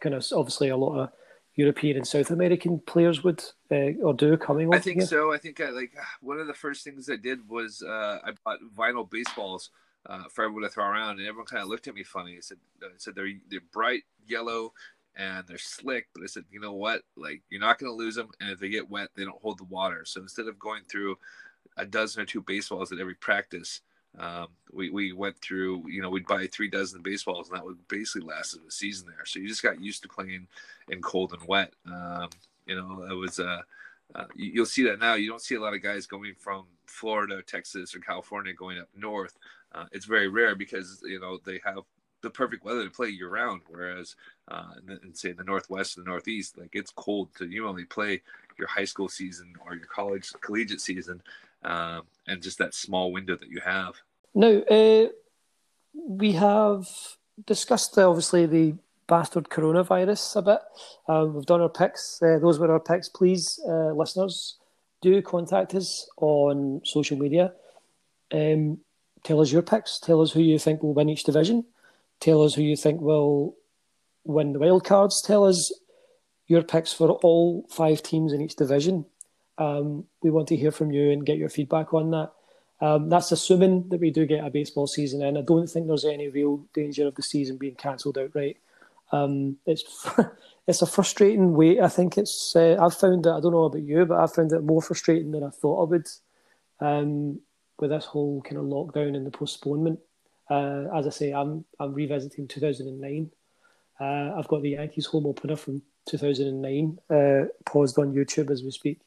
kind 0.00 0.14
of 0.14 0.24
obviously 0.32 0.68
a 0.68 0.76
lot 0.76 0.98
of 0.98 1.10
European 1.54 1.96
and 1.98 2.06
South 2.06 2.30
American 2.30 2.78
players 2.80 3.22
would 3.22 3.42
uh, 3.70 3.92
or 4.02 4.14
do 4.14 4.36
coming. 4.36 4.72
I 4.74 4.78
think 4.78 4.98
here? 4.98 5.06
so. 5.06 5.32
I 5.32 5.38
think 5.38 5.60
I 5.60 5.70
like 5.70 5.92
one 6.20 6.38
of 6.38 6.46
the 6.46 6.54
first 6.54 6.84
things 6.84 7.10
I 7.10 7.16
did 7.16 7.48
was 7.48 7.82
uh, 7.82 8.18
I 8.24 8.32
bought 8.44 8.58
vinyl 8.76 9.08
baseballs 9.08 9.70
uh, 10.06 10.24
for 10.30 10.44
everyone 10.44 10.62
to 10.62 10.68
throw 10.68 10.86
around, 10.86 11.18
and 11.18 11.28
everyone 11.28 11.46
kind 11.46 11.62
of 11.62 11.68
looked 11.68 11.88
at 11.88 11.94
me 11.94 12.02
funny. 12.02 12.36
I 12.36 12.40
said, 12.40 12.58
I 12.82 12.88
said 12.96 13.14
they're 13.14 13.32
they're 13.50 13.60
bright 13.72 14.02
yellow 14.26 14.72
and 15.16 15.44
they're 15.46 15.58
slick, 15.58 16.06
but 16.14 16.22
I 16.22 16.26
said, 16.26 16.44
you 16.50 16.60
know 16.60 16.72
what? 16.72 17.02
Like 17.16 17.42
you're 17.50 17.60
not 17.60 17.78
going 17.78 17.90
to 17.90 17.96
lose 17.96 18.14
them, 18.14 18.30
and 18.40 18.50
if 18.50 18.58
they 18.58 18.68
get 18.68 18.90
wet, 18.90 19.08
they 19.14 19.24
don't 19.24 19.42
hold 19.42 19.58
the 19.58 19.64
water. 19.64 20.04
So 20.04 20.20
instead 20.20 20.46
of 20.46 20.58
going 20.58 20.82
through 20.88 21.18
a 21.76 21.86
dozen 21.86 22.22
or 22.22 22.26
two 22.26 22.42
baseballs 22.42 22.92
at 22.92 22.98
every 22.98 23.14
practice, 23.14 23.80
um, 24.18 24.48
we, 24.72 24.90
we 24.90 25.12
went 25.12 25.38
through, 25.38 25.84
you 25.88 26.02
know, 26.02 26.10
we'd 26.10 26.26
buy 26.26 26.46
three 26.46 26.68
dozen 26.68 27.02
baseballs 27.02 27.48
and 27.48 27.56
that 27.56 27.64
would 27.64 27.86
basically 27.88 28.26
last 28.26 28.56
a 28.56 28.70
season 28.70 29.06
there. 29.08 29.24
So 29.24 29.38
you 29.38 29.48
just 29.48 29.62
got 29.62 29.80
used 29.80 30.02
to 30.02 30.08
playing 30.08 30.48
in 30.88 31.00
cold 31.00 31.32
and 31.32 31.46
wet. 31.46 31.72
Um, 31.86 32.28
you 32.66 32.76
know, 32.76 33.06
it 33.08 33.14
was, 33.14 33.38
uh, 33.38 33.62
uh, 34.14 34.24
you'll 34.34 34.66
see 34.66 34.82
that 34.84 34.98
now. 34.98 35.14
You 35.14 35.28
don't 35.28 35.42
see 35.42 35.54
a 35.54 35.60
lot 35.60 35.74
of 35.74 35.82
guys 35.82 36.06
going 36.06 36.34
from 36.38 36.64
Florida, 36.86 37.42
Texas, 37.42 37.94
or 37.94 38.00
California 38.00 38.52
going 38.52 38.78
up 38.78 38.88
north. 38.96 39.38
Uh, 39.72 39.86
it's 39.92 40.06
very 40.06 40.28
rare 40.28 40.56
because 40.56 41.00
you 41.04 41.20
know 41.20 41.38
they 41.44 41.60
have 41.64 41.84
the 42.22 42.30
perfect 42.30 42.64
weather 42.64 42.84
to 42.84 42.90
play 42.90 43.08
year 43.08 43.28
round. 43.28 43.62
Whereas, 43.68 44.16
uh, 44.48 44.72
in, 44.86 44.98
in, 45.04 45.14
say 45.14 45.32
the 45.32 45.44
Northwest 45.44 45.96
and 45.96 46.04
the 46.04 46.10
Northeast, 46.10 46.58
like 46.58 46.70
it's 46.72 46.90
cold 46.90 47.28
so 47.36 47.44
you 47.44 47.68
only 47.68 47.84
play 47.84 48.20
your 48.58 48.68
high 48.68 48.84
school 48.84 49.08
season 49.08 49.54
or 49.64 49.74
your 49.74 49.86
college 49.86 50.32
collegiate 50.40 50.80
season 50.80 51.22
um, 51.62 52.02
and 52.26 52.42
just 52.42 52.58
that 52.58 52.74
small 52.74 53.12
window 53.12 53.36
that 53.36 53.48
you 53.48 53.60
have. 53.64 53.94
Now, 54.34 54.62
uh, 54.70 55.08
we 55.94 56.32
have 56.32 56.86
discussed 57.46 57.96
uh, 57.98 58.08
obviously 58.08 58.46
the 58.46 58.74
bastard 59.06 59.48
coronavirus 59.48 60.36
a 60.36 60.42
bit. 60.42 60.60
Um, 61.08 61.34
we've 61.34 61.46
done 61.46 61.60
our 61.60 61.68
picks. 61.68 62.20
Uh, 62.22 62.38
those 62.38 62.58
were 62.58 62.70
our 62.70 62.80
picks. 62.80 63.08
Please, 63.08 63.60
uh, 63.66 63.92
listeners, 63.92 64.58
do 65.02 65.20
contact 65.22 65.74
us 65.74 66.08
on 66.18 66.80
social 66.84 67.18
media. 67.18 67.52
Um, 68.32 68.78
tell 69.24 69.40
us 69.40 69.50
your 69.50 69.62
picks. 69.62 69.98
Tell 69.98 70.20
us 70.20 70.32
who 70.32 70.40
you 70.40 70.58
think 70.58 70.82
will 70.82 70.94
win 70.94 71.08
each 71.08 71.24
division. 71.24 71.64
Tell 72.20 72.42
us 72.42 72.54
who 72.54 72.62
you 72.62 72.76
think 72.76 73.00
will 73.00 73.56
win 74.24 74.52
the 74.52 74.58
wild 74.58 74.84
cards. 74.84 75.22
Tell 75.22 75.44
us 75.44 75.72
your 76.46 76.62
picks 76.62 76.92
for 76.92 77.10
all 77.10 77.66
five 77.70 78.02
teams 78.02 78.32
in 78.32 78.40
each 78.40 78.56
division. 78.56 79.06
Um, 79.60 80.06
we 80.22 80.30
want 80.30 80.48
to 80.48 80.56
hear 80.56 80.72
from 80.72 80.92
you 80.92 81.12
and 81.12 81.26
get 81.26 81.38
your 81.38 81.50
feedback 81.50 81.94
on 81.94 82.10
that. 82.12 82.32
Um, 82.80 83.10
that's 83.10 83.32
assuming 83.32 83.88
that 83.90 84.00
we 84.00 84.10
do 84.10 84.26
get 84.26 84.44
a 84.44 84.50
baseball 84.50 84.88
season 84.88 85.22
in. 85.22 85.36
I 85.36 85.42
don't 85.42 85.68
think 85.68 85.86
there's 85.86 86.06
any 86.06 86.28
real 86.28 86.64
danger 86.74 87.06
of 87.06 87.14
the 87.16 87.22
season 87.22 87.58
being 87.58 87.76
cancelled 87.76 88.18
outright. 88.18 88.58
Um, 89.12 89.58
it's 89.66 90.08
it's 90.66 90.82
a 90.82 90.86
frustrating 90.86 91.54
wait. 91.54 91.80
I 91.80 91.88
think 91.88 92.18
it's 92.18 92.56
uh, 92.56 92.78
I've 92.80 92.96
found 92.96 93.24
that 93.24 93.34
I 93.34 93.40
don't 93.40 93.52
know 93.52 93.64
about 93.64 93.82
you, 93.82 94.06
but 94.06 94.18
I've 94.18 94.34
found 94.34 94.52
it 94.52 94.62
more 94.62 94.82
frustrating 94.82 95.32
than 95.32 95.44
I 95.44 95.50
thought 95.50 95.82
I 95.82 95.90
would. 95.90 96.08
um, 96.80 97.40
with 97.78 97.90
this 97.90 98.06
whole 98.06 98.42
kind 98.42 98.58
of 98.58 98.64
lockdown 98.64 99.16
and 99.16 99.26
the 99.26 99.30
postponement. 99.30 100.00
Uh, 100.50 100.86
as 100.94 101.06
I 101.06 101.10
say, 101.10 101.32
I'm 101.32 101.64
I'm 101.78 101.94
revisiting 101.94 102.48
2009. 102.48 103.30
Uh, 104.00 104.38
I've 104.38 104.48
got 104.48 104.62
the 104.62 104.70
Yankees 104.70 105.06
home 105.06 105.26
opener 105.26 105.56
from 105.56 105.82
2009 106.08 106.98
uh, 107.10 107.46
paused 107.66 107.98
on 107.98 108.14
YouTube 108.14 108.50
as 108.50 108.62
we 108.62 108.70
speak 108.70 109.00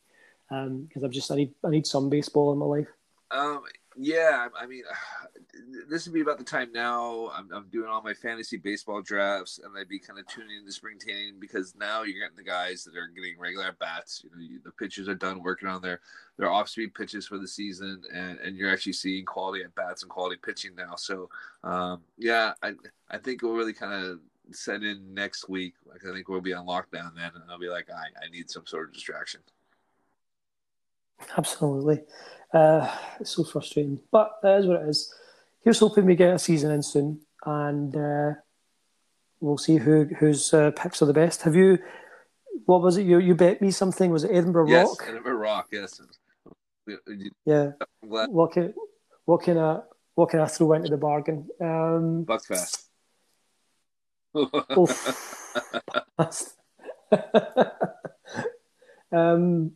because 0.53 1.03
um, 1.03 1.05
I'm 1.05 1.11
just 1.11 1.31
I 1.31 1.35
need 1.35 1.53
I 1.63 1.69
need 1.69 1.87
some 1.87 2.09
baseball 2.09 2.51
in 2.53 2.59
my 2.59 2.65
life. 2.65 2.87
Um, 3.31 3.63
yeah, 3.97 4.47
I 4.59 4.65
mean, 4.65 4.83
this 5.89 6.05
would 6.05 6.13
be 6.13 6.21
about 6.21 6.37
the 6.37 6.43
time 6.43 6.71
now. 6.71 7.31
I'm, 7.33 7.51
I'm 7.51 7.67
doing 7.69 7.89
all 7.89 8.01
my 8.01 8.13
fantasy 8.13 8.57
baseball 8.57 9.01
drafts, 9.01 9.59
and 9.63 9.73
I'd 9.77 9.89
be 9.89 9.99
kind 9.99 10.19
of 10.19 10.27
tuning 10.27 10.57
into 10.57 10.71
spring 10.71 10.97
training 10.99 11.35
because 11.39 11.75
now 11.75 12.03
you're 12.03 12.19
getting 12.19 12.37
the 12.37 12.43
guys 12.43 12.83
that 12.83 12.95
are 12.95 13.07
getting 13.07 13.39
regular 13.39 13.75
bats. 13.79 14.23
You 14.23 14.29
know, 14.31 14.41
you, 14.41 14.59
the 14.63 14.71
pitchers 14.71 15.07
are 15.07 15.15
done 15.15 15.43
working 15.43 15.67
on 15.67 15.81
their 15.81 16.01
their 16.37 16.51
off 16.51 16.69
speed 16.69 16.93
pitches 16.93 17.27
for 17.27 17.37
the 17.37 17.47
season, 17.47 18.03
and, 18.13 18.39
and 18.39 18.55
you're 18.55 18.71
actually 18.71 18.93
seeing 18.93 19.25
quality 19.25 19.63
at 19.63 19.75
bats 19.75 20.03
and 20.03 20.09
quality 20.09 20.37
pitching 20.43 20.75
now. 20.75 20.95
So, 20.95 21.29
um, 21.63 22.01
yeah, 22.17 22.53
I 22.61 22.73
I 23.09 23.17
think 23.17 23.41
we'll 23.41 23.53
really 23.53 23.73
kind 23.73 24.05
of 24.05 24.19
set 24.51 24.83
in 24.83 25.13
next 25.13 25.49
week. 25.49 25.75
Like 25.85 26.01
I 26.07 26.13
think 26.13 26.29
we'll 26.29 26.41
be 26.41 26.53
on 26.53 26.67
lockdown 26.67 27.15
then, 27.15 27.31
and 27.35 27.43
I'll 27.49 27.59
be 27.59 27.69
like, 27.69 27.89
I 27.89 28.25
I 28.25 28.29
need 28.29 28.49
some 28.49 28.65
sort 28.65 28.87
of 28.87 28.93
distraction. 28.93 29.41
Absolutely. 31.37 32.01
Uh, 32.53 32.89
it's 33.19 33.31
so 33.31 33.43
frustrating, 33.43 33.99
but 34.11 34.37
that 34.43 34.59
is 34.59 34.67
what 34.67 34.81
it 34.81 34.89
is. 34.89 35.13
Here's 35.63 35.79
hoping 35.79 36.05
we 36.05 36.15
get 36.15 36.35
a 36.35 36.39
season 36.39 36.71
in 36.71 36.83
soon, 36.83 37.21
and 37.45 37.95
uh, 37.95 38.33
we'll 39.39 39.57
see 39.57 39.77
who 39.77 40.05
whose 40.19 40.53
uh, 40.53 40.71
picks 40.71 41.01
are 41.01 41.05
the 41.05 41.13
best. 41.13 41.41
Have 41.43 41.55
you? 41.55 41.79
What 42.65 42.81
was 42.81 42.97
it? 42.97 43.05
You 43.05 43.19
you 43.19 43.33
bet 43.33 43.61
me 43.61 43.71
something? 43.71 44.11
Was 44.11 44.23
it 44.23 44.31
Edinburgh 44.31 44.69
yes, 44.69 44.87
Rock? 44.87 45.05
Edinburgh 45.07 45.37
Rock. 45.37 45.67
Yes. 45.71 45.99
Yeah. 47.45 47.71
What 48.01 48.51
can 48.51 48.73
what 49.25 49.41
can 49.41 49.57
I 49.57 49.79
what 50.15 50.29
can 50.29 50.39
I 50.41 50.47
throw 50.47 50.73
into 50.73 50.89
the 50.89 50.97
bargain? 50.97 51.47
Um, 51.59 52.25
Buckfast. 52.25 52.83
um, 59.11 59.71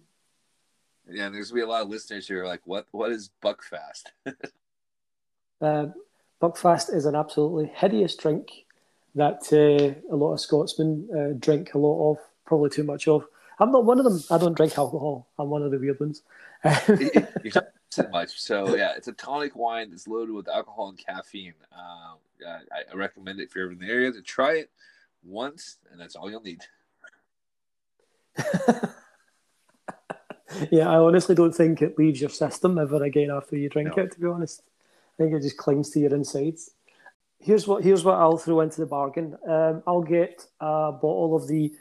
yeah, 1.10 1.30
there's 1.30 1.50
gonna 1.50 1.62
be 1.62 1.66
a 1.66 1.68
lot 1.68 1.84
of 1.84 1.90
listeners 1.90 2.28
who 2.28 2.38
are 2.38 2.48
like, 2.48 2.62
"What? 2.66 2.88
What 2.92 3.12
is 3.12 3.30
Buckfast?" 3.44 4.06
uh, 5.62 5.88
Buckfast 6.42 6.94
is 6.94 7.06
an 7.06 7.16
absolutely 7.16 7.72
hideous 7.74 8.16
drink 8.16 8.66
that 9.16 9.42
uh, 9.52 10.14
a 10.14 10.16
lot 10.16 10.34
of 10.34 10.40
Scotsmen 10.40 11.10
uh, 11.16 11.34
drink 11.40 11.74
a 11.74 11.78
lot 11.78 12.12
of, 12.12 12.18
probably 12.46 12.70
too 12.70 12.84
much 12.84 13.08
of. 13.08 13.26
I'm 13.60 13.72
not 13.72 13.86
one 13.86 13.98
of 13.98 14.06
them. 14.06 14.24
I 14.30 14.38
don't 14.38 14.56
drink 14.56 14.78
alcohol. 14.78 15.28
I'm 15.40 15.50
one 15.50 15.64
of 15.64 15.72
the 15.72 15.80
weird 15.80 16.00
ones. 16.00 16.22
You're 16.64 17.54
not 17.98 18.12
much. 18.12 18.40
So 18.40 18.76
yeah, 18.76 18.94
it's 18.96 19.08
a 19.08 19.14
tonic 19.14 19.56
wine 19.56 19.90
that's 19.90 20.08
loaded 20.08 20.34
with 20.34 20.48
alcohol 20.48 20.90
and 20.90 20.98
caffeine. 20.98 21.56
Uh, 21.72 22.16
I, 22.46 22.84
I 22.92 22.96
recommend 22.96 23.40
it 23.40 23.44
if 23.44 23.56
you're 23.56 23.72
in 23.72 23.80
the 23.80 23.88
area 23.88 24.12
to 24.12 24.22
try 24.22 24.58
it 24.58 24.70
once, 25.24 25.78
and 25.92 26.00
that's 26.00 26.16
all 26.16 26.30
you'll 26.30 26.42
need. 26.42 26.62
yeah, 30.72 30.90
I 30.90 30.98
honestly 30.98 31.36
don't 31.36 31.54
think 31.54 31.82
it 31.82 31.98
leaves 31.98 32.22
your 32.22 32.30
system 32.30 32.78
ever 32.78 33.04
again 33.04 33.32
after 33.32 33.58
you 33.58 33.70
drink 33.70 33.96
no. 33.96 34.04
it. 34.04 34.12
To 34.14 34.20
be 34.20 34.28
honest, 34.28 34.62
I 35.20 35.24
think 35.24 35.36
it 35.36 35.42
just 35.42 35.58
clings 35.58 35.90
to 35.92 36.00
your 36.00 36.14
insides. 36.14 36.72
Here's 37.40 37.68
what 37.68 37.84
here's 37.84 38.04
what 38.04 38.18
I'll 38.18 38.38
throw 38.38 38.62
into 38.62 38.82
the 38.82 38.88
bargain. 38.88 39.38
Um, 39.48 39.84
I'll 39.86 40.02
get 40.02 40.46
a 40.60 40.92
bottle 40.92 41.36
of 41.36 41.48
the 41.48 41.72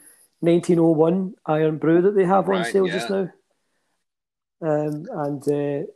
1901 0.41 1.35
Irn-Bru 1.47 2.01
that 2.03 2.15
they 2.15 2.25
have 2.25 2.47
right, 2.47 2.65
on 2.65 2.71
sale 2.71 2.87
yeah. 2.87 2.93
just 2.93 3.09
now. 3.09 3.31
Um, 4.61 5.07
and 5.11 5.47
uh, 5.47 5.87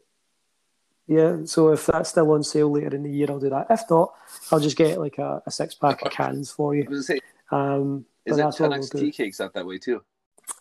yeah, 1.08 1.38
so 1.46 1.70
if 1.74 1.86
that's 1.86 2.10
still 2.10 2.32
on 2.32 2.44
sale 2.44 2.72
later 2.72 2.96
in 2.96 3.04
the 3.04 3.12
year, 3.12 3.28
I'll 3.30 3.40
do 3.40 3.50
that. 3.50 3.68
If 3.70 3.82
not, 3.90 4.14
I'll 4.52 4.60
just 4.60 4.78
get 4.78 5.00
like 5.00 5.18
a, 5.18 5.44
a 5.46 5.52
six 5.52 5.76
pack 5.76 6.02
of 6.04 6.12
cans 6.12 6.52
for 6.52 6.74
you. 6.74 7.02
Say, 7.02 7.20
um, 7.52 8.06
is 8.26 8.38
it 8.38 8.56
Tunnock's 8.56 8.90
tea 8.90 9.12
cakes 9.12 9.42
out 9.42 9.54
that 9.54 9.66
way 9.66 9.78
too? 9.78 10.04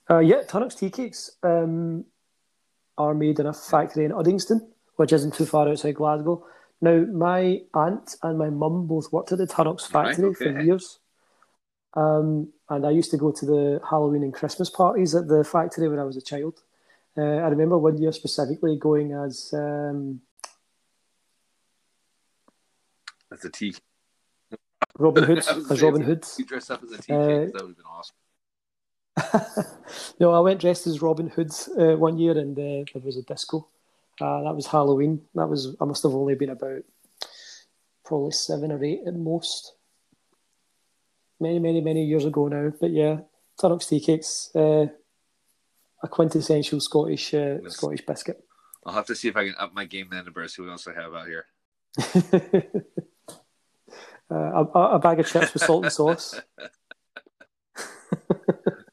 Uh, 0.08 0.18
yeah, 0.18 0.42
Tunnock's 0.42 0.74
tea 0.74 0.90
cakes 0.90 1.32
um, 1.42 2.04
are 2.98 3.14
made 3.14 3.38
in 3.38 3.46
a 3.46 3.52
factory 3.52 4.04
in 4.04 4.12
Uddingston, 4.12 4.60
which 4.96 5.12
isn't 5.12 5.34
too 5.34 5.46
far 5.46 5.68
outside 5.68 5.94
Glasgow. 5.94 6.44
Now, 6.80 7.04
my 7.12 7.60
aunt 7.74 8.16
and 8.22 8.38
my 8.38 8.50
mum 8.50 8.86
both 8.86 9.12
worked 9.12 9.32
at 9.32 9.38
the 9.38 9.46
Tunnock's 9.46 9.86
factory 9.86 10.24
right, 10.24 10.36
okay. 10.36 10.52
for 10.52 10.60
years. 10.60 10.98
Um, 11.94 12.52
and 12.68 12.86
I 12.86 12.90
used 12.90 13.10
to 13.10 13.16
go 13.16 13.32
to 13.32 13.46
the 13.46 13.80
Halloween 13.88 14.22
and 14.22 14.32
Christmas 14.32 14.70
parties 14.70 15.14
at 15.14 15.28
the 15.28 15.44
factory 15.44 15.88
when 15.88 15.98
I 15.98 16.04
was 16.04 16.16
a 16.16 16.22
child. 16.22 16.62
Uh, 17.16 17.22
I 17.22 17.48
remember 17.48 17.76
one 17.76 17.98
year 17.98 18.12
specifically 18.12 18.76
going 18.76 19.12
as. 19.12 19.52
Um, 19.52 20.20
That's 23.28 23.44
a 23.44 23.50
tea. 23.50 23.74
Robin 24.98 25.24
Hood. 25.24 25.38
as 25.38 25.82
Robin 25.82 26.02
Hood. 26.02 26.24
You 26.38 26.44
dress 26.44 26.70
up 26.70 26.82
as 26.82 26.92
a 26.92 26.98
tea 26.98 27.12
uh, 27.12 27.18
that 27.18 27.52
would 27.54 27.54
have 27.54 27.76
been 27.76 27.86
awesome. 27.86 28.16
no, 30.20 30.32
I 30.32 30.40
went 30.40 30.60
dressed 30.60 30.86
as 30.86 31.02
Robin 31.02 31.28
Hood 31.28 31.50
uh, 31.78 31.96
one 31.96 32.18
year, 32.18 32.38
and 32.38 32.58
uh, 32.58 32.84
there 32.92 33.02
was 33.02 33.16
a 33.16 33.22
disco. 33.22 33.68
Uh, 34.20 34.42
that 34.42 34.54
was 34.54 34.66
Halloween. 34.66 35.22
That 35.34 35.48
was 35.48 35.76
I 35.80 35.84
must 35.84 36.02
have 36.02 36.14
only 36.14 36.34
been 36.34 36.50
about 36.50 36.82
probably 38.04 38.32
seven 38.32 38.72
or 38.72 38.84
eight 38.84 39.00
at 39.06 39.14
most. 39.14 39.74
Many, 41.38 41.58
many, 41.58 41.80
many 41.80 42.04
years 42.04 42.24
ago 42.24 42.48
now. 42.48 42.72
But 42.78 42.90
yeah, 42.90 43.20
Tunnock's 43.58 43.86
tea 43.86 44.00
cakes, 44.00 44.50
uh, 44.54 44.86
a 46.02 46.08
quintessential 46.08 46.80
Scottish 46.80 47.32
uh, 47.34 47.58
Scottish 47.68 48.04
biscuit. 48.04 48.44
I'll 48.84 48.94
have 48.94 49.06
to 49.06 49.14
see 49.14 49.28
if 49.28 49.36
I 49.36 49.46
can 49.46 49.54
up 49.58 49.74
my 49.74 49.84
game 49.84 50.08
then 50.10 50.24
to 50.24 50.48
see 50.48 50.62
what 50.62 50.70
else 50.70 50.86
I 50.86 50.94
have 50.94 51.14
out 51.14 51.26
here. 51.26 51.46
uh, 54.30 54.34
a, 54.34 54.78
a, 54.94 54.98
bag 54.98 55.20
of 55.20 55.26
chips 55.26 55.52
with 55.52 55.62
salt 55.62 55.84
and 55.84 55.92
sauce. 55.92 56.40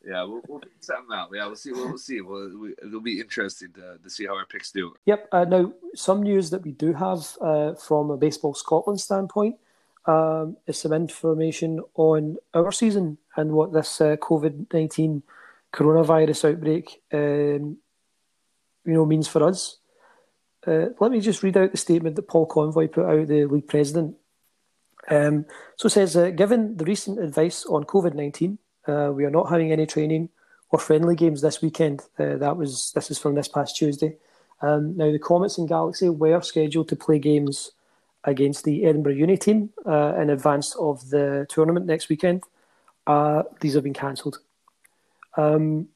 yeah, 0.07 0.23
we'll, 0.23 0.41
we'll 0.47 0.61
something 0.79 1.13
out. 1.13 1.29
Yeah, 1.33 1.47
we'll 1.47 1.57
see. 1.57 1.73
We'll, 1.73 1.97
see. 1.97 2.21
We'll, 2.21 2.57
we, 2.57 2.69
it'll 2.81 3.01
be 3.01 3.19
interesting 3.19 3.73
to, 3.73 3.97
to 4.01 4.09
see 4.09 4.25
how 4.25 4.37
our 4.37 4.45
picks 4.45 4.71
do. 4.71 4.95
Yep. 5.05 5.27
Uh, 5.33 5.45
now, 5.45 5.73
some 5.95 6.23
news 6.23 6.49
that 6.51 6.63
we 6.63 6.71
do 6.71 6.93
have 6.93 7.37
uh, 7.41 7.73
from 7.73 8.09
a 8.09 8.17
Baseball 8.17 8.53
Scotland 8.53 9.01
standpoint 9.01 9.57
um, 10.05 10.55
is 10.65 10.79
some 10.79 10.93
information 10.93 11.81
on 11.95 12.37
our 12.53 12.71
season 12.71 13.17
and 13.35 13.51
what 13.51 13.73
this 13.73 13.99
uh, 13.99 14.15
COVID 14.15 14.73
nineteen 14.73 15.23
coronavirus 15.73 16.53
outbreak, 16.53 17.01
um, 17.11 17.77
you 18.85 18.93
know, 18.93 19.05
means 19.05 19.27
for 19.27 19.43
us. 19.43 19.79
Uh, 20.65 20.87
let 20.99 21.11
me 21.11 21.19
just 21.19 21.43
read 21.43 21.57
out 21.57 21.71
the 21.71 21.77
statement 21.77 22.15
that 22.15 22.29
Paul 22.29 22.45
Convoy 22.45 22.87
put 22.87 23.05
out, 23.05 23.27
the 23.27 23.45
league 23.45 23.67
president. 23.67 24.15
Um, 25.09 25.45
so 25.75 25.87
it 25.87 25.91
says, 25.91 26.15
uh, 26.15 26.29
given 26.29 26.77
the 26.77 26.85
recent 26.85 27.19
advice 27.19 27.65
on 27.65 27.83
COVID 27.83 28.13
nineteen 28.13 28.57
uh, 28.87 29.11
we 29.13 29.25
are 29.25 29.29
not 29.29 29.49
having 29.49 29.71
any 29.71 29.85
training 29.85 30.29
or 30.69 30.79
friendly 30.79 31.15
games 31.15 31.41
this 31.41 31.61
weekend. 31.61 32.01
Uh, 32.19 32.35
that 32.37 32.57
was 32.57 32.91
this 32.93 33.11
is 33.11 33.19
from 33.19 33.35
this 33.35 33.47
past 33.47 33.75
Tuesday. 33.75 34.17
Um, 34.61 34.97
now 34.97 35.11
the 35.11 35.19
Comets 35.19 35.57
and 35.57 35.67
Galaxy 35.67 36.09
were 36.09 36.41
scheduled 36.41 36.89
to 36.89 36.95
play 36.95 37.19
games 37.19 37.71
against 38.23 38.63
the 38.63 38.85
Edinburgh 38.85 39.13
Uni 39.13 39.37
team 39.37 39.69
uh, 39.85 40.15
in 40.19 40.29
advance 40.29 40.75
of 40.75 41.09
the 41.09 41.45
tournament 41.49 41.85
next 41.85 42.09
weekend. 42.09 42.43
Uh, 43.05 43.43
these 43.61 43.75
have 43.75 43.83
been 43.83 43.93
cancelled. 43.93 44.39
Um, 45.37 45.87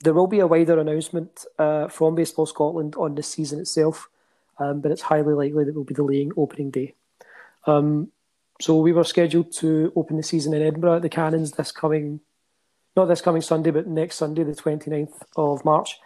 there 0.00 0.12
will 0.12 0.26
be 0.26 0.40
a 0.40 0.46
wider 0.46 0.78
announcement 0.78 1.44
uh, 1.58 1.88
from 1.88 2.14
Baseball 2.14 2.46
Scotland 2.46 2.94
on 2.96 3.14
the 3.14 3.22
season 3.22 3.60
itself, 3.60 4.08
um, 4.58 4.80
but 4.80 4.92
it's 4.92 5.02
highly 5.02 5.34
likely 5.34 5.64
that 5.64 5.74
we'll 5.74 5.84
be 5.84 5.94
delaying 5.94 6.32
opening 6.36 6.70
day. 6.70 6.94
Um, 7.66 8.12
so 8.60 8.76
we 8.80 8.92
were 8.92 9.04
scheduled 9.04 9.52
to 9.56 9.92
open 9.96 10.16
the 10.16 10.22
season 10.22 10.54
in 10.54 10.62
Edinburgh 10.62 10.96
at 10.96 11.02
the 11.02 11.08
Cannons 11.08 11.52
this 11.52 11.72
coming, 11.72 12.20
not 12.96 13.06
this 13.06 13.20
coming 13.20 13.42
Sunday, 13.42 13.70
but 13.70 13.86
next 13.86 14.16
Sunday, 14.16 14.44
the 14.44 14.52
29th 14.52 15.22
of 15.36 15.64
March. 15.64 15.98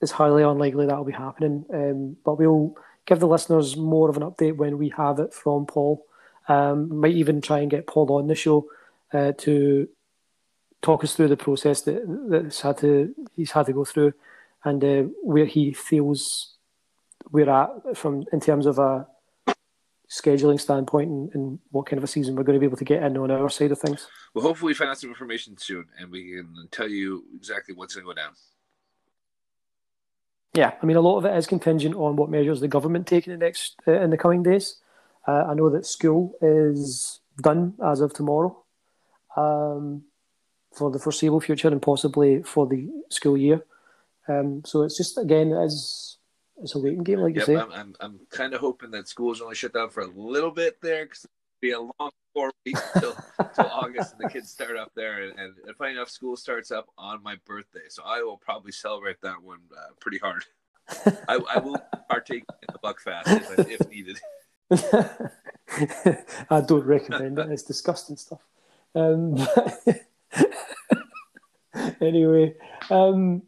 It's 0.00 0.12
highly 0.12 0.42
unlikely 0.42 0.86
that 0.86 0.96
will 0.96 1.04
be 1.04 1.12
happening, 1.12 1.64
um, 1.72 2.16
but 2.24 2.38
we'll 2.38 2.76
give 3.06 3.20
the 3.20 3.26
listeners 3.26 3.76
more 3.76 4.10
of 4.10 4.16
an 4.16 4.22
update 4.22 4.56
when 4.56 4.78
we 4.78 4.90
have 4.96 5.18
it 5.18 5.32
from 5.32 5.66
Paul. 5.66 6.04
Um, 6.48 7.00
might 7.00 7.14
even 7.14 7.40
try 7.40 7.60
and 7.60 7.70
get 7.70 7.86
Paul 7.86 8.12
on 8.12 8.28
the 8.28 8.34
show 8.34 8.68
uh, 9.12 9.32
to 9.38 9.88
talk 10.82 11.02
us 11.02 11.14
through 11.14 11.28
the 11.28 11.36
process 11.36 11.80
that 11.82 12.02
that's 12.30 12.60
had 12.60 12.78
to 12.78 13.12
he's 13.34 13.50
had 13.50 13.66
to 13.66 13.72
go 13.72 13.84
through, 13.84 14.12
and 14.64 14.84
uh, 14.84 15.02
where 15.22 15.46
he 15.46 15.72
feels 15.72 16.54
we're 17.32 17.50
at 17.50 17.96
from 17.96 18.24
in 18.32 18.40
terms 18.40 18.66
of 18.66 18.78
a 18.78 19.06
scheduling 20.08 20.60
standpoint 20.60 21.10
and, 21.10 21.34
and, 21.34 21.58
what 21.70 21.86
kind 21.86 21.98
of 21.98 22.04
a 22.04 22.06
season 22.06 22.36
we're 22.36 22.44
going 22.44 22.54
to 22.54 22.60
be 22.60 22.66
able 22.66 22.76
to 22.76 22.84
get 22.84 23.02
in 23.02 23.16
on 23.16 23.30
our 23.30 23.50
side 23.50 23.72
of 23.72 23.78
things. 23.78 24.06
Well, 24.34 24.44
hopefully, 24.44 24.70
we 24.70 24.74
find 24.74 24.90
out 24.90 24.98
some 24.98 25.10
information 25.10 25.56
soon 25.58 25.86
and 25.98 26.10
we 26.10 26.36
can 26.36 26.68
tell 26.70 26.88
you 26.88 27.24
exactly 27.34 27.74
what's 27.74 27.94
going 27.94 28.06
to 28.06 28.14
go 28.14 28.14
down. 28.14 28.32
Yeah, 30.54 30.72
I 30.80 30.86
mean, 30.86 30.96
a 30.96 31.00
lot 31.00 31.18
of 31.18 31.24
it 31.26 31.36
is 31.36 31.46
contingent 31.46 31.96
on 31.96 32.16
what 32.16 32.30
measures 32.30 32.60
the 32.60 32.68
government 32.68 33.06
take 33.06 33.26
in 33.26 33.32
the 33.32 33.44
next 33.44 33.76
uh, 33.86 34.00
in 34.00 34.10
the 34.10 34.16
coming 34.16 34.42
days. 34.42 34.76
Uh, 35.26 35.44
I 35.48 35.54
know 35.54 35.68
that 35.70 35.84
school 35.84 36.34
is 36.40 37.20
done 37.42 37.74
as 37.84 38.00
of 38.00 38.14
tomorrow 38.14 38.56
um, 39.36 40.04
for 40.72 40.90
the 40.90 40.98
foreseeable 40.98 41.40
future 41.40 41.68
and 41.68 41.82
possibly 41.82 42.42
for 42.42 42.66
the 42.66 42.88
school 43.10 43.36
year. 43.36 43.64
Um, 44.28 44.62
so 44.64 44.82
it's 44.82 44.96
just 44.96 45.18
again, 45.18 45.52
as 45.52 46.15
it's 46.62 46.74
a 46.74 46.78
waiting 46.78 47.02
game, 47.02 47.20
like 47.20 47.34
Yep, 47.34 47.48
you 47.48 47.54
say. 47.54 47.60
I'm, 47.60 47.72
I'm, 47.72 47.94
I'm 48.00 48.20
kind 48.30 48.54
of 48.54 48.60
hoping 48.60 48.90
that 48.92 49.08
school's 49.08 49.40
only 49.40 49.54
shut 49.54 49.74
down 49.74 49.90
for 49.90 50.02
a 50.02 50.06
little 50.06 50.50
bit 50.50 50.80
there 50.80 51.04
because 51.04 51.24
it'll 51.24 51.60
be 51.60 51.70
a 51.72 51.80
long 51.80 52.10
four 52.32 52.50
weeks 52.64 52.82
till, 52.98 53.16
till 53.54 53.66
August 53.66 54.12
and 54.12 54.20
the 54.20 54.32
kids 54.32 54.50
start 54.50 54.76
up 54.76 54.92
there. 54.94 55.22
And, 55.22 55.38
and 55.38 55.76
funny 55.76 55.92
enough, 55.92 56.10
school 56.10 56.36
starts 56.36 56.70
up 56.70 56.86
on 56.98 57.22
my 57.22 57.36
birthday. 57.46 57.88
So 57.88 58.02
I 58.04 58.22
will 58.22 58.36
probably 58.36 58.72
celebrate 58.72 59.20
that 59.22 59.42
one 59.42 59.60
uh, 59.76 59.92
pretty 60.00 60.18
hard. 60.18 60.44
I, 61.28 61.40
I 61.54 61.58
will 61.58 61.78
partake 62.08 62.44
in 62.62 62.72
the 62.72 62.78
Buckfast 62.78 63.58
if, 63.58 63.80
if 63.80 63.90
needed. 63.90 64.18
I 66.50 66.60
don't 66.60 66.84
recommend 66.84 67.38
it. 67.38 67.50
It's 67.50 67.62
disgusting 67.62 68.16
stuff. 68.16 68.40
Um, 68.94 69.36
anyway, 72.00 72.54
um, 72.90 73.42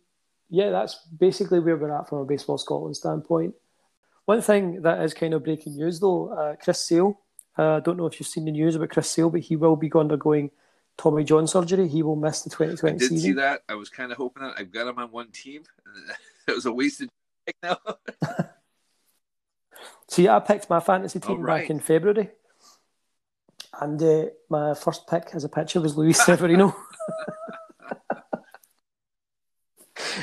yeah, 0.49 0.71
that's 0.71 0.97
basically 1.19 1.61
where 1.61 1.77
we're 1.77 1.97
at 1.97 2.09
from 2.09 2.19
a 2.19 2.25
baseball 2.25 2.59
Scotland 2.59 2.97
standpoint. 2.97 3.55
One 4.25 4.43
thing 4.43 4.83
that 4.83 5.03
is 5.03 5.15
kind 5.15 5.35
of 5.35 5.45
breaking 5.45 5.77
news, 5.77 6.01
though, 6.01 6.29
uh, 6.29 6.57
Chris 6.57 6.85
Sale. 6.85 7.19
Uh, 7.59 7.77
I 7.77 7.81
don't 7.81 7.97
know 7.97 8.07
if 8.07 8.21
you've 8.21 8.29
seen 8.29 8.45
the 8.45 8.53
news 8.53 8.77
about 8.77 8.91
Chris 8.91 9.11
Sale, 9.11 9.31
but 9.31 9.41
he 9.41 9.57
will 9.57 9.77
be 9.77 9.91
undergoing 9.95 10.51
Tommy 10.97 11.25
John 11.25 11.47
surgery. 11.47 11.89
He 11.89 12.03
will 12.03 12.17
miss 12.17 12.43
the 12.43 12.51
2020 12.51 12.95
I 12.95 12.99
did 12.99 13.09
season. 13.09 13.19
see 13.19 13.33
that. 13.33 13.63
I 13.69 13.75
was 13.75 13.89
kind 13.89 14.13
of 14.13 14.19
hoping 14.19 14.43
that 14.43 14.55
I've 14.59 14.71
got 14.71 14.87
him 14.87 14.99
on 14.99 15.11
one 15.11 15.31
team. 15.31 15.63
It 16.47 16.55
was 16.55 16.65
a 16.65 16.73
wasted 16.73 17.11
pick 17.45 17.57
now. 17.63 17.77
See, 20.09 20.27
I 20.29 20.41
picked 20.41 20.71
my 20.71 20.81
fantasy 20.81 21.21
team 21.21 21.43
right. 21.43 21.61
back 21.61 21.71
in 21.71 21.79
February, 21.79 22.31
and 23.79 24.03
uh, 24.03 24.25
my 24.49 24.73
first 24.73 25.07
pick 25.07 25.29
as 25.35 25.45
a 25.45 25.51
pitcher 25.51 25.79
was 25.79 25.99
Luis 25.99 26.25
Severino. 26.25 26.75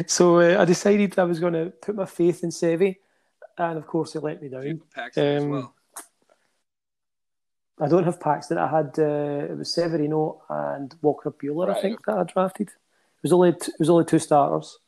so 0.08 0.40
uh, 0.40 0.62
I 0.62 0.66
decided 0.66 1.18
I 1.18 1.24
was 1.24 1.40
going 1.40 1.54
to 1.54 1.72
put 1.82 1.96
my 1.96 2.06
faith 2.06 2.44
in 2.44 2.50
Sevi, 2.50 2.98
and 3.58 3.78
of 3.78 3.88
course 3.88 4.14
he 4.14 4.20
let 4.20 4.42
me 4.42 4.50
down. 4.50 4.82
Paxton 4.94 5.44
Um, 5.44 5.50
well. 5.50 5.76
I 7.80 7.88
don't 7.88 8.06
have 8.06 8.20
Paxton. 8.22 8.58
I 8.58 8.68
had 8.68 8.98
uh, 8.98 9.52
it 9.52 9.58
was 9.58 9.74
Severino 9.74 10.42
and 10.50 10.96
Walker 11.02 11.32
Buehler. 11.32 11.76
I 11.76 11.82
think 11.82 12.06
that 12.06 12.18
I 12.18 12.24
drafted. 12.24 12.70
It 12.70 13.24
was 13.24 13.34
only 13.34 13.52
t- 13.52 13.72
it 13.72 13.80
was 13.80 13.90
only 13.90 14.06
two 14.06 14.20
starters, 14.20 14.80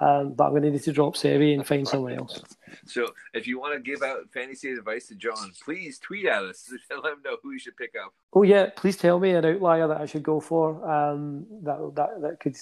um, 0.00 0.34
but 0.34 0.44
I'm 0.44 0.50
going 0.50 0.62
to 0.62 0.70
need 0.70 0.82
to 0.82 0.92
drop 0.92 1.14
Sevi 1.14 1.54
and 1.54 1.66
find 1.66 1.88
someone 1.88 2.12
else. 2.12 2.42
So 2.84 3.08
if 3.32 3.46
you 3.46 3.58
want 3.58 3.74
to 3.74 3.80
give 3.80 4.02
out 4.02 4.28
fantasy 4.34 4.72
advice 4.72 5.06
to 5.08 5.14
John, 5.14 5.52
please 5.64 5.98
tweet 5.98 6.26
at 6.26 6.42
us 6.44 6.62
to 6.90 7.00
let 7.00 7.14
him 7.14 7.22
know 7.24 7.38
who 7.42 7.52
you 7.52 7.58
should 7.58 7.76
pick 7.76 7.94
up. 8.02 8.12
Oh 8.34 8.42
yeah, 8.42 8.68
please 8.76 8.98
tell 8.98 9.18
me 9.18 9.30
an 9.30 9.44
outlier 9.46 9.88
that 9.88 10.00
I 10.00 10.06
should 10.06 10.22
go 10.22 10.40
for. 10.40 10.86
Um, 10.88 11.46
that 11.62 11.92
that 11.94 12.20
that 12.20 12.40
could 12.40 12.56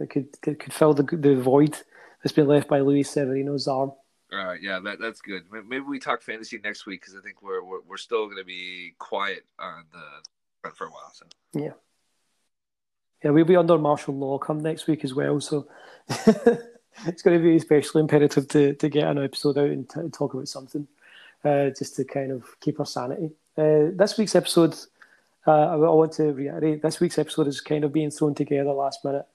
that 0.00 0.10
could 0.10 0.40
could, 0.40 0.58
could 0.58 0.72
fill 0.72 0.94
the 0.94 1.04
the 1.04 1.36
void 1.36 1.76
that's 2.22 2.32
been 2.32 2.48
left 2.48 2.68
by 2.68 2.80
Luis 2.80 3.10
Severino's 3.10 3.68
arm. 3.68 3.92
All 4.32 4.44
right, 4.44 4.60
yeah, 4.62 4.78
that, 4.80 5.00
that's 5.00 5.20
good. 5.20 5.42
Maybe 5.50 5.80
we 5.80 5.98
talk 5.98 6.22
fantasy 6.22 6.58
next 6.62 6.86
week 6.86 7.00
because 7.00 7.16
I 7.16 7.20
think 7.20 7.42
we're, 7.42 7.62
we're 7.62 7.80
we're 7.86 7.96
still 7.96 8.26
going 8.26 8.38
to 8.38 8.44
be 8.44 8.94
quiet 8.98 9.44
on 9.58 9.84
the 9.92 10.02
front 10.60 10.76
for 10.76 10.86
a 10.86 10.90
while. 10.90 11.12
So 11.12 11.26
yeah, 11.52 11.72
Yeah, 13.22 13.30
we'll 13.30 13.44
be 13.44 13.56
under 13.56 13.78
martial 13.78 14.16
law 14.16 14.38
come 14.38 14.60
next 14.60 14.86
week 14.86 15.04
as 15.04 15.14
well, 15.14 15.40
so 15.40 15.66
it's 16.08 17.22
going 17.22 17.38
to 17.38 17.42
be 17.42 17.56
especially 17.56 18.00
imperative 18.00 18.46
to, 18.48 18.74
to 18.74 18.88
get 18.88 19.08
an 19.08 19.22
episode 19.22 19.58
out 19.58 19.70
and 19.70 19.88
t- 19.88 20.08
talk 20.12 20.34
about 20.34 20.48
something, 20.48 20.86
uh, 21.44 21.70
just 21.70 21.96
to 21.96 22.04
kind 22.04 22.30
of 22.30 22.44
keep 22.60 22.78
our 22.78 22.86
sanity. 22.86 23.30
Uh, 23.58 23.90
this 23.94 24.16
week's 24.16 24.36
episode, 24.36 24.74
uh, 25.46 25.50
I, 25.50 25.72
I 25.72 25.76
want 25.76 26.12
to 26.12 26.32
reiterate, 26.32 26.82
this 26.82 27.00
week's 27.00 27.18
episode 27.18 27.48
is 27.48 27.60
kind 27.60 27.82
of 27.82 27.92
being 27.92 28.12
thrown 28.12 28.34
together 28.34 28.70
last 28.70 29.04
minute. 29.04 29.26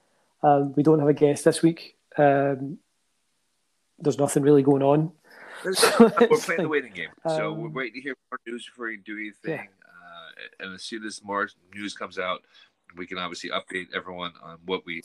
Um, 0.43 0.73
we 0.75 0.83
don't 0.83 0.99
have 0.99 1.07
a 1.07 1.13
guest 1.13 1.45
this 1.45 1.61
week. 1.61 1.95
Um, 2.17 2.79
there's 3.99 4.17
nothing 4.17 4.43
really 4.43 4.63
going 4.63 4.83
on. 4.83 5.11
we're 5.65 5.73
playing 5.73 6.61
the 6.61 6.67
waiting 6.69 6.93
game. 6.93 7.09
So 7.27 7.51
um, 7.51 7.61
we're 7.61 7.69
waiting 7.69 7.95
to 7.95 8.01
hear 8.01 8.15
more 8.31 8.39
news 8.45 8.65
before 8.65 8.89
you 8.89 8.97
do 8.97 9.17
anything. 9.17 9.67
Uh, 9.67 10.63
and 10.63 10.75
as 10.75 10.83
soon 10.83 11.03
as 11.05 11.23
more 11.23 11.49
news 11.73 11.93
comes 11.95 12.19
out, 12.19 12.41
we 12.95 13.07
can 13.07 13.17
obviously 13.17 13.49
update 13.49 13.87
everyone 13.95 14.33
on 14.43 14.57
what 14.65 14.85
we 14.85 15.01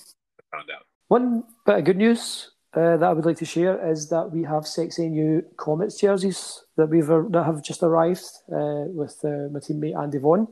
found 0.53 0.71
out. 0.71 0.87
One 1.09 1.45
bit 1.65 1.79
of 1.79 1.85
good 1.85 1.97
news 1.97 2.51
uh, 2.75 2.97
that 2.97 3.03
I 3.03 3.13
would 3.13 3.25
like 3.25 3.39
to 3.39 3.45
share 3.45 3.91
is 3.91 4.09
that 4.11 4.31
we 4.31 4.45
have 4.45 4.67
sexy 4.67 5.09
new 5.09 5.43
Comets 5.57 5.99
jerseys 5.99 6.63
that 6.77 6.87
we've 6.87 7.07
that 7.07 7.43
have 7.45 7.63
just 7.63 7.83
arrived 7.83 8.25
uh, 8.53 8.85
with 8.87 9.19
uh, 9.25 9.49
my 9.51 9.59
teammate 9.61 10.01
Andy 10.01 10.19
Vaughan. 10.19 10.49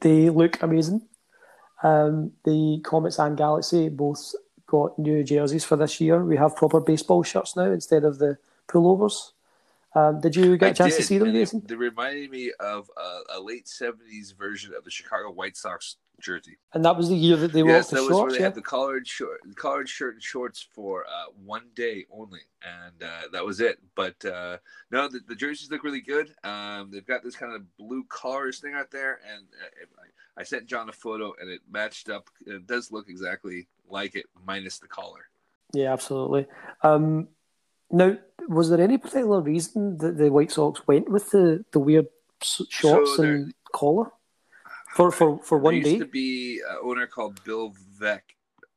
They 0.00 0.30
look 0.30 0.62
amazing. 0.62 1.02
Um, 1.84 2.32
the 2.44 2.80
Comets 2.82 3.18
and 3.18 3.36
Galaxy 3.36 3.88
both 3.90 4.34
got 4.66 4.98
new 4.98 5.22
jerseys 5.22 5.64
for 5.64 5.76
this 5.76 6.00
year. 6.00 6.24
We 6.24 6.36
have 6.38 6.56
proper 6.56 6.80
baseball 6.80 7.22
shirts 7.22 7.54
now 7.56 7.70
instead 7.70 8.04
of 8.04 8.18
the 8.18 8.38
pullovers. 8.68 9.32
Um, 9.94 10.20
did 10.20 10.34
you 10.34 10.56
get 10.56 10.72
a 10.72 10.74
chance 10.74 10.96
to 10.96 11.02
see 11.02 11.18
them, 11.18 11.32
they- 11.32 11.40
Jason? 11.40 11.62
They 11.66 11.76
reminded 11.76 12.30
me 12.30 12.52
of 12.58 12.90
a, 12.96 13.38
a 13.38 13.40
late 13.40 13.66
'70s 13.66 14.36
version 14.36 14.74
of 14.74 14.82
the 14.82 14.90
Chicago 14.90 15.30
White 15.30 15.56
Sox 15.56 15.96
jersey. 16.20 16.56
And 16.72 16.84
that 16.84 16.96
was 16.96 17.08
the 17.08 17.14
year 17.14 17.36
that 17.36 17.52
they 17.52 17.62
yes, 17.62 17.92
walked 17.92 18.08
the 18.08 18.08
that 18.08 18.24
was 18.24 18.32
they 18.32 18.38
Yeah? 18.38 18.44
had 18.46 18.54
the 18.54 18.62
collared 18.62 19.06
short, 19.06 19.40
collared 19.56 19.88
shirt 19.88 20.14
and 20.14 20.22
shorts 20.22 20.66
for 20.74 21.04
uh, 21.04 21.26
one 21.44 21.66
day 21.76 22.06
only, 22.10 22.40
and 22.62 23.02
uh, 23.02 23.28
that 23.32 23.44
was 23.44 23.60
it. 23.60 23.78
But 23.94 24.24
uh, 24.24 24.58
no, 24.90 25.08
the, 25.08 25.20
the 25.28 25.34
jerseys 25.34 25.70
look 25.70 25.84
really 25.84 26.00
good. 26.00 26.34
Um, 26.42 26.90
they've 26.90 27.06
got 27.06 27.22
this 27.22 27.36
kind 27.36 27.54
of 27.54 27.62
blue 27.76 28.04
collars 28.08 28.58
thing 28.58 28.74
out 28.74 28.90
there, 28.90 29.20
and 29.32 29.44
uh, 29.62 29.84
I, 30.36 30.42
sent 30.42 30.66
John 30.66 30.88
a 30.88 30.92
photo, 30.92 31.34
and 31.40 31.50
it 31.50 31.60
matched 31.70 32.08
up. 32.08 32.28
It 32.46 32.66
does 32.66 32.90
look 32.90 33.08
exactly 33.08 33.68
like 33.88 34.14
it, 34.14 34.26
minus 34.46 34.78
the 34.78 34.88
collar. 34.88 35.28
Yeah, 35.72 35.92
absolutely. 35.92 36.46
Um, 36.82 37.28
now, 37.90 38.16
was 38.48 38.70
there 38.70 38.80
any 38.80 38.98
particular 38.98 39.40
reason 39.40 39.98
that 39.98 40.18
the 40.18 40.30
White 40.30 40.52
Sox 40.52 40.86
went 40.86 41.08
with 41.08 41.30
the, 41.30 41.64
the 41.72 41.78
weird 41.78 42.06
shorts 42.42 43.16
So 43.16 43.22
and 43.22 43.54
collar 43.72 44.10
for 44.94 45.10
for, 45.10 45.38
for 45.38 45.58
one 45.58 45.74
there 45.74 45.82
day? 45.82 45.90
used 45.90 46.00
to 46.00 46.10
be 46.10 46.60
an 46.68 46.78
owner 46.82 47.06
called 47.06 47.42
Bill 47.44 47.72
Veeck, 48.00 48.22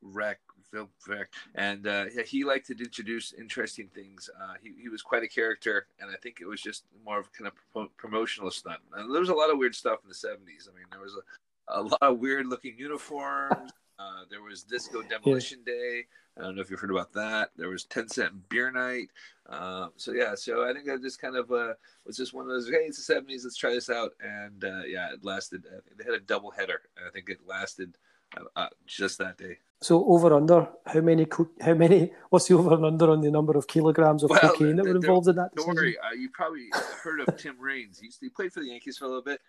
Rec, 0.01 0.39
Bill 0.71 0.89
Veeck, 1.07 1.27
and 1.55 1.87
uh, 1.87 2.05
he 2.25 2.43
liked 2.43 2.67
to 2.67 2.77
introduce 2.77 3.33
interesting 3.33 3.89
things. 3.93 4.29
Uh, 4.39 4.53
he, 4.61 4.73
he 4.81 4.89
was 4.89 5.01
quite 5.01 5.23
a 5.23 5.27
character, 5.27 5.87
and 5.99 6.09
I 6.11 6.15
think 6.17 6.39
it 6.41 6.45
was 6.45 6.61
just 6.61 6.83
more 7.05 7.19
of 7.19 7.31
kind 7.33 7.51
of 7.75 7.97
promotional 7.97 8.51
stunt. 8.51 8.79
And 8.93 9.13
there 9.13 9.19
was 9.19 9.29
a 9.29 9.33
lot 9.33 9.49
of 9.49 9.57
weird 9.57 9.75
stuff 9.75 9.99
in 10.03 10.09
the 10.09 10.15
'70s. 10.15 10.69
I 10.69 10.75
mean, 10.75 10.85
there 10.91 11.01
was 11.01 11.13
a, 11.13 11.21
a 11.69 11.81
lot 11.81 12.01
of 12.01 12.19
weird 12.19 12.47
looking 12.47 12.75
uniforms. 12.77 13.71
Uh, 13.99 14.21
there 14.29 14.41
was 14.41 14.63
Disco 14.63 15.01
Demolition 15.01 15.63
Day. 15.65 16.05
I 16.37 16.43
don't 16.43 16.55
know 16.55 16.61
if 16.61 16.69
you've 16.69 16.79
heard 16.79 16.91
about 16.91 17.13
that. 17.13 17.49
There 17.57 17.69
was 17.69 17.85
10 17.85 18.09
cent 18.09 18.49
beer 18.49 18.71
night. 18.71 19.09
Um, 19.49 19.91
so 19.95 20.11
yeah, 20.11 20.35
so 20.35 20.69
I 20.69 20.73
think 20.73 20.85
that 20.85 21.01
just 21.01 21.19
kind 21.19 21.35
of 21.35 21.51
uh, 21.51 21.73
was 22.05 22.15
just 22.15 22.33
one 22.33 22.43
of 22.43 22.49
those. 22.49 22.69
Hey, 22.69 22.85
it's 22.85 23.05
the 23.05 23.15
70s. 23.15 23.43
Let's 23.43 23.57
try 23.57 23.71
this 23.71 23.89
out. 23.89 24.11
And 24.21 24.63
uh, 24.63 24.83
yeah, 24.87 25.13
it 25.13 25.25
lasted. 25.25 25.65
Uh, 25.65 25.79
they 25.97 26.03
had 26.03 26.13
a 26.13 26.19
double 26.19 26.51
header. 26.51 26.81
I 27.05 27.09
think 27.09 27.29
it 27.29 27.39
lasted 27.47 27.97
uh, 28.37 28.43
uh, 28.55 28.69
just 28.85 29.17
that 29.17 29.37
day. 29.37 29.57
So 29.79 30.05
over 30.07 30.33
under 30.33 30.67
how 30.87 31.01
many 31.01 31.25
co- 31.25 31.51
how 31.61 31.75
many 31.75 32.11
what's 32.29 32.47
the 32.47 32.55
over 32.55 32.73
and 32.73 32.85
under 32.85 33.11
on 33.11 33.21
the 33.21 33.29
number 33.29 33.55
of 33.55 33.67
kilograms 33.67 34.23
of 34.23 34.31
Well, 34.31 34.39
cocaine 34.39 34.75
that 34.75 34.85
were 34.85 34.95
involved 34.95 35.27
in 35.27 35.35
that 35.35 35.53
Don't 35.55 35.67
worry. 35.67 35.95
Uh, 35.99 36.13
you 36.13 36.29
probably 36.29 36.69
heard 37.03 37.19
of 37.21 37.37
Tim 37.37 37.59
Raines. 37.59 37.99
He, 37.99 38.07
used 38.07 38.19
to, 38.19 38.25
he 38.25 38.29
played 38.29 38.51
for 38.51 38.61
the 38.61 38.67
Yankees 38.67 38.97
for 38.97 39.05
a 39.05 39.07
little 39.07 39.21
bit. 39.21 39.39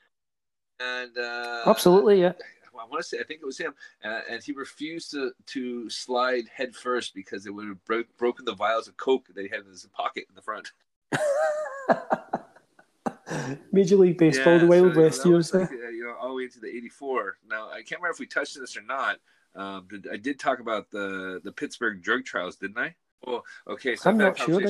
And 0.80 1.18
uh, 1.18 1.62
Absolutely, 1.66 2.20
yeah. 2.20 2.32
I 2.78 2.84
want 2.84 3.02
to 3.02 3.08
say 3.08 3.18
I 3.18 3.24
think 3.24 3.40
it 3.42 3.46
was 3.46 3.58
him, 3.58 3.74
uh, 4.04 4.20
and 4.30 4.42
he 4.42 4.52
refused 4.52 5.10
to 5.12 5.32
to 5.46 5.90
slide 5.90 6.44
head 6.54 6.74
first 6.74 7.14
because 7.14 7.46
it 7.46 7.50
would 7.50 7.66
have 7.66 7.84
broke, 7.84 8.06
broken 8.16 8.44
the 8.44 8.54
vials 8.54 8.88
of 8.88 8.96
coke 8.96 9.26
that 9.34 9.42
he 9.42 9.48
had 9.48 9.60
in 9.60 9.66
his 9.66 9.86
pocket 9.92 10.24
in 10.28 10.34
the 10.34 10.42
front. 10.42 10.72
Major 13.72 13.96
League 13.96 14.18
Baseball, 14.18 14.58
the 14.58 14.66
Wild 14.66 14.94
so, 14.94 15.00
West 15.00 15.22
that 15.22 15.28
years. 15.28 15.54
like, 15.54 15.70
uh, 15.70 15.88
you 15.88 16.04
know, 16.04 16.14
all 16.20 16.28
the 16.28 16.34
way 16.34 16.44
into 16.44 16.60
the 16.60 16.68
'84. 16.68 17.38
Now 17.48 17.70
I 17.70 17.82
can't 17.82 18.00
remember 18.00 18.10
if 18.10 18.20
we 18.20 18.26
touched 18.26 18.56
on 18.56 18.62
this 18.62 18.76
or 18.76 18.82
not. 18.82 19.18
Um, 19.54 19.86
did- 19.88 20.08
I 20.12 20.16
did 20.16 20.38
talk 20.38 20.60
about 20.60 20.90
the 20.90 21.40
the 21.42 21.52
Pittsburgh 21.52 22.02
drug 22.02 22.24
trials, 22.24 22.56
didn't 22.56 22.78
I? 22.78 22.94
Well, 23.26 23.44
okay, 23.66 23.96
so 23.96 24.10
I'm 24.10 24.18
not 24.18 24.38
sure, 24.38 24.62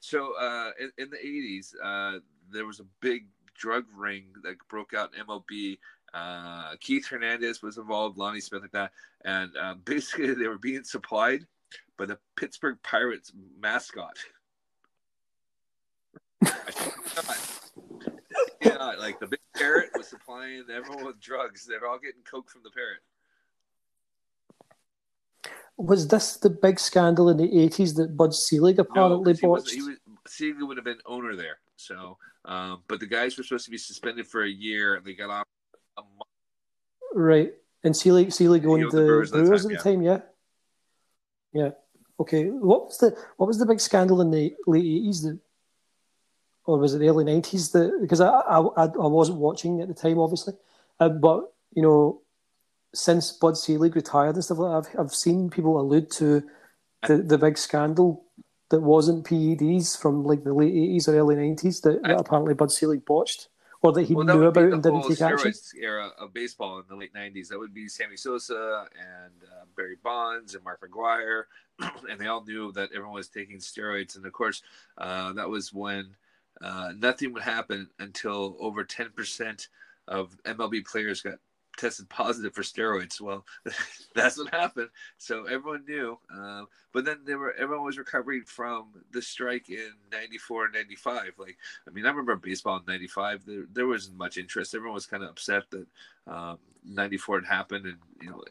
So 0.00 0.34
uh, 0.38 0.72
in, 0.78 0.92
in 0.98 1.10
the 1.10 1.16
'80s, 1.16 1.74
uh, 1.82 2.18
there 2.52 2.66
was 2.66 2.80
a 2.80 2.86
big 3.00 3.26
drug 3.58 3.84
ring 3.94 4.24
that 4.42 4.56
broke 4.68 4.94
out 4.94 5.10
in 5.14 5.24
MLB. 5.26 5.78
Uh, 6.14 6.74
Keith 6.80 7.06
Hernandez 7.06 7.62
was 7.62 7.76
involved, 7.76 8.16
Lonnie 8.16 8.40
Smith, 8.40 8.62
like 8.62 8.72
that, 8.72 8.92
and 9.24 9.50
uh, 9.60 9.74
basically 9.84 10.34
they 10.34 10.48
were 10.48 10.58
being 10.58 10.84
supplied 10.84 11.46
by 11.98 12.06
the 12.06 12.18
Pittsburgh 12.36 12.78
Pirates 12.82 13.32
mascot. 13.60 14.16
I 16.42 16.48
shit 16.70 16.92
you 16.96 17.22
not. 17.26 18.20
yeah, 18.62 18.92
like 18.98 19.18
the 19.18 19.26
big 19.26 19.40
parrot 19.54 19.90
was 19.96 20.06
supplying 20.06 20.64
everyone 20.72 21.04
with 21.04 21.20
drugs. 21.20 21.66
They're 21.66 21.86
all 21.86 21.98
getting 21.98 22.22
coke 22.22 22.48
from 22.48 22.62
the 22.62 22.70
parrot. 22.70 23.00
Was 25.76 26.08
this 26.08 26.36
the 26.36 26.50
big 26.50 26.80
scandal 26.80 27.28
in 27.28 27.36
the 27.36 27.60
eighties 27.60 27.94
that 27.94 28.16
Bud 28.16 28.34
Selig 28.34 28.78
apparently 28.78 29.32
was, 29.32 29.40
botched? 29.40 29.74
he 29.74 29.82
was 29.82 29.96
Sealy 30.28 30.62
would 30.62 30.76
have 30.76 30.84
been 30.84 31.00
owner 31.06 31.34
there. 31.34 31.58
So, 31.78 32.18
um, 32.44 32.82
but 32.88 33.00
the 33.00 33.06
guys 33.06 33.38
were 33.38 33.44
supposed 33.44 33.64
to 33.66 33.70
be 33.70 33.78
suspended 33.78 34.26
for 34.26 34.42
a 34.42 34.48
year, 34.48 34.96
and 34.96 35.04
they 35.04 35.14
got 35.14 35.30
off 35.30 35.46
a 35.96 36.02
month. 36.02 36.30
Right. 37.14 37.52
And 37.84 37.96
Selig 37.96 38.32
Selig 38.32 38.64
going 38.64 38.82
owned 38.82 38.92
the 38.92 38.98
the 38.98 39.06
Brewers 39.06 39.30
Brewers, 39.30 39.64
at 39.64 39.70
the 39.70 39.76
the 39.76 39.82
time, 39.82 40.02
yeah. 40.02 40.20
Yeah. 41.52 41.70
Okay, 42.20 42.46
what 42.46 42.86
was 42.86 42.98
the 42.98 43.16
what 43.36 43.46
was 43.46 43.58
the 43.58 43.66
big 43.66 43.80
scandal 43.80 44.20
in 44.20 44.32
the 44.32 44.54
late 44.66 44.84
eighties 44.84 45.22
that, 45.22 45.38
or 46.64 46.78
was 46.78 46.94
it 46.94 46.98
the 46.98 47.08
early 47.08 47.24
nineties? 47.24 47.70
That 47.70 47.96
because 48.00 48.20
I, 48.20 48.28
I 48.28 48.58
I 48.58 49.06
wasn't 49.06 49.38
watching 49.38 49.80
at 49.80 49.86
the 49.86 49.94
time, 49.94 50.18
obviously, 50.18 50.54
uh, 50.98 51.08
but 51.08 51.52
you 51.72 51.82
know, 51.82 52.22
since 52.92 53.30
Bud 53.30 53.56
Selig 53.56 53.94
retired 53.94 54.34
and 54.34 54.44
stuff 54.44 54.58
like 54.58 54.82
that, 54.82 54.90
I've 54.90 55.06
I've 55.06 55.14
seen 55.14 55.48
people 55.48 55.80
allude 55.80 56.10
to 56.12 56.42
the, 57.06 57.18
the 57.18 57.38
big 57.38 57.56
scandal 57.56 58.24
that 58.70 58.80
wasn't 58.80 59.24
PEDs 59.24 60.00
from 60.00 60.24
like 60.24 60.44
the 60.44 60.52
late 60.52 60.74
eighties 60.74 61.08
or 61.08 61.16
early 61.16 61.36
nineties 61.36 61.80
that, 61.82 62.02
that 62.02 62.20
apparently 62.20 62.54
Bud 62.54 62.70
Selig 62.70 63.04
botched 63.04 63.48
or 63.82 63.92
that 63.92 64.02
he 64.02 64.14
well, 64.14 64.26
knew 64.26 64.44
about 64.44 64.72
and 64.72 64.82
didn't 64.82 65.02
take 65.08 65.20
action. 65.20 65.52
Era 65.80 66.10
of 66.18 66.32
baseball 66.34 66.78
in 66.78 66.84
the 66.88 66.96
late 66.96 67.14
'90s. 67.14 67.48
That 67.48 67.58
would 67.58 67.74
be 67.74 67.88
Sammy 67.88 68.16
Sosa 68.16 68.86
and 68.98 69.32
uh, 69.44 69.64
Barry 69.76 69.96
Bonds 70.02 70.54
and 70.54 70.64
Mark 70.64 70.80
McGwire, 70.80 71.44
and 72.10 72.18
they 72.18 72.26
all 72.26 72.44
knew 72.44 72.72
that 72.72 72.90
everyone 72.92 73.14
was 73.14 73.28
taking 73.28 73.58
steroids. 73.58 74.16
And 74.16 74.26
of 74.26 74.32
course, 74.32 74.62
uh, 74.96 75.32
that 75.34 75.48
was 75.48 75.72
when 75.72 76.16
uh, 76.60 76.92
nothing 76.96 77.32
would 77.32 77.42
happen 77.42 77.88
until 77.98 78.56
over 78.58 78.84
10% 78.84 79.68
of 80.08 80.36
MLB 80.44 80.84
players 80.86 81.22
got 81.22 81.38
tested 81.78 82.08
positive 82.08 82.54
for 82.54 82.62
steroids. 82.62 83.20
Well, 83.20 83.46
that's 84.14 84.36
what 84.36 84.52
happened. 84.52 84.90
So 85.16 85.44
everyone 85.44 85.84
knew. 85.86 86.18
Um, 86.34 86.66
but 86.92 87.04
then 87.04 87.20
they 87.24 87.34
were 87.34 87.54
everyone 87.54 87.86
was 87.86 87.98
recovering 87.98 88.42
from 88.44 88.88
the 89.12 89.22
strike 89.22 89.70
in 89.70 89.92
'94 90.12 90.66
and 90.66 90.74
'95. 90.74 91.32
Like, 91.38 91.56
I 91.86 91.90
mean, 91.92 92.04
I 92.04 92.10
remember 92.10 92.36
baseball 92.36 92.76
in 92.76 92.82
'95. 92.86 93.44
There, 93.46 93.64
there 93.72 93.86
wasn't 93.86 94.18
much 94.18 94.36
interest. 94.36 94.74
Everyone 94.74 94.94
was 94.94 95.06
kind 95.06 95.22
of 95.22 95.30
upset 95.30 95.64
that 95.70 95.86
'94 96.84 97.36
um, 97.36 97.44
had 97.44 97.48
happened, 97.48 97.86
and 97.86 97.96
you 98.20 98.30
know, 98.30 98.42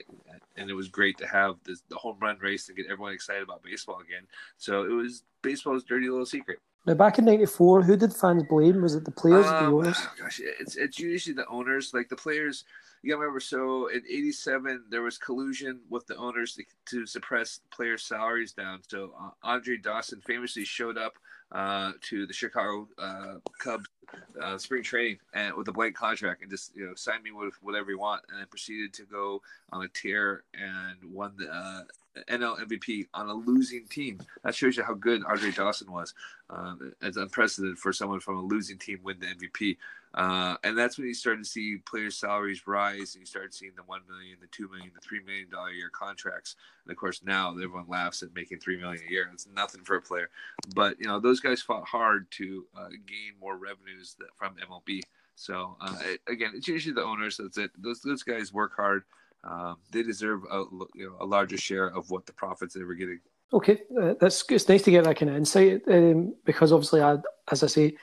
and 0.56 0.70
it 0.70 0.74
was 0.74 0.88
great 0.88 1.18
to 1.20 1.28
have 1.28 1.58
this, 1.64 1.84
the 1.90 1.98
home 1.98 2.18
run 2.22 2.38
race 2.40 2.66
to 2.68 2.74
get 2.74 2.88
everyone 2.90 3.14
excited 3.14 3.44
about 3.44 3.64
baseball 3.64 4.00
again. 4.00 4.24
So 4.58 4.84
it 4.84 4.94
was 4.94 5.24
baseball's 5.42 5.84
dirty 5.84 6.10
little 6.10 6.26
secret. 6.26 6.60
Now, 6.86 6.94
back 6.94 7.20
in 7.20 7.26
'94, 7.26 7.84
who 7.84 7.98
did 7.98 8.14
fans 8.14 8.44
blame? 8.44 8.82
Was 8.82 8.96
it 8.96 9.04
the 9.04 9.12
players, 9.12 9.46
um, 9.46 9.66
the 9.66 9.72
owners? 9.72 10.08
Gosh, 10.20 10.40
it's 10.42 10.78
it's 10.78 11.00
usually 11.00 11.36
the 11.36 11.48
owners. 11.48 11.94
Like 11.94 12.08
the 12.08 12.16
players 12.16 12.64
you 13.02 13.12
gotta 13.12 13.20
remember, 13.22 13.40
so 13.40 13.88
in 13.88 14.04
'87 14.10 14.86
there 14.90 15.02
was 15.02 15.18
collusion 15.18 15.82
with 15.90 16.06
the 16.08 16.16
owners 16.18 16.56
to, 16.56 16.64
to 16.90 17.06
suppress 17.06 17.62
players' 17.72 18.04
salaries 18.04 18.54
down. 18.54 18.82
So 18.88 19.14
uh, 19.20 19.30
Andre 19.44 19.78
Dawson 19.78 20.22
famously 20.22 20.66
showed 20.66 20.98
up 20.98 21.14
uh, 21.52 21.94
to 22.02 22.26
the 22.26 22.34
Chicago 22.34 22.88
uh, 22.98 23.36
Cubs 23.60 23.86
uh, 24.42 24.58
spring 24.58 24.84
training 24.84 25.18
and 25.34 25.54
with 25.56 25.68
a 25.68 25.72
blank 25.72 25.96
contract 25.96 26.42
and 26.42 26.50
just 26.50 26.76
you 26.76 26.86
know 26.86 26.96
sign 26.96 27.22
me 27.24 27.32
with 27.32 27.54
whatever 27.62 27.92
you 27.92 28.00
want, 28.00 28.22
and 28.30 28.40
then 28.40 28.48
proceeded 28.48 28.94
to 28.94 29.04
go 29.04 29.42
on 29.72 29.84
a 29.84 29.88
tear 29.90 30.44
and 30.54 30.98
won 31.12 31.34
the 31.38 31.50
uh, 31.54 31.82
NL 32.30 32.60
MVP 32.60 33.08
on 33.14 33.28
a 33.28 33.34
losing 33.34 33.86
team. 33.88 34.20
That 34.44 34.56
shows 34.56 34.78
you 34.78 34.84
how 34.84 34.94
good 34.94 35.24
Andre 35.26 35.52
Dawson 35.52 35.92
was. 35.92 36.14
It's 37.02 37.18
unprecedented 37.18 37.78
for 37.78 37.94
someone 37.94 38.20
from 38.20 38.38
a 38.38 38.42
losing 38.42 38.78
team 38.78 39.00
win 39.04 39.20
the 39.20 39.28
MVP. 39.28 39.78
Uh, 40.18 40.56
and 40.64 40.76
that's 40.76 40.98
when 40.98 41.08
you 41.08 41.14
started 41.14 41.44
to 41.44 41.50
see 41.50 41.78
players' 41.86 42.18
salaries 42.18 42.66
rise, 42.66 43.14
and 43.14 43.22
you 43.22 43.26
started 43.26 43.54
seeing 43.54 43.74
the 43.76 43.84
one 43.84 44.02
million, 44.10 44.38
the 44.42 44.48
two 44.48 44.68
million, 44.68 44.90
the 44.96 45.02
three 45.02 45.22
million 45.24 45.48
dollar 45.50 45.70
year 45.70 45.90
contracts. 45.92 46.56
And 46.86 46.92
of 46.92 46.98
course, 46.98 47.22
now 47.24 47.52
everyone 47.52 47.86
laughs 47.88 48.24
at 48.24 48.34
making 48.34 48.60
three 48.60 48.78
million 48.78 49.04
a 49.08 49.12
year. 49.12 49.30
It's 49.32 49.48
nothing 49.54 49.84
for 49.84 49.96
a 49.96 50.02
player, 50.02 50.30
but 50.74 51.00
you 51.00 51.06
know 51.06 51.20
those 51.20 51.37
guys 51.40 51.62
fought 51.62 51.88
hard 51.88 52.30
to 52.32 52.66
uh, 52.78 52.90
gain 52.90 53.34
more 53.40 53.58
revenues 53.58 54.16
from 54.36 54.56
MLB. 54.56 55.02
So 55.36 55.78
uh, 55.80 55.96
again, 56.28 56.52
it's 56.56 56.68
usually 56.68 56.94
the 56.94 57.04
owners. 57.04 57.38
That's 57.38 57.58
it. 57.58 57.72
Those 57.78 58.02
those 58.02 58.24
guys 58.24 58.54
work 58.54 58.74
hard. 58.76 59.04
Um, 59.44 59.78
they 59.92 60.04
deserve 60.04 60.42
a 60.52 60.64
you 60.96 61.08
know 61.08 61.18
a 61.22 61.26
larger 61.26 61.58
share 61.58 61.88
of 61.88 62.10
what 62.10 62.26
the 62.26 62.34
profits 62.34 62.74
they 62.74 62.84
were 62.84 62.96
getting. 62.96 63.20
Okay, 63.54 63.82
uh, 64.02 64.16
that's 64.20 64.44
it's 64.50 64.68
nice 64.68 64.82
to 64.84 64.92
get 64.92 65.06
that 65.06 65.18
kind 65.18 65.30
of 65.30 65.38
insight 65.38 65.84
um, 65.88 66.36
because 66.44 66.74
obviously, 66.74 67.02
I, 67.02 67.18
as 67.52 67.64
I 67.64 67.68
say, 67.68 67.96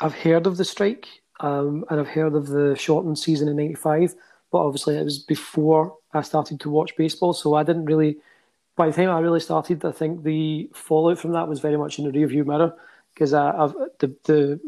I've 0.00 0.14
heard 0.14 0.46
of 0.46 0.56
the 0.56 0.64
strike 0.64 1.06
um, 1.40 1.84
and 1.88 2.00
I've 2.00 2.08
heard 2.08 2.34
of 2.34 2.48
the 2.48 2.76
shortened 2.76 3.18
season 3.18 3.48
in 3.48 3.56
'95, 3.56 4.14
but 4.50 4.58
obviously 4.58 4.96
it 4.96 5.04
was 5.04 5.20
before 5.20 5.96
I 6.12 6.22
started 6.22 6.60
to 6.60 6.70
watch 6.70 6.96
baseball, 6.96 7.32
so 7.32 7.54
I 7.54 7.62
didn't 7.62 7.86
really. 7.86 8.18
By 8.76 8.88
the 8.88 8.92
time 8.92 9.10
I 9.10 9.20
really 9.20 9.40
started, 9.40 9.84
I 9.84 9.92
think 9.92 10.22
the 10.22 10.70
fallout 10.74 11.18
from 11.18 11.32
that 11.32 11.48
was 11.48 11.60
very 11.60 11.76
much 11.76 11.98
in 11.98 12.04
the 12.04 12.18
rearview 12.18 12.44
mirror 12.44 12.74
because 13.14 13.32
I've 13.32 13.72
the 13.98 14.14
the 14.24 14.60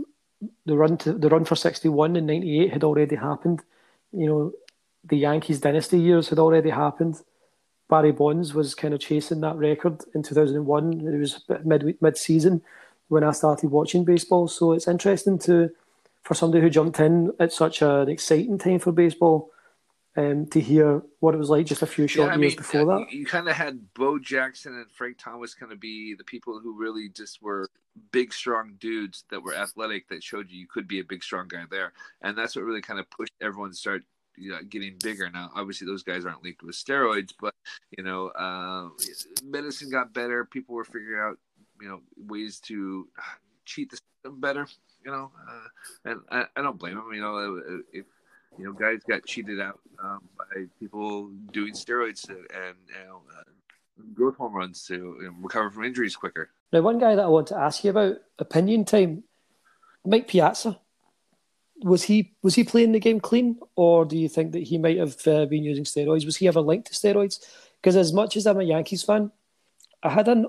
the 0.67 0.77
run 0.77 0.97
to 0.99 1.13
the 1.13 1.29
run 1.29 1.45
for 1.45 1.57
61 1.57 2.17
in 2.17 2.27
98 2.27 2.73
had 2.73 2.85
already 2.85 3.17
happened 3.17 3.63
you 4.13 4.27
know 4.27 4.53
the 5.05 5.17
Yankees 5.17 5.61
dynasty 5.61 5.99
years 5.99 6.29
had 6.29 6.39
already 6.39 6.71
happened. 6.71 7.23
Barry 7.89 8.13
Bonds 8.13 8.53
was 8.53 8.75
kind 8.75 8.93
of 8.93 9.01
chasing 9.01 9.41
that 9.41 9.57
record 9.57 10.03
in 10.15 10.23
2001. 10.23 11.07
It 11.07 11.19
was 11.19 11.45
mid 11.65 11.97
mid 12.01 12.17
season 12.17 12.63
when 13.09 13.25
I 13.25 13.31
started 13.33 13.71
watching 13.71 14.05
baseball. 14.05 14.49
So 14.49 14.73
it's 14.73 14.89
interesting 14.89 15.39
to 15.41 15.71
for 16.23 16.35
somebody 16.35 16.63
who 16.63 16.71
jumped 16.71 17.01
in 17.01 17.33
at 17.41 17.53
such 17.53 17.81
an 17.81 18.09
exciting 18.09 18.59
time 18.59 18.81
for 18.81 18.93
baseball 18.93 19.51
um, 20.19 20.47
to 20.47 20.61
hear 20.61 21.03
what 21.21 21.35
it 21.35 21.39
was 21.39 21.49
like 21.49 21.65
just 21.67 21.83
a 21.83 21.87
few 21.87 22.09
short 22.09 22.31
yeah, 22.31 22.39
years 22.39 22.53
mean, 22.53 22.57
before 22.57 22.85
that. 22.87 23.13
You, 23.13 23.25
kind 23.25 23.49
of 23.49 23.55
had 23.55 23.95
Bo 23.95 24.19
Jackson 24.19 24.75
and 24.75 24.91
Frank 24.91 25.17
Thomas 25.19 25.55
kind 25.55 25.71
of 25.71 25.79
be 25.79 26.15
the 26.15 26.25
people 26.25 26.59
who 26.59 26.77
really 26.77 27.09
just 27.09 27.41
were 27.41 27.69
big, 28.11 28.33
strong 28.33 28.75
dudes 28.81 29.25
that 29.31 29.43
were 29.43 29.55
athletic 29.55 30.09
that 30.09 30.25
showed 30.25 30.51
you 30.51 30.59
you 30.59 30.67
could 30.67 30.89
be 30.89 30.99
a 30.99 31.05
big, 31.05 31.23
strong 31.23 31.47
guy 31.47 31.65
there. 31.71 31.93
And 32.21 32.37
that's 32.37 32.57
what 32.57 32.65
really 32.65 32.83
kind 32.83 32.99
of 32.99 33.09
pushed 33.11 33.33
everyone 33.41 33.71
to 33.71 33.77
start 33.77 34.03
you 34.37 34.51
know, 34.51 34.59
getting 34.69 34.97
bigger. 35.03 35.31
Now, 35.31 35.51
obviously, 35.55 35.87
those 35.87 36.03
guys 36.03 36.25
aren't 36.25 36.43
linked 36.43 36.63
with 36.63 36.75
steroids, 36.75 37.33
but 37.41 37.55
you 37.97 38.03
know, 38.03 38.29
uh, 38.29 38.89
medicine 39.45 39.91
got 39.91 40.13
better. 40.13 40.45
People 40.45 40.75
were 40.75 40.85
figuring 40.85 41.21
out, 41.21 41.39
you 41.81 41.89
know, 41.89 42.01
ways 42.17 42.61
to 42.61 43.09
cheat 43.65 43.91
the 43.91 43.97
system 43.97 44.41
better. 44.41 44.67
You 45.05 45.13
know, 45.13 45.31
uh, 45.49 46.11
and 46.11 46.21
I, 46.31 46.45
I, 46.57 46.63
don't 46.63 46.79
blame 46.79 46.97
them. 46.97 47.13
You 47.13 47.21
know, 47.21 47.63
if 47.93 48.05
you 48.57 48.65
know, 48.65 48.73
guys 48.73 49.03
got 49.09 49.25
cheated 49.25 49.61
out 49.61 49.81
um, 50.03 50.21
by 50.37 50.65
people 50.81 51.31
doing 51.53 51.75
steroids 51.75 52.29
and, 52.29 52.39
and 52.39 52.77
you 52.89 53.07
know, 53.07 53.23
uh, 53.37 53.43
growth 54.15 54.37
hormones 54.37 54.85
to 54.87 54.95
you 54.95 55.23
know, 55.25 55.35
recover 55.41 55.71
from 55.71 55.85
injuries 55.85 56.17
quicker. 56.17 56.51
Now, 56.73 56.83
one 56.83 56.99
guy 56.99 57.15
that 57.15 57.25
I 57.25 57.29
want 57.29 57.49
to 57.49 57.59
ask 57.59 57.85
you 57.85 57.91
about 57.91 58.17
opinion 58.39 58.85
time, 58.85 59.25
Mike 60.05 60.29
Piazza 60.29 60.79
was 61.83 62.03
he 62.03 62.35
was 62.43 62.55
he 62.55 62.65
playing 62.65 62.93
the 62.93 63.01
game 63.01 63.21
clean, 63.21 63.59
or 63.77 64.05
do 64.05 64.17
you 64.17 64.29
think 64.29 64.53
that 64.53 64.65
he 64.65 64.79
might 64.79 64.99
have 64.99 65.17
uh, 65.27 65.47
been 65.47 65.65
using 65.65 65.85
steroids? 65.85 66.25
Was 66.27 66.37
he 66.37 66.49
ever 66.49 66.61
linked 66.61 66.89
to 66.89 66.95
steroids? 66.95 67.39
Because 67.81 67.97
as 67.97 68.13
much 68.13 68.37
as 68.37 68.47
I'm 68.47 68.61
a 68.61 68.65
Yankees 68.65 69.03
fan, 69.03 69.31
I 70.03 70.11
had 70.11 70.29
an 70.29 70.47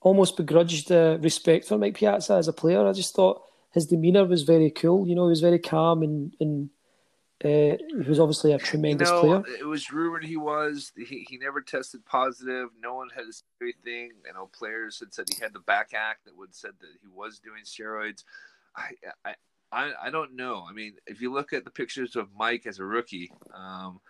almost 0.00 0.36
begrudged 0.36 0.90
uh, 0.90 1.18
respect 1.20 1.66
for 1.66 1.78
Mike 1.78 1.94
Piazza 1.94 2.34
as 2.34 2.48
a 2.48 2.52
player. 2.52 2.86
I 2.86 2.92
just 2.92 3.14
thought 3.14 3.42
his 3.72 3.86
demeanor 3.86 4.24
was 4.24 4.42
very 4.42 4.70
cool. 4.70 5.06
You 5.06 5.14
know, 5.14 5.26
he 5.26 5.30
was 5.30 5.40
very 5.40 5.58
calm 5.58 6.02
and 6.02 6.34
and 6.40 6.70
uh, 7.44 7.76
he 7.88 8.08
was 8.08 8.20
obviously 8.20 8.52
a 8.52 8.58
tremendous 8.58 9.08
you 9.08 9.14
know, 9.14 9.42
player. 9.42 9.56
It 9.58 9.66
was 9.66 9.90
rumored 9.90 10.24
he 10.24 10.36
was. 10.36 10.92
He, 10.96 11.26
he 11.28 11.38
never 11.38 11.60
tested 11.60 12.04
positive. 12.06 12.68
No 12.80 12.94
one 12.94 13.08
had 13.12 13.24
anything. 13.60 14.12
You 14.24 14.32
know, 14.34 14.48
players 14.56 15.00
had 15.00 15.12
said 15.12 15.26
he 15.28 15.42
had 15.42 15.52
the 15.52 15.60
back 15.60 15.90
act 15.92 16.24
that 16.26 16.36
would 16.36 16.54
said 16.54 16.72
that 16.80 16.88
he 17.00 17.08
was 17.08 17.40
doing 17.40 17.62
steroids. 17.64 18.22
I, 18.76 18.92
I 19.24 19.34
I, 19.72 19.92
I 20.04 20.10
don't 20.10 20.36
know. 20.36 20.66
I 20.68 20.72
mean, 20.72 20.94
if 21.06 21.22
you 21.22 21.32
look 21.32 21.52
at 21.52 21.64
the 21.64 21.70
pictures 21.70 22.14
of 22.14 22.28
Mike 22.36 22.66
as 22.66 22.78
a 22.78 22.84
rookie, 22.84 23.32
um, 23.54 24.00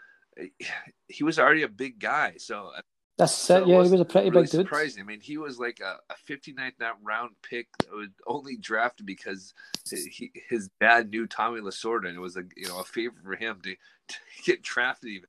he 1.06 1.22
was 1.22 1.38
already 1.38 1.62
a 1.62 1.68
big 1.68 2.00
guy. 2.00 2.34
So 2.38 2.72
that's 3.18 3.34
so 3.34 3.58
yeah, 3.66 3.82
he 3.82 3.90
was 3.90 3.92
a 3.92 4.04
pretty 4.04 4.30
really 4.30 4.44
big 4.44 4.50
dude. 4.50 4.66
Surprising. 4.66 5.02
I 5.02 5.06
mean, 5.06 5.20
he 5.20 5.36
was 5.36 5.58
like 5.58 5.80
a, 5.80 5.98
a 6.10 6.16
59th 6.28 6.72
round 7.02 7.32
pick 7.42 7.68
that 7.78 7.92
was 7.92 8.08
only 8.26 8.56
drafted 8.56 9.06
because 9.06 9.52
he, 9.88 10.32
his 10.48 10.70
dad 10.80 11.10
knew 11.10 11.26
Tommy 11.26 11.60
Lasorda, 11.60 12.08
and 12.08 12.16
it 12.16 12.20
was 12.20 12.36
a 12.36 12.44
you 12.56 12.68
know 12.68 12.80
a 12.80 12.84
favor 12.84 13.16
for 13.22 13.36
him 13.36 13.60
to, 13.64 13.74
to 13.74 14.16
get 14.44 14.62
drafted. 14.62 15.10
Even 15.10 15.28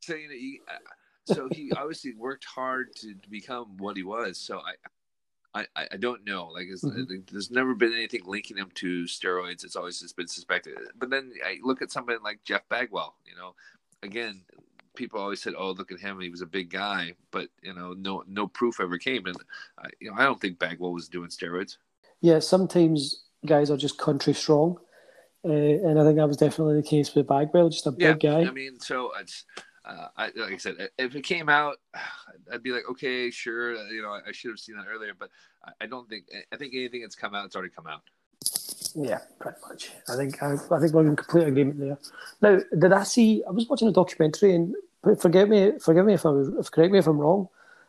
so, 0.00 0.14
you 0.14 0.28
know, 0.28 0.34
he, 0.34 0.60
uh, 0.68 1.32
so 1.32 1.48
he 1.52 1.72
obviously 1.76 2.14
worked 2.14 2.44
hard 2.44 2.94
to, 2.96 3.14
to 3.14 3.30
become 3.30 3.76
what 3.78 3.96
he 3.96 4.02
was. 4.02 4.38
So 4.38 4.58
I 4.58 4.74
I, 5.54 5.66
I 5.92 5.96
don't 5.98 6.26
know. 6.26 6.46
Like, 6.46 6.66
mm-hmm. 6.66 7.20
there's 7.30 7.50
never 7.50 7.74
been 7.74 7.92
anything 7.92 8.22
linking 8.24 8.56
him 8.56 8.70
to 8.76 9.04
steroids. 9.04 9.64
It's 9.64 9.76
always 9.76 10.00
just 10.00 10.16
been 10.16 10.28
suspected. 10.28 10.74
But 10.96 11.10
then 11.10 11.32
I 11.44 11.58
look 11.62 11.82
at 11.82 11.92
somebody 11.92 12.18
like 12.24 12.42
Jeff 12.44 12.66
Bagwell. 12.68 13.14
You 13.26 13.36
know, 13.36 13.54
again, 14.02 14.44
people 14.94 15.20
always 15.20 15.42
said, 15.42 15.54
"Oh, 15.56 15.70
look 15.70 15.92
at 15.92 16.00
him. 16.00 16.20
He 16.20 16.30
was 16.30 16.42
a 16.42 16.46
big 16.46 16.70
guy," 16.70 17.14
but 17.30 17.48
you 17.62 17.74
know, 17.74 17.92
no 17.92 18.24
no 18.26 18.46
proof 18.46 18.80
ever 18.80 18.98
came. 18.98 19.26
And 19.26 19.36
I, 19.78 19.88
you 20.00 20.10
know, 20.10 20.16
I 20.16 20.24
don't 20.24 20.40
think 20.40 20.58
Bagwell 20.58 20.92
was 20.92 21.08
doing 21.08 21.28
steroids. 21.28 21.76
Yeah, 22.20 22.38
sometimes 22.38 23.24
guys 23.46 23.70
are 23.70 23.76
just 23.76 23.98
country 23.98 24.34
strong, 24.34 24.78
uh, 25.44 25.50
and 25.50 25.98
I 25.98 26.04
think 26.04 26.16
that 26.16 26.28
was 26.28 26.36
definitely 26.36 26.76
the 26.76 26.86
case 26.86 27.14
with 27.14 27.26
Bagwell. 27.26 27.70
Just 27.70 27.86
a 27.86 27.94
yeah, 27.98 28.12
big 28.12 28.20
guy. 28.20 28.40
I 28.42 28.50
mean, 28.50 28.78
so 28.80 29.12
it's 29.18 29.44
uh, 29.84 30.08
I, 30.16 30.26
like 30.36 30.52
I 30.52 30.56
said, 30.56 30.76
if 30.98 31.16
it 31.16 31.22
came 31.22 31.48
out, 31.48 31.76
I'd 32.52 32.62
be 32.62 32.70
like, 32.70 32.84
okay, 32.90 33.30
sure, 33.30 33.74
you 33.92 34.02
know, 34.02 34.18
I 34.26 34.32
should 34.32 34.50
have 34.50 34.58
seen 34.58 34.76
that 34.76 34.86
earlier, 34.92 35.12
but 35.18 35.30
I 35.80 35.86
don't 35.86 36.08
think. 36.08 36.26
I 36.52 36.56
think 36.56 36.74
anything 36.74 37.02
that's 37.02 37.16
come 37.16 37.34
out, 37.34 37.46
it's 37.46 37.56
already 37.56 37.72
come 37.74 37.86
out. 37.86 38.02
Yeah, 38.94 39.18
pretty 39.38 39.58
much. 39.68 39.90
I 40.08 40.16
think 40.16 40.42
I, 40.42 40.54
I 40.70 40.80
think 40.80 40.92
we're 40.92 41.06
in 41.06 41.16
complete 41.16 41.48
agreement 41.48 41.78
there. 41.80 41.98
Now, 42.40 42.60
did 42.78 42.92
I 42.92 43.02
see? 43.04 43.42
I 43.46 43.50
was 43.50 43.68
watching 43.68 43.88
a 43.88 43.92
documentary, 43.92 44.54
and 44.54 44.74
forgive 45.20 45.48
me, 45.48 45.72
forgive 45.80 46.04
me 46.06 46.14
if 46.14 46.26
I 46.26 46.30
was, 46.30 46.48
if 46.48 46.70
correct 46.70 46.92
me 46.92 46.98
if 46.98 47.06
I'm 47.06 47.18
wrong. 47.18 47.48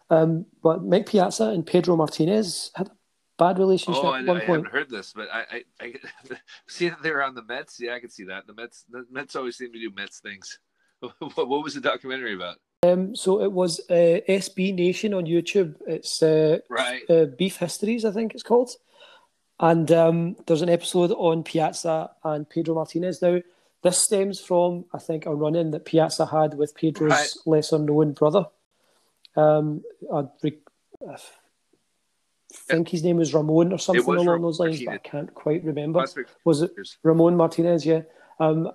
Um, 0.09 0.45
but 0.61 0.83
Mike 0.83 1.07
Piazza 1.07 1.45
and 1.49 1.65
Pedro 1.65 1.95
Martinez 1.95 2.71
had 2.75 2.87
a 2.87 2.91
bad 3.37 3.57
relationship 3.57 4.03
Oh, 4.03 4.13
at 4.13 4.23
I, 4.23 4.23
one 4.23 4.37
I 4.37 4.39
point. 4.45 4.65
haven't 4.65 4.71
heard 4.71 4.89
this, 4.89 5.13
but 5.15 5.27
I, 5.31 5.41
I, 5.51 5.63
I 5.81 5.93
see 6.67 6.89
that 6.89 7.01
they're 7.01 7.23
on 7.23 7.35
the 7.35 7.43
Mets. 7.43 7.79
Yeah, 7.79 7.95
I 7.95 7.99
can 7.99 8.09
see 8.09 8.25
that. 8.25 8.45
The 8.47 8.53
Mets, 8.53 8.85
the 8.89 9.05
Mets 9.11 9.35
always 9.35 9.57
seem 9.57 9.71
to 9.73 9.79
do 9.79 9.91
Mets 9.95 10.19
things. 10.19 10.59
what, 10.99 11.47
what 11.49 11.63
was 11.63 11.73
the 11.73 11.81
documentary 11.81 12.35
about? 12.35 12.57
Um, 12.83 13.15
so 13.15 13.41
it 13.41 13.51
was 13.51 13.79
uh, 13.89 14.19
SB 14.27 14.75
Nation 14.75 15.13
on 15.13 15.25
YouTube. 15.25 15.75
It's 15.87 16.21
uh, 16.21 16.59
Right. 16.69 17.01
uh, 17.09 17.25
Beef 17.37 17.57
Histories, 17.57 18.03
I 18.05 18.11
think 18.11 18.33
it's 18.33 18.43
called. 18.43 18.71
And 19.59 19.91
um, 19.91 20.35
there's 20.47 20.61
an 20.61 20.69
episode 20.69 21.11
on 21.11 21.43
Piazza 21.43 22.11
and 22.23 22.49
Pedro 22.49 22.75
Martinez. 22.75 23.21
Now, 23.21 23.39
this 23.81 23.97
stems 23.97 24.39
from, 24.39 24.85
I 24.93 24.97
think, 24.97 25.25
a 25.25 25.35
run 25.35 25.55
in 25.55 25.71
that 25.71 25.85
Piazza 25.85 26.25
had 26.25 26.55
with 26.57 26.75
Pedro's 26.75 27.11
Right. 27.11 27.29
lesser 27.45 27.79
known 27.79 28.13
brother. 28.13 28.47
Um, 29.35 29.83
I 30.13 30.25
I 31.07 31.17
think 32.51 32.89
his 32.89 33.03
name 33.03 33.17
was 33.17 33.33
Ramon 33.33 33.73
or 33.73 33.79
something 33.79 34.03
along 34.05 34.27
Ramon 34.27 34.41
those 34.41 34.59
lines, 34.59 34.83
but 34.83 34.93
I 34.93 34.97
can't 34.99 35.33
quite 35.33 35.63
remember. 35.63 36.05
Was 36.45 36.61
it. 36.61 36.71
Ramon 37.03 37.35
Martinez, 37.35 37.85
yeah. 37.85 38.03
Um, 38.39 38.71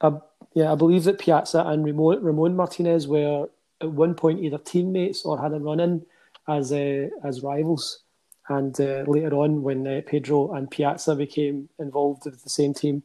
I, 0.00 0.12
yeah, 0.54 0.72
I 0.72 0.74
believe 0.74 1.04
that 1.04 1.18
Piazza 1.18 1.64
and 1.66 1.84
Ramon, 1.84 2.22
Ramon 2.22 2.54
Martinez 2.54 3.08
were 3.08 3.48
at 3.80 3.90
one 3.90 4.14
point 4.14 4.40
either 4.40 4.58
teammates 4.58 5.24
or 5.24 5.40
had 5.40 5.52
a 5.52 5.58
run 5.58 5.80
in 5.80 6.06
as 6.46 6.72
uh, 6.72 7.08
as 7.24 7.42
rivals. 7.42 8.03
And 8.48 8.78
uh, 8.80 9.04
later 9.06 9.34
on, 9.36 9.62
when 9.62 9.86
uh, 9.86 10.02
Pedro 10.06 10.52
and 10.52 10.70
Piazza 10.70 11.16
became 11.16 11.68
involved 11.78 12.26
with 12.26 12.42
the 12.42 12.50
same 12.50 12.74
team, 12.74 13.02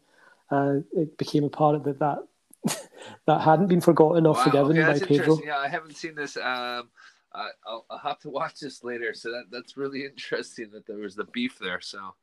uh, 0.52 0.80
it 0.94 1.18
became 1.18 1.46
apparent 1.46 1.86
that 1.86 2.00
that, 2.00 2.20
that 3.26 3.42
hadn't 3.42 3.68
been 3.68 3.82
forgotten 3.82 4.26
or 4.26 4.36
Wow, 4.36 4.44
forgiven 4.44 4.80
okay, 4.80 5.00
by 5.00 5.06
Pedro. 5.06 5.40
Yeah, 5.46 5.58
I 5.58 5.70
haven't 5.70 5.96
seen 5.96 6.16
this. 6.16 6.36
Um, 6.36 6.90
I, 7.34 7.50
I'll, 7.66 7.86
I'll 7.90 8.00
have 8.00 8.20
to 8.20 8.30
watch 8.30 8.60
this 8.60 8.84
later. 8.84 9.14
So 9.14 9.32
that 9.32 9.46
that's 9.50 9.78
really 9.78 10.06
interesting 10.12 10.72
that 10.72 10.86
there 10.88 10.98
was 10.98 11.16
the 11.16 11.26
beef 11.26 11.58
there. 11.60 11.80
So 11.80 12.16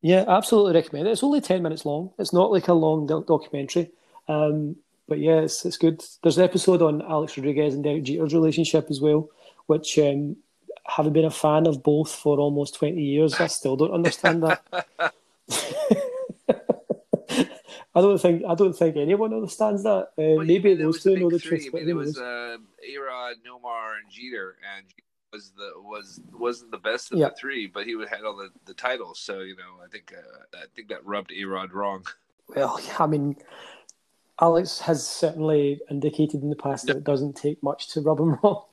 Yeah, 0.00 0.24
absolutely 0.26 0.74
recommend 0.74 1.06
it. 1.06 1.12
It's 1.12 1.22
only 1.22 1.40
10 1.40 1.62
minutes 1.62 1.86
long. 1.86 2.10
It's 2.18 2.32
not 2.32 2.50
like 2.50 2.68
a 2.68 2.72
long 2.74 3.06
doc- 3.06 3.26
documentary. 3.26 3.90
Um, 4.28 4.76
but 5.08 5.18
yeah, 5.20 5.40
it's, 5.40 5.64
it's 5.64 5.76
good. 5.76 6.02
There's 6.22 6.38
an 6.38 6.44
episode 6.44 6.82
on 6.82 7.02
Alex 7.02 7.36
Rodriguez 7.36 7.74
and 7.74 7.84
Derek 7.84 8.02
Jeter's 8.04 8.34
relationship 8.34 8.88
as 8.90 9.00
well, 9.00 9.28
which, 9.66 9.98
um, 9.98 10.36
having 10.86 11.12
been 11.12 11.24
a 11.24 11.30
fan 11.30 11.66
of 11.66 11.82
both 11.82 12.12
for 12.14 12.38
almost 12.38 12.74
20 12.76 13.00
years, 13.00 13.34
I 13.34 13.46
still 13.46 13.76
don't 13.76 13.92
understand 13.92 14.42
that. 14.42 14.62
I 17.94 18.00
don't 18.00 18.18
think 18.18 18.42
I 18.48 18.54
don't 18.54 18.72
think 18.72 18.96
anyone 18.96 19.34
understands 19.34 19.82
that. 19.82 20.08
Uh, 20.16 20.42
maybe 20.42 20.70
you 20.70 20.76
know, 20.76 20.76
there 20.76 20.86
those 20.86 21.02
two 21.02 21.16
know 21.16 21.30
the 21.30 21.38
three. 21.38 21.58
truth. 21.58 21.74
I 21.74 21.78
mean, 21.80 21.88
it 21.90 21.92
was 21.94 22.18
uh, 22.18 22.56
A-Rod, 22.88 23.36
Nomar, 23.46 23.96
and 24.02 24.10
Jeter, 24.10 24.56
and 24.76 24.86
Jeter 24.88 25.02
was 25.32 25.52
the 25.56 25.72
was 25.76 26.20
wasn't 26.32 26.70
the 26.70 26.78
best 26.78 27.12
of 27.12 27.18
Yeah. 27.18 27.28
the 27.28 27.34
three, 27.34 27.66
but 27.66 27.84
he 27.86 27.94
would 27.94 28.08
had 28.08 28.24
all 28.24 28.36
the, 28.36 28.48
the 28.64 28.72
titles. 28.74 29.18
So 29.18 29.40
you 29.40 29.56
know, 29.56 29.84
I 29.84 29.88
think 29.88 30.12
uh, 30.16 30.56
I 30.56 30.64
think 30.74 30.88
that 30.88 31.04
rubbed 31.04 31.32
A-Rod 31.38 31.72
wrong. 31.72 32.06
Well, 32.48 32.80
I 32.98 33.06
mean, 33.06 33.36
Alex 34.42 34.80
has 34.80 35.06
certainly 35.06 35.80
indicated 35.88 36.42
in 36.42 36.50
the 36.50 36.56
past 36.56 36.86
that 36.86 36.96
it 36.96 37.04
doesn't 37.04 37.36
take 37.36 37.62
much 37.62 37.88
to 37.88 38.00
rub 38.00 38.18
him 38.20 38.34
wrong. 38.42 38.64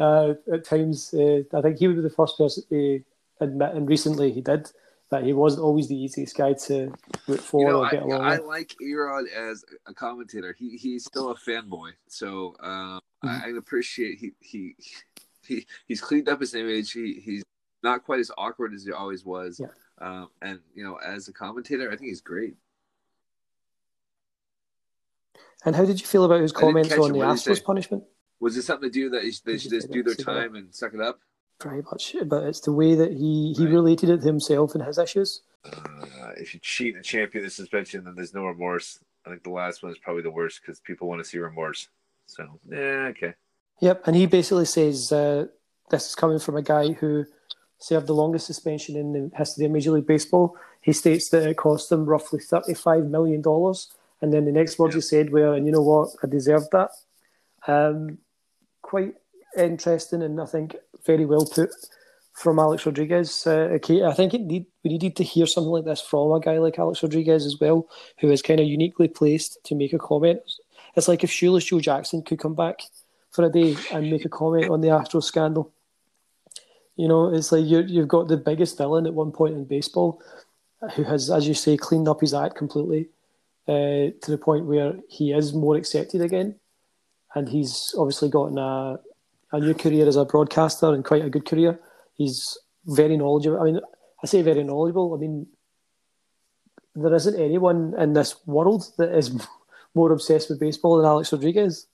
uh, 0.00 0.34
at 0.52 0.64
times, 0.64 1.12
uh, 1.14 1.42
I 1.52 1.60
think 1.62 1.78
he 1.78 1.86
would 1.86 1.96
be 1.96 2.02
the 2.02 2.10
first 2.10 2.38
person 2.38 2.64
to 2.70 3.04
admit, 3.40 3.74
and 3.74 3.86
recently 3.88 4.32
he 4.32 4.40
did, 4.40 4.70
that 5.10 5.24
he 5.24 5.32
wasn't 5.34 5.62
always 5.62 5.88
the 5.88 5.96
easiest 5.96 6.36
guy 6.36 6.54
to 6.54 6.92
root 7.28 7.40
for 7.40 7.60
You 7.60 7.68
know, 7.68 7.80
or 7.82 7.86
I, 7.86 7.90
get 7.90 8.02
along 8.02 8.20
I 8.22 8.38
with. 8.38 8.46
like 8.46 8.74
A-Rod 8.82 9.26
as 9.28 9.64
a 9.86 9.92
commentator. 9.94 10.56
He 10.58 10.76
he's 10.78 11.04
still 11.04 11.30
a 11.30 11.34
fanboy, 11.36 11.92
so 12.08 12.56
um, 12.60 13.00
Mm-hmm. 13.24 13.44
I, 13.44 13.54
I 13.54 13.58
appreciate 13.58 14.18
he 14.18 14.32
he 14.40 14.76
he 15.46 15.66
he's 15.86 16.00
cleaned 16.00 16.28
up 16.28 16.40
his 16.40 16.54
image. 16.54 16.92
He 16.92 17.20
he's 17.24 17.42
not 17.82 18.04
quite 18.04 18.20
as 18.20 18.30
awkward 18.36 18.74
as 18.74 18.84
he 18.84 18.92
always 18.92 19.24
was. 19.24 19.60
Yeah. 19.60 19.68
Um, 20.00 20.28
and 20.42 20.60
you 20.74 20.84
know, 20.84 20.96
as 20.96 21.28
a 21.28 21.32
commentator, 21.32 21.90
I 21.90 21.96
think 21.96 22.08
he's 22.08 22.20
great. 22.20 22.56
And 25.64 25.74
how 25.74 25.84
did 25.84 26.00
you 26.00 26.06
feel 26.06 26.24
about 26.24 26.40
his 26.40 26.52
comments 26.52 26.92
on 26.92 27.12
the 27.12 27.20
Astros 27.20 27.62
punishment? 27.64 28.04
Was 28.40 28.56
it 28.56 28.62
something 28.62 28.90
to 28.90 28.92
do 28.92 29.08
that 29.10 29.22
they 29.44 29.58
should 29.58 29.70
just 29.70 29.90
do 29.90 30.02
their 30.02 30.14
time 30.14 30.54
and 30.54 30.74
suck 30.74 30.92
it 30.94 31.00
up? 31.00 31.20
Very 31.62 31.82
much, 31.82 32.14
but 32.26 32.42
it's 32.44 32.60
the 32.60 32.72
way 32.72 32.94
that 32.94 33.12
he, 33.12 33.54
he 33.56 33.64
Right. 33.64 33.72
related 33.72 34.10
it 34.10 34.20
to 34.20 34.26
himself 34.26 34.74
and 34.74 34.84
his 34.84 34.98
issues. 34.98 35.42
Uh, 35.64 36.32
if 36.36 36.52
you 36.52 36.60
cheat 36.60 36.94
and 36.96 37.04
champion 37.04 37.44
the 37.44 37.50
suspension, 37.50 38.04
then 38.04 38.14
there's 38.16 38.34
no 38.34 38.44
remorse. 38.44 38.98
I 39.24 39.30
think 39.30 39.44
the 39.44 39.50
last 39.50 39.82
one 39.82 39.92
is 39.92 39.98
probably 39.98 40.22
the 40.22 40.30
worst 40.30 40.60
because 40.60 40.80
people 40.80 41.08
want 41.08 41.22
to 41.22 41.24
see 41.24 41.38
remorse. 41.38 41.88
So, 42.26 42.60
yeah, 42.68 43.08
okay. 43.12 43.34
Yep, 43.80 44.06
and 44.06 44.16
he 44.16 44.26
basically 44.26 44.66
says 44.66 45.10
uh, 45.12 45.46
this 45.90 46.08
is 46.08 46.14
coming 46.14 46.38
from 46.38 46.56
a 46.56 46.62
guy 46.62 46.92
who 46.92 47.24
served 47.78 48.06
the 48.08 48.14
longest 48.14 48.46
suspension 48.46 48.96
in 48.96 49.12
the 49.12 49.36
history 49.36 49.64
of 49.64 49.70
Major 49.70 49.92
League 49.92 50.06
Baseball. 50.06 50.56
He 50.82 50.92
states 50.92 51.30
that 51.30 51.48
it 51.48 51.56
cost 51.56 51.90
him 51.90 52.04
roughly 52.04 52.40
$35 52.40 53.08
million. 53.08 53.42
And 54.24 54.32
then 54.32 54.46
the 54.46 54.52
next 54.52 54.78
words 54.78 54.94
Yeah. 54.94 54.98
he 54.98 55.02
said 55.02 55.30
were, 55.30 55.52
and 55.52 55.66
you 55.66 55.72
know 55.72 55.82
what, 55.82 56.08
I 56.22 56.26
deserved 56.26 56.68
that. 56.72 56.90
Um, 57.66 58.16
quite 58.80 59.16
interesting 59.54 60.22
and 60.22 60.40
I 60.40 60.46
think 60.46 60.76
very 61.04 61.26
well 61.26 61.44
put 61.44 61.68
from 62.32 62.58
Alex 62.58 62.86
Rodriguez. 62.86 63.46
Uh, 63.46 63.68
okay, 63.76 64.02
I 64.02 64.14
think 64.14 64.32
it 64.32 64.40
need, 64.40 64.64
we 64.82 64.88
needed 64.92 65.14
to 65.16 65.24
hear 65.24 65.44
something 65.44 65.70
like 65.70 65.84
this 65.84 66.00
from 66.00 66.32
a 66.32 66.40
guy 66.40 66.56
like 66.56 66.78
Alex 66.78 67.02
Rodriguez 67.02 67.44
as 67.44 67.60
well, 67.60 67.86
who 68.18 68.30
is 68.30 68.40
kind 68.40 68.60
of 68.60 68.66
uniquely 68.66 69.08
placed 69.08 69.58
to 69.64 69.74
make 69.74 69.92
a 69.92 69.98
comment. 69.98 70.40
It's 70.96 71.06
like 71.06 71.22
if 71.22 71.30
Shoeless 71.30 71.66
Joe 71.66 71.80
Jackson 71.80 72.22
could 72.22 72.38
come 72.38 72.54
back 72.54 72.80
for 73.30 73.44
a 73.44 73.50
day 73.50 73.76
and 73.92 74.10
make 74.10 74.24
a 74.24 74.30
comment 74.30 74.70
on 74.70 74.80
the 74.80 74.88
Astros 74.88 75.24
scandal. 75.24 75.70
You 76.96 77.08
know, 77.08 77.34
it's 77.34 77.52
like 77.52 77.66
you 77.66 77.80
you've 77.80 78.08
got 78.08 78.28
the 78.28 78.38
biggest 78.38 78.78
villain 78.78 79.06
at 79.06 79.12
one 79.12 79.32
point 79.32 79.54
in 79.54 79.64
baseball, 79.66 80.22
who 80.94 81.02
has, 81.02 81.30
as 81.30 81.46
you 81.46 81.52
say, 81.52 81.76
cleaned 81.76 82.08
up 82.08 82.22
his 82.22 82.32
act 82.32 82.56
completely 82.56 83.08
uh, 83.68 84.12
to 84.22 84.26
the 84.30 84.38
point 84.38 84.66
where 84.66 84.94
he 85.08 85.32
is 85.32 85.52
more 85.54 85.76
accepted 85.76 86.20
again, 86.20 86.56
and 87.34 87.48
he's 87.48 87.94
obviously 87.98 88.28
gotten 88.28 88.58
a 88.58 88.98
a 89.52 89.60
new 89.60 89.74
career 89.74 90.06
as 90.08 90.16
a 90.16 90.24
broadcaster 90.24 90.92
and 90.92 91.04
quite 91.04 91.24
a 91.24 91.30
good 91.30 91.46
career. 91.46 91.78
He's 92.14 92.58
very 92.86 93.16
knowledgeable. 93.16 93.60
I 93.60 93.64
mean, 93.64 93.80
I 94.22 94.26
say 94.26 94.42
very 94.42 94.64
knowledgeable. 94.64 95.14
I 95.14 95.18
mean, 95.18 95.46
there 96.96 97.14
isn't 97.14 97.38
anyone 97.40 97.94
in 97.98 98.12
this 98.14 98.34
world 98.46 98.90
that 98.98 99.16
is 99.16 99.30
more 99.94 100.10
obsessed 100.12 100.50
with 100.50 100.58
baseball 100.58 100.96
than 100.96 101.06
Alex 101.06 101.32
Rodriguez. 101.32 101.86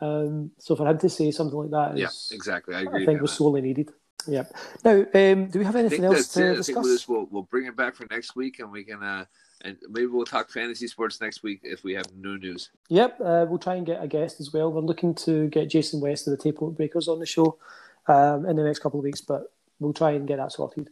Um, 0.00 0.50
so 0.58 0.74
for 0.76 0.86
him 0.86 0.98
to 0.98 1.08
say 1.08 1.30
something 1.30 1.56
like 1.58 1.70
that 1.70 1.96
Yeah, 1.96 2.08
exactly. 2.32 2.74
I 2.74 2.80
I, 2.80 3.06
think 3.06 3.20
was 3.22 3.30
that. 3.30 3.36
sorely 3.36 3.62
needed. 3.62 3.90
Yeah. 4.26 4.44
Now, 4.84 4.96
um, 5.14 5.46
do 5.46 5.58
we 5.60 5.64
have 5.64 5.76
I 5.76 5.80
anything 5.80 6.00
think 6.02 6.12
else 6.12 6.28
to 6.34 6.40
I 6.42 6.54
think 6.54 6.66
discuss? 6.66 7.08
we'll 7.08 7.18
we'll, 7.20 7.28
we'll 7.30 7.42
bring 7.44 7.66
it 7.66 7.76
back 7.76 7.94
for 7.94 8.06
next 8.10 8.34
week, 8.36 8.58
and 8.58 8.70
we 8.72 8.82
can 8.84 9.02
uh, 9.02 9.24
and 9.62 9.76
maybe 9.88 10.06
we'll 10.06 10.24
talk 10.24 10.50
fantasy 10.50 10.86
sports 10.86 11.20
next 11.20 11.42
week 11.42 11.60
if 11.62 11.82
we 11.82 11.94
have 11.94 12.06
no 12.16 12.36
news. 12.36 12.70
Yep, 12.88 13.20
uh, 13.20 13.46
we'll 13.48 13.58
try 13.58 13.74
and 13.76 13.86
get 13.86 14.02
a 14.02 14.06
guest 14.06 14.40
as 14.40 14.52
well. 14.52 14.72
We're 14.72 14.80
looking 14.80 15.14
to 15.16 15.48
get 15.48 15.70
Jason 15.70 16.00
West 16.00 16.26
of 16.26 16.36
the 16.36 16.42
Tape 16.42 16.58
Breakers 16.60 17.08
on 17.08 17.18
the 17.18 17.26
show 17.26 17.58
um, 18.06 18.46
in 18.46 18.56
the 18.56 18.64
next 18.64 18.80
couple 18.80 19.00
of 19.00 19.04
weeks, 19.04 19.20
but 19.20 19.52
we'll 19.80 19.92
try 19.92 20.12
and 20.12 20.26
get 20.26 20.36
that 20.36 20.52
sorted. 20.52 20.90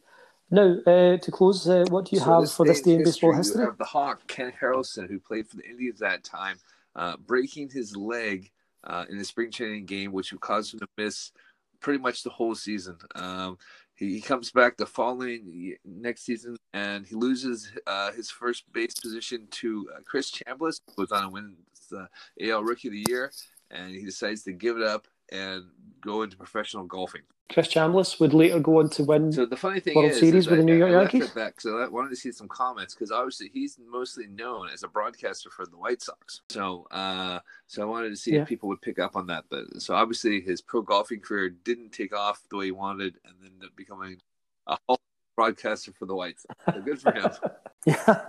Now, 0.50 0.76
uh, 0.86 1.16
to 1.16 1.30
close, 1.30 1.68
uh, 1.68 1.84
what 1.88 2.06
do 2.06 2.16
you 2.16 2.20
So 2.20 2.40
have 2.40 2.52
for 2.52 2.66
this 2.66 2.82
day 2.82 2.94
in 2.94 3.04
baseball 3.04 3.34
history? 3.34 3.62
You 3.62 3.66
have 3.66 3.78
the 3.78 3.84
Hawk 3.84 4.26
Ken 4.26 4.52
Harrelson, 4.60 5.08
who 5.08 5.18
played 5.18 5.48
for 5.48 5.56
the 5.56 5.68
Indians 5.68 6.00
that 6.00 6.22
time, 6.22 6.58
uh, 6.94 7.16
breaking 7.16 7.70
his 7.70 7.96
leg 7.96 8.50
uh, 8.84 9.04
in 9.08 9.18
a 9.18 9.24
spring 9.24 9.50
training 9.50 9.86
game, 9.86 10.12
which 10.12 10.32
would 10.32 10.40
cause 10.40 10.72
him 10.72 10.80
to 10.80 10.88
miss 10.96 11.32
pretty 11.80 11.98
much 11.98 12.22
the 12.22 12.30
whole 12.30 12.54
season. 12.54 12.96
Um, 13.14 13.58
he, 13.95 14.14
he 14.14 14.20
comes 14.20 14.51
back 14.51 14.76
the 14.76 14.86
following 14.86 15.76
next 15.84 16.24
season, 16.24 16.57
and 16.72 17.07
he 17.07 17.14
loses 17.14 17.70
uh, 17.86 18.12
his 18.12 18.30
first 18.30 18.70
base 18.72 18.95
position 18.95 19.47
to 19.53 19.88
uh, 19.95 20.01
Chris 20.05 20.30
Chambliss, 20.30 20.80
who 20.95 21.03
was 21.03 21.12
on 21.12 21.22
to 21.22 21.28
win 21.28 21.57
the 21.90 22.09
AL 22.51 22.64
Rookie 22.64 22.88
of 22.88 22.92
the 22.92 23.05
Year, 23.09 23.30
and 23.70 23.90
he 23.90 24.05
decides 24.05 24.42
to 24.45 24.53
give 24.53 24.76
it 24.76 24.82
up 24.82 25.07
and 25.32 25.64
go 26.01 26.22
into 26.22 26.36
professional 26.36 26.84
golfing. 26.84 27.22
Chris 27.53 27.68
Chambliss 27.68 28.18
would 28.20 28.32
later 28.32 28.59
go 28.59 28.80
on 28.80 28.88
to 28.90 29.05
win. 29.05 29.30
So 29.30 29.45
the 29.45 29.57
funny 29.57 29.78
thing 29.78 29.95
World 29.97 30.11
is, 30.12 30.18
Series 30.18 30.34
is 30.34 30.49
with 30.49 30.59
the 30.61 30.64
New 30.64 30.76
York 30.76 30.90
Yankees? 31.12 31.30
back 31.30 31.57
because 31.57 31.72
I 31.72 31.86
wanted 31.88 32.09
to 32.11 32.16
see 32.16 32.32
some 32.32 32.49
comments 32.49 32.95
because 32.95 33.11
obviously 33.12 33.51
he's 33.53 33.78
mostly 33.86 34.26
known 34.26 34.70
as 34.70 34.82
a 34.82 34.88
broadcaster 34.88 35.51
for 35.51 35.66
the 35.66 35.76
White 35.76 36.01
Sox. 36.03 36.40
So, 36.49 36.86
uh, 36.90 37.40
so 37.66 37.82
I 37.82 37.84
wanted 37.84 38.11
to 38.11 38.16
see 38.16 38.32
Yeah. 38.34 38.42
if 38.42 38.49
people 38.49 38.68
would 38.70 38.80
pick 38.80 38.99
up 38.99 39.14
on 39.14 39.26
that. 39.26 39.45
But 39.51 39.80
so 39.82 39.95
obviously 39.95 40.40
his 40.40 40.62
pro 40.62 40.80
golfing 40.82 41.20
career 41.20 41.51
didn't 41.51 41.90
take 41.90 42.14
off 42.16 42.42
the 42.51 42.57
way 42.57 42.64
he 42.66 42.70
wanted, 42.72 43.18
and 43.24 43.34
then 43.40 43.51
ended 43.53 43.68
up 43.68 43.76
becoming 43.76 44.20
a 44.66 44.78
Hall 44.88 44.99
broadcaster 45.37 45.93
for 45.93 46.07
the 46.07 46.14
White 46.14 46.39
Sox. 46.41 46.55
So 46.72 46.80
good 46.82 47.01
for 47.01 47.12
him. 47.12 47.30
yeah, 47.87 48.24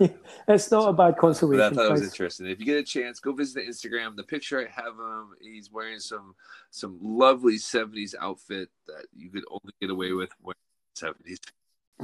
it's 0.48 0.70
not 0.70 0.88
a 0.88 0.92
bad 0.92 1.12
But 1.12 1.16
I 1.16 1.20
consolation 1.20 1.74
thought 1.74 1.86
it 1.86 1.92
was 1.92 2.02
interesting. 2.02 2.46
If 2.46 2.60
you 2.60 2.66
get 2.66 2.78
a 2.78 2.82
chance, 2.82 3.20
go 3.20 3.32
visit 3.32 3.64
the 3.64 3.70
Instagram. 3.70 4.16
The 4.16 4.24
picture 4.24 4.60
I 4.60 4.70
have 4.70 4.94
him, 4.94 5.30
he's 5.40 5.70
wearing 5.70 5.98
some 5.98 6.34
some 6.70 6.98
lovely 7.00 7.56
'70s 7.56 8.14
outfit 8.20 8.68
that 8.86 9.06
you 9.14 9.30
could 9.30 9.44
only 9.50 9.72
get 9.80 9.90
away 9.90 10.12
with 10.12 10.30
wearing 10.42 10.56
'70s. 10.96 11.38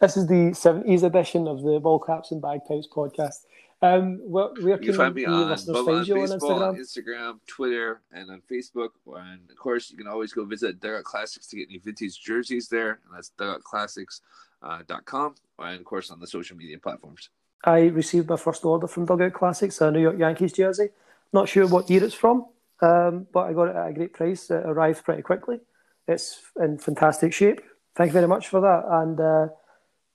this 0.00 0.16
is 0.16 0.26
the 0.26 0.52
70s 0.52 1.02
edition 1.02 1.46
of 1.46 1.62
the 1.62 1.78
Ball 1.78 1.98
Caps 1.98 2.32
and 2.32 2.40
Bagpipes 2.40 2.88
podcast. 2.88 3.44
Um, 3.82 4.20
where, 4.22 4.50
where 4.60 4.74
You 4.74 4.76
can 4.76 4.86
can 4.86 4.94
find 4.94 5.14
me 5.14 5.24
on 5.24 5.48
listeners 5.48 5.76
Bubba 5.76 5.84
find 5.86 5.98
on 5.98 6.06
you 6.06 6.14
on 6.20 6.28
Instagram? 6.28 6.78
Instagram, 6.78 7.40
Twitter, 7.48 8.00
and 8.12 8.30
on 8.30 8.40
Facebook. 8.48 8.90
And 9.06 9.50
of 9.50 9.56
course, 9.56 9.90
you 9.90 9.96
can 9.96 10.06
always 10.06 10.32
go 10.32 10.44
visit 10.44 10.78
Dugout 10.78 11.02
Classics 11.02 11.48
to 11.48 11.56
get 11.56 11.66
any 11.68 11.78
vintage 11.78 12.20
jerseys 12.22 12.68
there, 12.68 13.00
and 13.04 13.12
that's 13.12 13.32
dugoutclassics.com, 13.38 15.34
and 15.58 15.80
of 15.80 15.84
course 15.84 16.12
on 16.12 16.20
the 16.20 16.28
social 16.28 16.56
media 16.56 16.78
platforms. 16.78 17.28
I 17.64 17.80
received 17.86 18.28
my 18.28 18.36
first 18.36 18.64
order 18.64 18.86
from 18.86 19.04
Dugout 19.04 19.32
Classics, 19.32 19.80
a 19.80 19.90
New 19.90 20.00
York 20.00 20.18
Yankees 20.18 20.52
jersey. 20.52 20.90
Not 21.32 21.48
sure 21.48 21.66
what 21.66 21.90
year 21.90 22.04
it's 22.04 22.14
from, 22.14 22.46
um, 22.82 23.26
but 23.32 23.46
I 23.48 23.52
got 23.52 23.68
it 23.68 23.76
at 23.76 23.88
a 23.88 23.92
great 23.92 24.12
price. 24.12 24.48
It 24.48 24.62
arrived 24.64 25.04
pretty 25.04 25.22
quickly. 25.22 25.58
It's 26.06 26.40
in 26.60 26.78
fantastic 26.78 27.32
shape. 27.32 27.62
Thank 27.96 28.10
you 28.10 28.14
very 28.14 28.28
much 28.28 28.46
for 28.48 28.60
that. 28.60 28.84
And 28.88 29.20
uh, 29.20 29.48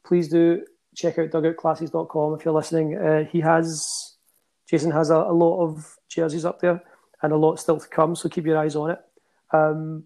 please 0.06 0.30
do 0.30 0.66
check 0.98 1.20
out 1.20 1.30
dugoutclassics.com 1.30 2.34
if 2.34 2.44
you're 2.44 2.54
listening. 2.54 2.98
Uh, 2.98 3.24
he 3.26 3.40
has, 3.40 4.16
Jason 4.68 4.92
has 4.92 5.12
a, 5.12 5.16
a, 5.16 5.32
lot 5.32 5.64
of 5.64 5.96
jerseys 6.10 6.44
up 6.44 6.60
there 6.60 6.82
and 7.22 7.32
a 7.32 7.38
lot 7.38 7.60
still 7.60 7.80
to 7.80 7.88
come, 7.88 8.16
so 8.16 8.28
keep 8.28 8.46
your 8.46 8.58
eyes 8.58 8.76
on 8.76 8.92
it. 8.92 9.00
Um, 9.54 10.06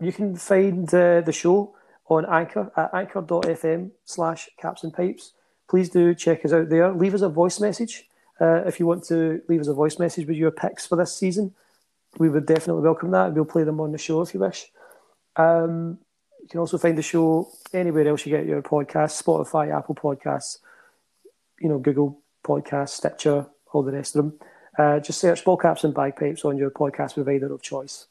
you 0.00 0.12
can 0.12 0.36
find 0.36 0.86
uh, 0.94 1.22
the 1.22 1.32
show 1.32 1.74
on 2.06 2.24
Anchor 2.24 2.70
at 2.76 2.94
anchor.fm 2.94 3.90
slash 4.04 4.48
caps 4.60 4.84
and 4.84 4.94
pipes. 4.94 5.32
Please 5.68 5.90
do 5.90 6.14
check 6.14 6.44
us 6.44 6.52
out 6.52 6.68
there. 6.68 6.92
Leave 6.92 7.14
us 7.14 7.22
a 7.22 7.28
voice 7.28 7.60
message 7.60 8.04
uh, 8.40 8.62
if 8.64 8.78
you 8.78 8.86
want 8.86 9.04
to 9.04 9.42
leave 9.48 9.60
us 9.60 9.66
a 9.66 9.74
voice 9.74 9.98
message 9.98 10.26
with 10.26 10.36
your 10.36 10.52
picks 10.52 10.86
for 10.86 10.96
this 10.96 11.14
season. 11.14 11.52
We 12.16 12.28
would 12.28 12.46
definitely 12.46 12.82
welcome 12.82 13.10
that. 13.10 13.34
We'll 13.34 13.44
play 13.44 13.64
them 13.64 13.80
on 13.80 13.90
the 13.90 13.98
show 13.98 14.22
if 14.22 14.32
you 14.32 14.40
wish. 14.40 14.70
Um, 15.36 15.98
you 16.48 16.52
can 16.52 16.60
also 16.60 16.78
find 16.78 16.96
the 16.96 17.02
show 17.02 17.46
anywhere 17.74 18.08
else 18.08 18.24
you 18.24 18.34
get 18.34 18.46
your 18.46 18.62
podcasts, 18.62 19.22
Spotify, 19.22 19.70
Apple 19.76 19.94
Podcasts, 19.94 20.60
you 21.60 21.68
know, 21.68 21.78
Google 21.78 22.22
Podcasts, 22.42 22.88
Stitcher, 22.88 23.44
all 23.70 23.82
the 23.82 23.92
rest 23.92 24.16
of 24.16 24.24
them. 24.24 24.40
Uh, 24.78 24.98
just 24.98 25.20
search 25.20 25.44
Ball 25.44 25.58
Caps 25.58 25.84
and 25.84 25.92
Bagpipes 25.92 26.46
on 26.46 26.56
your 26.56 26.70
podcast 26.70 27.12
provider 27.12 27.52
of 27.52 27.60
choice. 27.60 28.06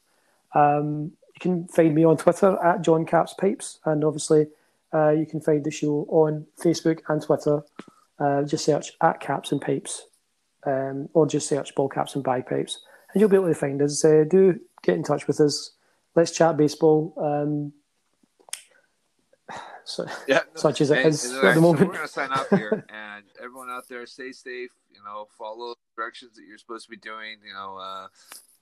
Um, 0.54 1.14
you 1.34 1.40
can 1.40 1.66
find 1.66 1.92
me 1.92 2.04
on 2.04 2.16
Twitter 2.16 2.56
at 2.62 2.82
John 2.82 3.04
Caps 3.04 3.34
Pipes, 3.34 3.80
and 3.84 4.04
obviously 4.04 4.46
uh, 4.94 5.10
you 5.10 5.26
can 5.26 5.40
find 5.40 5.64
the 5.64 5.72
show 5.72 6.06
on 6.08 6.46
Facebook 6.62 7.00
and 7.08 7.20
Twitter. 7.20 7.64
Uh, 8.20 8.44
just 8.44 8.64
search 8.64 8.92
at 9.00 9.18
Caps 9.18 9.50
and 9.50 9.60
Pipes, 9.60 10.06
um, 10.64 11.08
or 11.12 11.26
just 11.26 11.48
search 11.48 11.74
Ball 11.74 11.88
Caps 11.88 12.14
and 12.14 12.22
Bagpipes, 12.22 12.82
and 13.12 13.20
you'll 13.20 13.30
be 13.30 13.36
able 13.36 13.48
to 13.48 13.54
find 13.54 13.82
us. 13.82 14.04
Uh, 14.04 14.22
do 14.30 14.60
get 14.84 14.94
in 14.94 15.02
touch 15.02 15.26
with 15.26 15.40
us. 15.40 15.72
Let's 16.14 16.30
chat 16.30 16.56
baseball. 16.56 17.12
Um, 17.16 17.72
so, 19.88 20.06
yeah, 20.26 20.42
such 20.54 20.82
as 20.82 20.90
it 20.90 21.04
is 21.06 21.32
at 21.32 21.42
the 21.42 21.54
so 21.54 21.60
moment. 21.60 21.88
we're 21.88 21.94
gonna 21.94 22.08
sign 22.08 22.30
off 22.30 22.50
here, 22.50 22.84
and 22.92 23.24
everyone 23.42 23.70
out 23.70 23.88
there, 23.88 24.04
stay 24.06 24.32
safe. 24.32 24.70
You 24.90 25.02
know, 25.02 25.28
follow 25.38 25.70
the 25.70 25.76
directions 25.96 26.36
that 26.36 26.42
you're 26.46 26.58
supposed 26.58 26.84
to 26.84 26.90
be 26.90 26.98
doing. 26.98 27.38
You 27.46 27.54
know, 27.54 27.78
uh, 27.78 28.08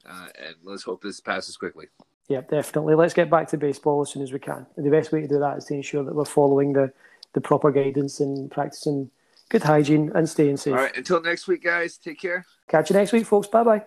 uh, 0.08 0.28
and 0.38 0.54
let's 0.62 0.84
hope 0.84 1.02
this 1.02 1.18
passes 1.18 1.56
quickly. 1.56 1.86
Yeah, 2.28 2.42
definitely. 2.42 2.94
Let's 2.94 3.14
get 3.14 3.28
back 3.28 3.48
to 3.48 3.56
baseball 3.56 4.02
as 4.02 4.10
soon 4.10 4.22
as 4.22 4.32
we 4.32 4.38
can. 4.38 4.66
And 4.76 4.86
the 4.86 4.90
best 4.90 5.10
way 5.12 5.20
to 5.20 5.28
do 5.28 5.38
that 5.40 5.58
is 5.58 5.64
to 5.66 5.74
ensure 5.74 6.04
that 6.04 6.14
we're 6.14 6.24
following 6.24 6.72
the, 6.72 6.92
the 7.34 7.40
proper 7.40 7.70
guidance 7.70 8.20
and 8.20 8.50
practicing 8.50 9.10
good 9.48 9.62
hygiene 9.62 10.10
and 10.14 10.28
staying 10.28 10.56
safe. 10.56 10.74
All 10.74 10.80
right, 10.80 10.96
until 10.96 11.20
next 11.20 11.46
week, 11.48 11.62
guys. 11.64 11.98
Take 11.98 12.20
care. 12.20 12.44
Catch 12.68 12.90
you 12.90 12.96
next 12.96 13.12
week, 13.12 13.26
folks. 13.26 13.48
Bye 13.48 13.64
bye. 13.64 13.84